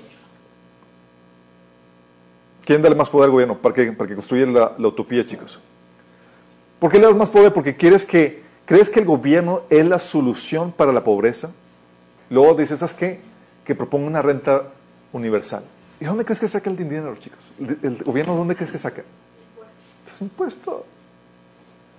[2.64, 5.60] ¿Quieren darle más poder al gobierno para que, para que construya la, utopía, chicos?
[6.80, 7.52] ¿Por qué le das más poder?
[7.52, 11.52] Porque quieres que, crees que el gobierno es la solución para la pobreza.
[12.28, 13.20] Luego dices, ¿sabes qué?
[13.64, 14.64] Que proponga una renta
[15.12, 15.64] universal.
[16.00, 17.52] ¿Y dónde crees que saca el dinero, chicos?
[17.58, 19.04] ¿El, el gobierno dónde crees que saca?
[20.04, 20.84] Pues impuesto.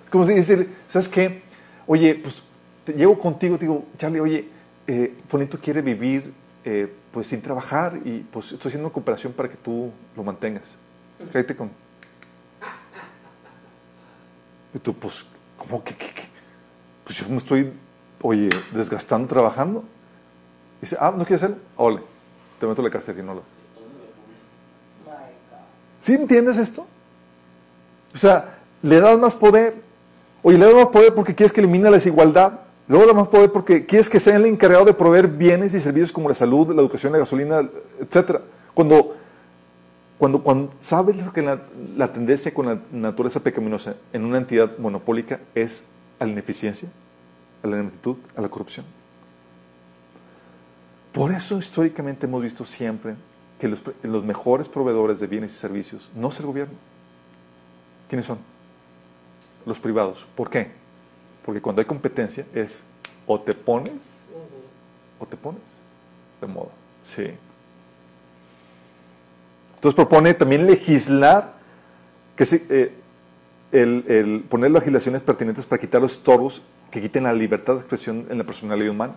[0.03, 0.43] Es como si
[0.89, 1.41] ¿sabes qué?
[1.87, 2.43] Oye, pues
[2.85, 4.47] te llego contigo, te digo, Charlie, oye,
[4.87, 6.33] eh, Fonito quiere vivir
[6.63, 10.75] eh, pues sin trabajar y pues estoy haciendo una cooperación para que tú lo mantengas.
[11.31, 11.71] Cállate con...
[14.73, 15.25] Y tú, pues,
[15.57, 15.95] ¿cómo que?
[17.03, 17.71] Pues yo me estoy,
[18.21, 19.83] oye, desgastando trabajando.
[20.81, 21.61] dice, ah, ¿no quieres hacerlo?
[21.77, 22.01] Ole,
[22.59, 23.53] te meto a la cárcel y no lo haces.
[25.99, 26.85] ¿Sí entiendes esto?
[28.13, 29.75] O sea, le das más poder.
[30.43, 32.66] Oye, le das más poder porque quieres que elimine la desigualdad.
[32.87, 36.11] Luego das más poder porque quieres que sea el encargado de proveer bienes y servicios
[36.11, 37.69] como la salud, la educación, la gasolina,
[37.99, 38.41] etcétera.
[38.73, 39.15] Cuando
[40.17, 41.61] cuando, cuando sabes lo que la,
[41.95, 45.89] la tendencia con la naturaleza pecaminosa en una entidad monopólica es
[46.19, 46.89] a la ineficiencia,
[47.61, 48.85] a la ineptitud, a la corrupción.
[51.13, 53.15] Por eso históricamente hemos visto siempre
[53.59, 56.75] que los, los mejores proveedores de bienes y servicios no es el gobierno.
[58.09, 58.39] ¿Quiénes son?
[59.65, 60.25] Los privados.
[60.35, 60.71] ¿Por qué?
[61.47, 62.83] Porque cuando hay competencia es
[63.25, 64.31] o te pones
[65.17, 65.61] o te pones
[66.41, 66.71] de moda.
[67.03, 67.31] Sí.
[69.75, 71.53] Entonces propone también legislar,
[72.35, 72.91] que se, eh,
[73.71, 76.61] el, el poner legislaciones pertinentes para quitar los estorbos
[76.91, 79.13] que quiten la libertad de expresión en la personalidad humana.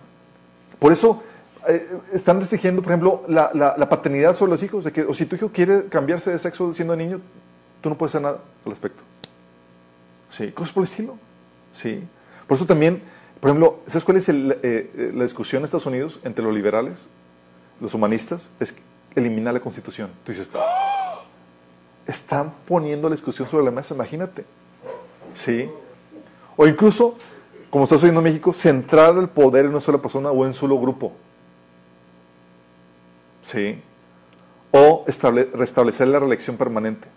[0.79, 1.21] Por eso
[1.67, 5.13] eh, están restringiendo, por ejemplo, la, la- la paternidad sobre los hijos, de que o
[5.13, 7.19] si tu hijo quiere cambiarse de sexo siendo niño,
[7.81, 9.03] tú no puedes hacer nada al respecto.
[10.29, 11.17] Sí, cosas por el estilo.
[11.73, 12.07] Sí.
[12.51, 13.01] Por eso también,
[13.39, 17.07] por ejemplo, ¿sabes cuál es eh, eh, la discusión en Estados Unidos entre los liberales,
[17.79, 18.49] los humanistas?
[18.59, 18.75] Es
[19.15, 20.09] eliminar la constitución.
[20.25, 21.21] Tú dices, ¡Ah!
[22.05, 24.43] están poniendo la discusión sobre la mesa, imagínate.
[25.31, 25.69] Sí.
[26.57, 27.15] O incluso,
[27.69, 30.53] como está sucediendo en México, centrar el poder en una sola persona o en un
[30.53, 31.13] solo grupo.
[33.43, 33.81] Sí.
[34.71, 37.07] O estable- restablecer la reelección permanente.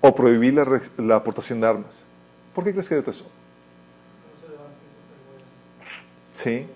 [0.00, 0.54] O prohibir
[0.96, 2.04] la, aportación de armas.
[2.52, 3.30] ¿Por qué crees que hay eso?
[6.34, 6.66] Sí.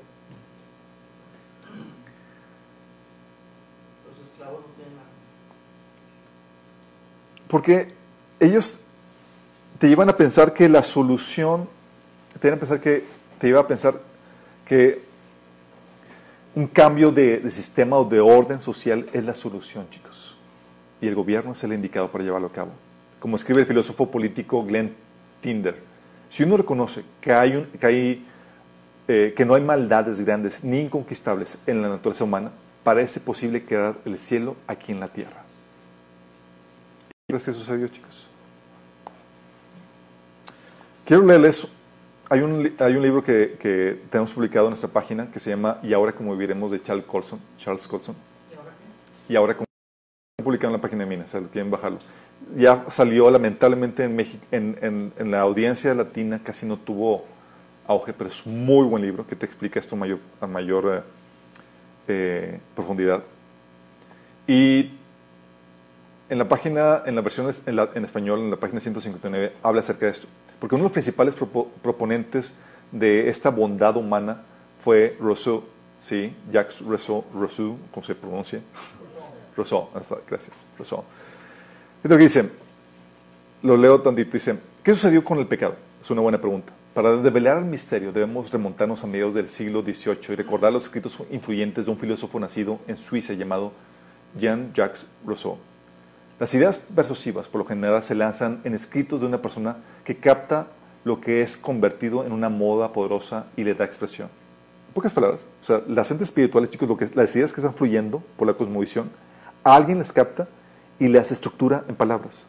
[4.09, 4.99] Los esclavos no tienen.
[7.49, 7.93] Porque
[8.41, 8.81] ellos
[9.79, 11.69] te llevan a pensar que la solución,
[12.39, 13.05] te llevan a pensar que,
[13.39, 14.01] te lleva a pensar
[14.65, 15.03] que
[16.55, 20.37] un cambio de, de sistema o de orden social es la solución, chicos.
[21.01, 22.71] Y el gobierno es el indicado para llevarlo a cabo.
[23.21, 24.95] Como escribe el filósofo político Glenn
[25.41, 25.89] Tinder,
[26.29, 28.27] si uno reconoce que, hay un, que, hay,
[29.09, 32.53] eh, que no hay maldades grandes ni inconquistables en la naturaleza humana,
[32.85, 35.43] parece posible crear el cielo aquí en la tierra.
[37.09, 38.27] ¿Qué crees que sucedió, chicos?
[41.05, 41.67] Quiero leerles.
[42.31, 45.79] Hay un, hay un libro que, que tenemos publicado en nuestra página que se llama
[45.83, 47.41] Y ahora cómo viviremos de Charles Colson.
[47.57, 48.15] Charles Colson.
[48.53, 49.33] ¿Y ahora qué?
[49.33, 49.65] Y ahora cómo
[50.45, 51.99] publicado en la página de Minas, si quieren bajarlo.
[52.55, 57.25] Ya salió lamentablemente en México, en, en- en la audiencia latina casi no tuvo
[57.89, 61.03] auge, pero es muy buen libro que te explica esto a mayor, a mayor eh,
[62.09, 63.25] eh, profundidad.
[64.47, 64.93] Y
[66.31, 69.81] en la página, en la versión en, la- en español, en la página 159, habla
[69.81, 70.29] acerca de esto.
[70.61, 72.55] Porque uno de los principales propo- proponentes
[72.93, 74.43] de esta bondad humana
[74.79, 75.65] fue Rousseau,
[75.99, 76.35] ¿sí?
[76.53, 78.61] Jacques Rousseau, Rousseau, ¿cómo se pronuncia?
[79.57, 81.05] Rousseau, hasta- gracias, Rousseau.
[82.03, 82.51] Esto que dice,
[83.63, 85.75] lo leo tantito, dice, ¿qué sucedió con el pecado?
[86.01, 86.73] Es una buena pregunta.
[86.99, 91.17] Para develar el misterio debemos remontarnos a mediados del siglo XVIII y recordar los escritos
[91.31, 93.73] influyentes de un filósofo nacido en Suiza llamado
[94.37, 95.59] Jean-Jacques Rousseau.
[96.41, 100.67] Las ideas persuasivas por lo general se lanzan en escritos de una persona que capta
[101.05, 104.29] lo que es convertido en una moda poderosa y le da expresión.
[104.89, 107.75] En pocas palabras, o sea, las entes espirituales, chicos, lo que, las ideas que están
[107.75, 109.09] fluyendo por la cosmovisión,
[109.63, 110.49] alguien las capta
[110.99, 112.45] y las estructura en palabras.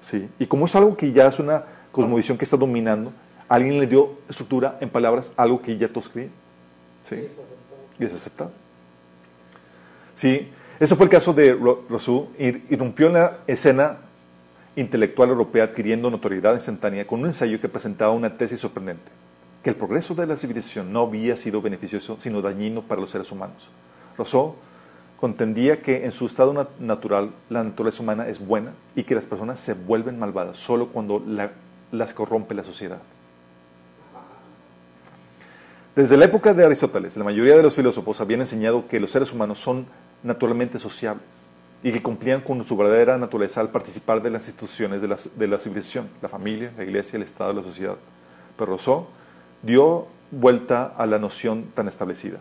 [0.00, 0.28] ¿Sí?
[0.38, 3.10] Y como es algo que ya es una cosmovisión que está dominando,
[3.48, 6.32] alguien le dio estructura en palabras, algo que ya todos creían.
[7.02, 7.16] ¿Sí?
[7.98, 8.52] Y es aceptado.
[10.14, 10.50] Sí,
[10.80, 12.28] ese fue el caso de Ro- Rousseau.
[12.38, 13.98] Ir- Irrumpió en la escena
[14.76, 19.10] intelectual europea adquiriendo notoriedad instantánea con un ensayo que presentaba una tesis sorprendente,
[19.62, 23.30] que el progreso de la civilización no había sido beneficioso, sino dañino para los seres
[23.32, 23.70] humanos.
[24.16, 24.54] Rousseau
[25.20, 29.26] contendía que en su estado nat- natural la naturaleza humana es buena y que las
[29.26, 31.50] personas se vuelven malvadas solo cuando la-
[31.90, 32.98] las corrompe la sociedad.
[35.98, 39.32] Desde la época de Aristóteles, la mayoría de los filósofos habían enseñado que los seres
[39.32, 39.84] humanos son
[40.22, 41.26] naturalmente sociables
[41.82, 45.48] y que cumplían con su verdadera naturaleza al participar de las instituciones de la, de
[45.48, 47.96] la civilización, la familia, la iglesia, el Estado, la sociedad.
[48.56, 49.08] Pero Rousseau
[49.60, 52.38] dio vuelta a la noción tan establecida.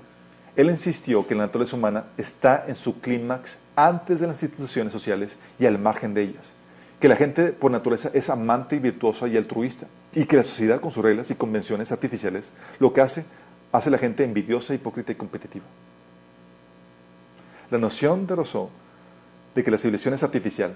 [0.56, 5.40] Él insistió que la naturaleza humana está en su clímax antes de las instituciones sociales
[5.58, 6.54] y al margen de ellas,
[7.00, 10.80] que la gente por naturaleza es amante y virtuosa y altruista, y que la sociedad
[10.80, 13.26] con sus reglas y convenciones artificiales lo que hace,
[13.72, 15.66] hace la gente envidiosa, hipócrita y competitiva.
[17.70, 18.70] La noción de Rousseau
[19.56, 20.76] de que la civilización es artificial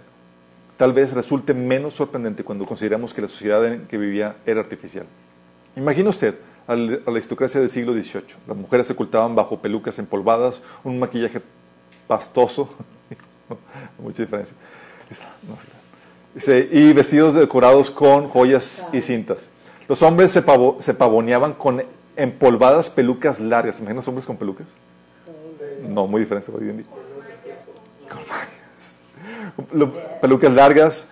[0.78, 5.06] tal vez resulte menos sorprendente cuando consideramos que la sociedad en que vivía era artificial.
[5.76, 6.36] Imagina usted
[6.66, 8.24] a la aristocracia del siglo XVIII.
[8.48, 11.40] Las mujeres se ocultaban bajo pelucas empolvadas, un maquillaje
[12.08, 12.68] pastoso,
[14.00, 14.56] mucha diferencia,
[16.72, 19.50] y vestidos decorados con joyas y cintas.
[19.88, 21.84] Los hombres se, pavo- se pavoneaban con
[22.16, 23.78] empolvadas pelucas largas.
[23.80, 24.68] ¿Imaginan los hombres con pelucas?
[25.88, 26.86] No, muy diferente hoy en día.
[29.56, 31.08] Con pelucas largas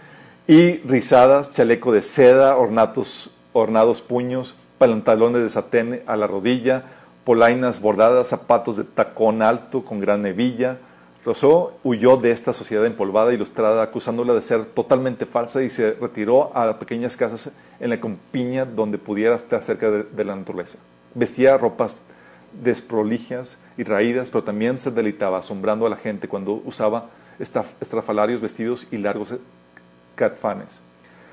[0.48, 6.84] y rizadas, chaleco de seda, ornatos, ornados puños, pantalones de satén a la rodilla,
[7.24, 10.78] polainas bordadas, zapatos de tacón alto con gran hebilla.
[11.30, 15.92] Rousseau huyó de esta sociedad empolvada e ilustrada, acusándola de ser totalmente falsa y se
[15.94, 20.80] retiró a pequeñas casas en la campiña donde pudiera estar cerca de, de la naturaleza.
[21.14, 22.02] Vestía ropas
[22.64, 28.88] desprolijas y raídas, pero también se deleitaba asombrando a la gente cuando usaba estrafalarios vestidos
[28.90, 29.36] y largos
[30.16, 30.82] catfanes.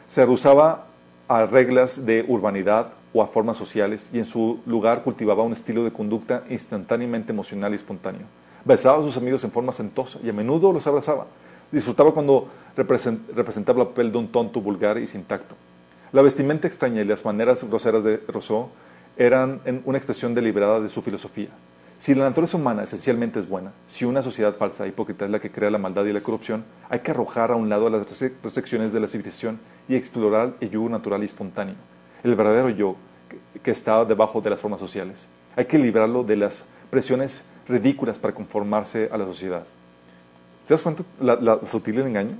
[0.06, 0.88] Se rehusaba
[1.26, 5.84] a reglas de urbanidad o a formas sociales y en su lugar cultivaba un estilo
[5.84, 8.26] de conducta instantáneamente emocional y espontáneo.
[8.66, 11.26] Besaba a sus amigos en forma sentosa y a menudo los abrazaba.
[11.70, 15.54] Disfrutaba cuando represent- representaba el papel de un tonto vulgar y sin tacto.
[16.12, 18.70] La vestimenta extraña y las maneras groseras de Rousseau
[19.16, 21.48] eran una expresión deliberada de su filosofía.
[21.96, 25.40] Si la naturaleza humana esencialmente es buena, si una sociedad falsa e hipócrita es la
[25.40, 28.34] que crea la maldad y la corrupción, hay que arrojar a un lado las restric-
[28.42, 31.76] restricciones de la civilización y explorar el yo natural y espontáneo,
[32.24, 32.96] el verdadero yo
[33.62, 35.28] que está debajo de las formas sociales.
[35.56, 39.64] Hay que librarlo de las presiones ridículas para conformarse a la sociedad.
[40.66, 42.36] ¿Te das cuenta la, la sutil engaño?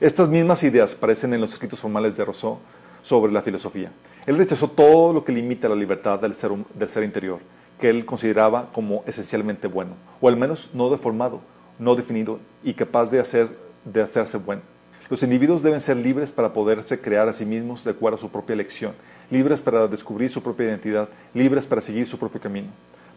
[0.00, 2.58] Estas mismas ideas aparecen en los escritos formales de Rousseau
[3.02, 3.90] sobre la filosofía.
[4.26, 7.38] Él rechazó todo lo que limita la libertad del ser, del ser interior,
[7.80, 11.40] que él consideraba como esencialmente bueno, o al menos no deformado,
[11.78, 13.48] no definido y capaz de, hacer,
[13.84, 14.62] de hacerse bueno.
[15.08, 18.28] Los individuos deben ser libres para poderse crear a sí mismos de acuerdo a su
[18.28, 18.92] propia elección,
[19.30, 22.68] libres para descubrir su propia identidad, libres para seguir su propio camino.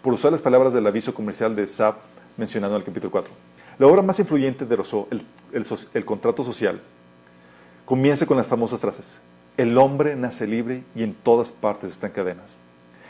[0.01, 1.95] Por usar las palabras del aviso comercial de Saab
[2.37, 3.31] mencionado en el capítulo 4.
[3.79, 5.07] La obra más influyente de Rousseau,
[5.51, 6.81] el, contrato social,
[7.85, 9.21] comienza con las famosas frases,
[9.57, 12.59] el hombre nace libre y en todas partes está en cadenas.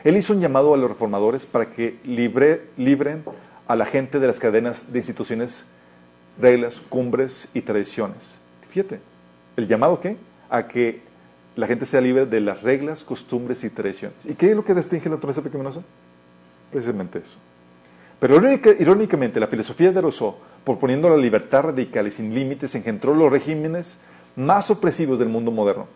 [0.03, 3.23] Él hizo un llamado a los reformadores para que libre- libren
[3.67, 5.65] a la gente de las cadenas de instituciones,
[6.39, 8.39] reglas, cumbres y tradiciones.
[8.69, 8.99] Fíjate,
[9.57, 10.17] ¿el llamado qué?
[10.49, 11.01] A que
[11.55, 14.25] la gente sea libre de las reglas, costumbres y tradiciones.
[14.25, 15.81] ¿Y qué es lo que distingue la naturaleza pecaminosa?
[16.71, 17.37] Precisamente eso.
[18.19, 23.13] Pero irónica- irónicamente, la filosofía de Rousseau, proponiendo la libertad radical y sin límites, engendró
[23.15, 23.99] los regímenes
[24.35, 25.87] más opresivos del mundo moderno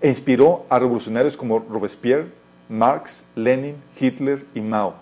[0.00, 2.26] e inspiró a revolucionarios como Robespierre,
[2.68, 4.94] Marx, Lenin, Hitler y Mao.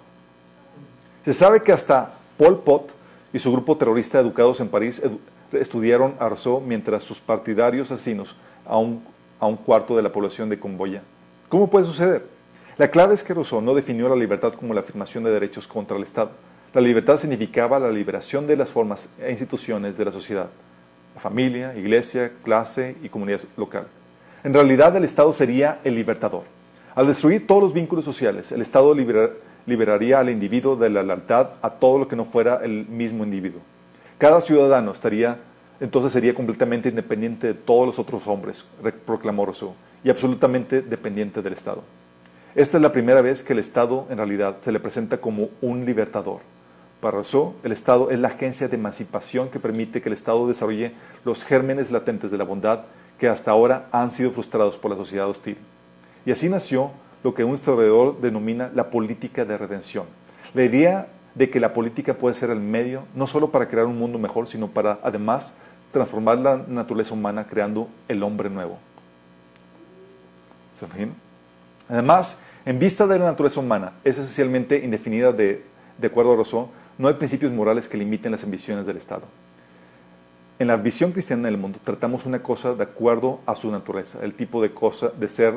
[1.24, 2.94] Se sabe que hasta Pol Pot
[3.32, 5.02] y su grupo terrorista educados en París
[5.52, 9.04] estudiaron a Rousseau mientras sus partidarios asesinos a un,
[9.38, 11.02] a un cuarto de la población de Camboya.
[11.48, 12.26] ¿Cómo puede suceder?
[12.80, 15.98] La clave es que Rousseau no definió la libertad como la afirmación de derechos contra
[15.98, 16.30] el Estado.
[16.72, 20.48] La libertad significaba la liberación de las formas e instituciones de la sociedad,
[21.14, 23.86] la familia, iglesia, clase y comunidad local.
[24.42, 26.44] En realidad el Estado sería el libertador.
[26.94, 29.28] Al destruir todos los vínculos sociales, el Estado libera-
[29.66, 33.60] liberaría al individuo de la lealtad a todo lo que no fuera el mismo individuo.
[34.16, 35.36] Cada ciudadano estaría,
[35.80, 41.42] entonces sería completamente independiente de todos los otros hombres, re- proclamó Rousseau, y absolutamente dependiente
[41.42, 41.82] del Estado.
[42.56, 45.84] Esta es la primera vez que el Estado en realidad se le presenta como un
[45.84, 46.40] libertador.
[47.00, 50.92] Para Rousseau, el Estado es la agencia de emancipación que permite que el Estado desarrolle
[51.24, 52.80] los gérmenes latentes de la bondad
[53.18, 55.58] que hasta ahora han sido frustrados por la sociedad hostil.
[56.26, 56.90] Y así nació
[57.22, 60.06] lo que un historiador denomina la política de redención.
[60.52, 61.06] La idea
[61.36, 64.48] de que la política puede ser el medio no solo para crear un mundo mejor,
[64.48, 65.54] sino para además
[65.92, 68.78] transformar la naturaleza humana creando el hombre nuevo.
[70.72, 71.29] ¿Se imaginan?
[71.90, 75.64] Además, en vista de la naturaleza humana, es esencialmente indefinida de,
[75.98, 76.68] de acuerdo a Rousseau,
[76.98, 79.22] no hay principios morales que limiten las ambiciones del Estado.
[80.60, 84.34] En la visión cristiana del mundo tratamos una cosa de acuerdo a su naturaleza, el
[84.34, 85.54] tipo de cosa, de ser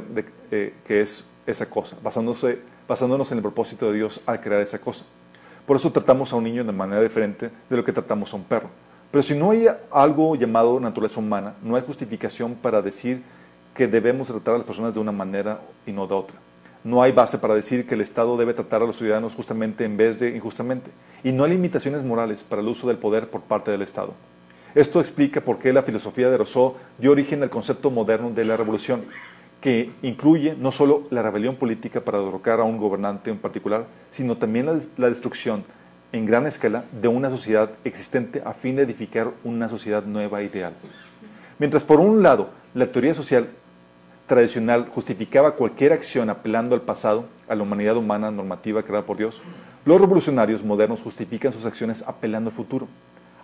[0.49, 5.05] eh, que es esa cosa, basándonos en el propósito de Dios al crear esa cosa.
[5.67, 8.43] Por eso tratamos a un niño de manera diferente de lo que tratamos a un
[8.43, 8.69] perro.
[9.11, 13.21] Pero si no hay algo llamado naturaleza humana, no hay justificación para decir
[13.75, 16.37] que debemos tratar a las personas de una manera y no de otra.
[16.83, 19.95] No hay base para decir que el Estado debe tratar a los ciudadanos justamente en
[19.95, 20.91] vez de injustamente.
[21.23, 24.13] Y no hay limitaciones morales para el uso del poder por parte del Estado.
[24.75, 28.57] Esto explica por qué la filosofía de Rousseau dio origen al concepto moderno de la
[28.57, 29.03] revolución,
[29.61, 34.35] que incluye no solo la rebelión política para derrocar a un gobernante en particular, sino
[34.35, 34.65] también
[34.97, 35.63] la, destrucción
[36.11, 40.45] en gran escala de una sociedad existente a fin de edificar una sociedad nueva e
[40.45, 40.73] ideal.
[41.59, 43.47] Mientras por un lado la teoría social
[44.27, 49.41] tradicional justificaba cualquier acción apelando al pasado, a la humanidad humana normativa creada por Dios,
[49.85, 52.87] los revolucionarios modernos justifican sus acciones apelando al futuro,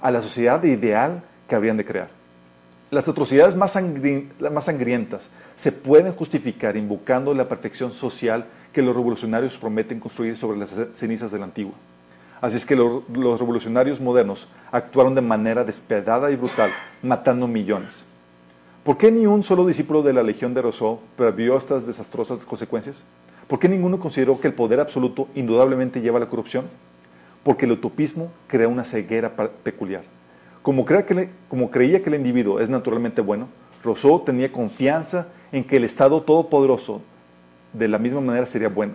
[0.01, 2.09] a la sociedad ideal que habrían de crear.
[2.91, 9.99] Las atrocidades más, sangrientas se pueden justificar invocando la perfección social que los revolucionarios prometen
[9.99, 11.73] construir sobre las cenizas de la antigua.
[12.41, 16.71] Así es que lo- los revolucionarios modernos actuaron de manera despiadada y brutal,
[17.03, 18.05] matando millones.
[18.83, 23.03] ¿Por qué ni un solo discípulo de la Legión de Rousseau previó estas desastrosas consecuencias?
[23.47, 26.65] ¿Por qué ninguno consideró que el poder absoluto indudablemente lleva a la corrupción?
[27.43, 30.03] Porque el utopismo crea una ceguera peculiar.
[30.61, 33.49] Como, creía que el individuo es naturalmente bueno,
[33.83, 37.01] Rousseau tenía confianza en que el Estado todopoderoso
[37.73, 38.93] de la misma manera sería bueno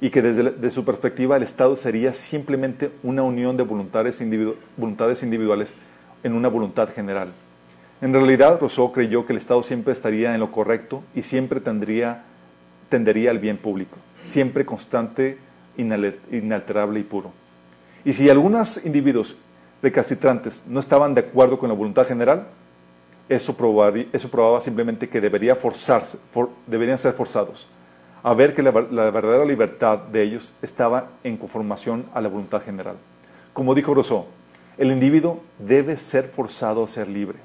[0.00, 5.74] y que desde su perspectiva el Estado sería simplemente una unión de voluntades individuales
[6.22, 7.32] en una voluntad general.
[8.00, 12.24] En realidad, Rousseau creyó que el Estado siempre estaría en lo correcto y siempre tendría,
[12.88, 15.38] tendería al bien público, siempre constante,
[15.76, 17.32] inalterable y puro.
[18.04, 19.36] Y si algunos individuos
[19.82, 22.46] recalcitrantes no estaban de acuerdo con la voluntad general,
[23.28, 25.56] eso, probaba simplemente que deberían
[26.98, 27.68] ser forzados
[28.24, 32.62] a ver que la, la verdadera libertad de ellos estaba en conformación a la voluntad
[32.62, 32.96] general.
[33.52, 34.24] Como dijo Rousseau,
[34.78, 37.38] el individuo debe ser forzado a ser libre.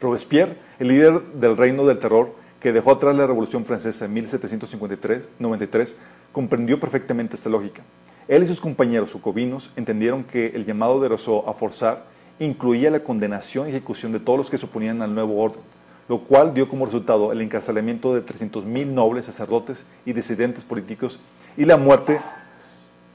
[0.00, 5.94] Robespierre, el líder del reino del terror que dejó atrás la Revolución Francesa en 1753-93,
[6.32, 7.82] comprendió perfectamente esta lógica.
[8.28, 12.04] Él y sus compañeros jacobinos entendieron que el llamado de Rousseau a forzar
[12.38, 15.62] incluía la condenación y ejecución de todos los que se oponían al nuevo orden,
[16.08, 21.18] lo cual dio como resultado el encarcelamiento de 300.000 nobles, sacerdotes y disidentes políticos
[21.56, 22.20] y la muerte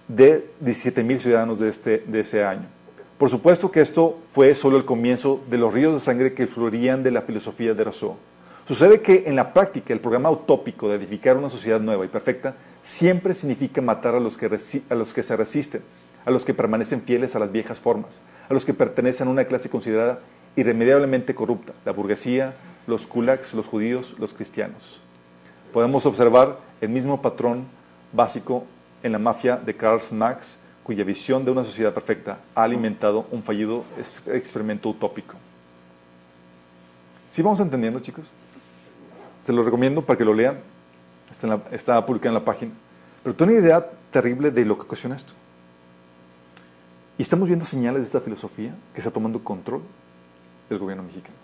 [0.08, 2.68] de 17.000 ciudadanos de, este, de ese año.
[3.18, 7.02] Por supuesto que esto fue solo el comienzo de los ríos de sangre que fluirían
[7.02, 8.18] de la filosofía de Rousseau.
[8.68, 12.56] Sucede que en la práctica el programa utópico de edificar una sociedad nueva y perfecta
[12.82, 14.48] siempre significa matar a los que,
[14.90, 15.82] a los que se resisten,
[16.26, 19.46] a los que permanecen fieles a las viejas formas, a los que pertenecen a una
[19.46, 20.20] clase considerada
[20.58, 22.56] irremediablemente corrupta, la burguesía,
[22.86, 25.00] los kulaks, los judíos, los cristianos.
[25.72, 27.66] Podemos observar el mismo patrón
[28.12, 28.66] básico
[29.04, 33.42] en la mafia de Karl Marx, cuya visión de una sociedad perfecta ha alimentado un
[33.42, 35.34] fallido ex- experimento utópico.
[37.32, 38.28] ¿Sí vamos entendiendo, chicos?
[39.42, 40.60] Se lo recomiendo para que lo lean.
[41.72, 42.72] Está, en publicado en la página.
[43.24, 45.34] Pero tengo una idea terrible de lo que ocasiona esto.
[47.18, 49.82] Y estamos viendo señales de esta filosofía que está tomando control
[50.70, 51.36] del gobierno mexicano.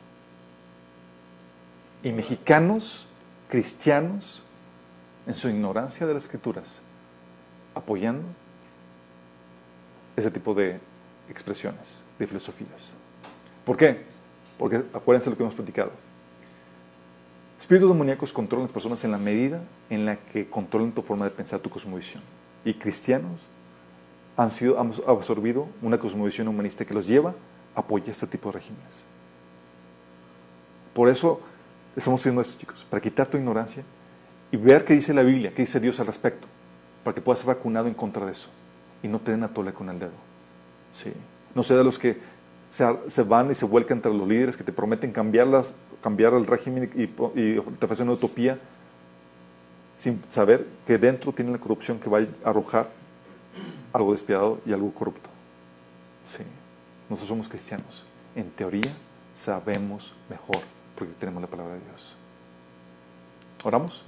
[2.03, 3.07] Y mexicanos,
[3.49, 4.43] cristianos,
[5.26, 6.80] en su ignorancia de las escrituras,
[7.73, 8.23] apoyando
[10.15, 10.79] ese tipo de
[11.29, 12.91] expresiones, de filosofías.
[13.65, 14.03] ¿Por qué?
[14.57, 15.91] Porque acuérdense lo que hemos platicado.
[17.59, 21.25] Espíritus demoníacos controlan a las personas en la medida en la que controlan tu forma
[21.25, 22.23] de pensar, tu cosmovisión.
[22.65, 23.47] Y cristianos
[24.35, 27.33] han, sido, han absorbido una cosmovisión humanista que los lleva
[27.75, 29.03] a apoyar este tipo de regímenes.
[30.93, 31.39] Por eso
[31.95, 33.83] estamos haciendo esto, chicos, para quitar tu ignorancia
[34.51, 36.47] y ver qué dice la Biblia, qué dice Dios al respecto,
[37.03, 38.49] para que puedas ser vacunado en contra de eso
[39.03, 40.11] y no te den a tole con el dedo.
[40.91, 41.14] Sí.
[41.56, 42.18] No sea de los que
[42.69, 46.45] se, se van y se vuelcan entre los líderes que te prometen cambiarlas, cambiar el
[46.45, 48.60] régimen y, y te ofrecen una utopía
[49.98, 52.90] sin saber que dentro tiene la corrupción que va a arrojar
[53.94, 55.30] algo despiadado y algo corrupto.
[56.23, 56.44] Sí.
[57.10, 58.03] Nosotros somos cristianos.
[58.36, 58.91] En teoría
[59.34, 60.61] sabemos mejor
[60.95, 62.15] porque tenemos la palabra de Dios.
[63.64, 64.03] ¿Oramos?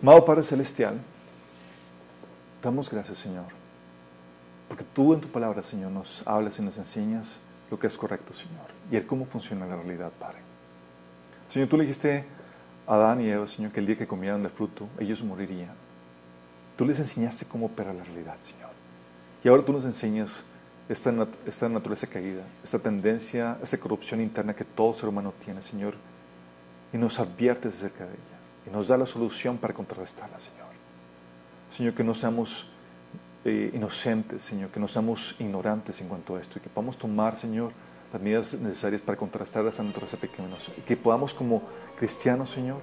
[0.00, 1.00] Amado Padre Celestial,
[2.62, 3.46] damos gracias, Señor,
[4.68, 7.40] porque tú en tu palabra, Señor, nos hablas y nos enseñas
[7.70, 10.38] lo que es correcto, Señor, y el cómo funciona la realidad, Padre.
[11.48, 12.24] Señor, tú le dijiste
[12.86, 15.74] a Adán y Eva, Señor, que el día que comieran del fruto, ellos morirían.
[16.76, 18.70] Tú les enseñaste cómo opera la realidad, Señor.
[19.44, 20.44] Y ahora tú nos enseñas
[20.88, 25.94] esta, esta naturaleza caída, esta tendencia, esta corrupción interna que todo ser humano tiene, Señor,
[26.92, 30.71] y nos adviertes acerca de ella y nos da la solución para contrarrestarla, Señor.
[31.72, 32.66] Señor, que no seamos
[33.46, 37.34] eh, inocentes, Señor, que no seamos ignorantes en cuanto a esto y que podamos tomar,
[37.34, 37.72] Señor,
[38.12, 41.62] las medidas necesarias para contrarrestar esa naturaleza pecaminosa y que podamos como
[41.96, 42.82] cristianos, Señor,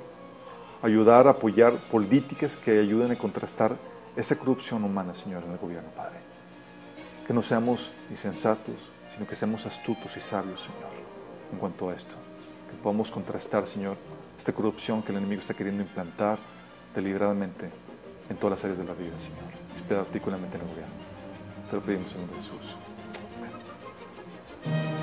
[0.82, 3.78] ayudar a apoyar políticas que ayuden a contrastar
[4.16, 6.18] esa corrupción humana, Señor, en el gobierno, Padre.
[7.28, 10.90] Que no seamos insensatos, sino que seamos astutos y sabios, Señor,
[11.54, 12.16] en cuanto a esto.
[12.72, 13.98] Que podamos contrastar, Señor,
[14.36, 16.40] esta corrupción que el enemigo está queriendo implantar
[16.96, 17.70] deliberadamente
[18.30, 19.40] en todas las áreas de la vida, Señor.
[19.72, 20.94] Inspira artículamente en el gobierno.
[21.70, 22.76] Te lo pedimos en nombre de Jesús.
[24.66, 24.99] Amén.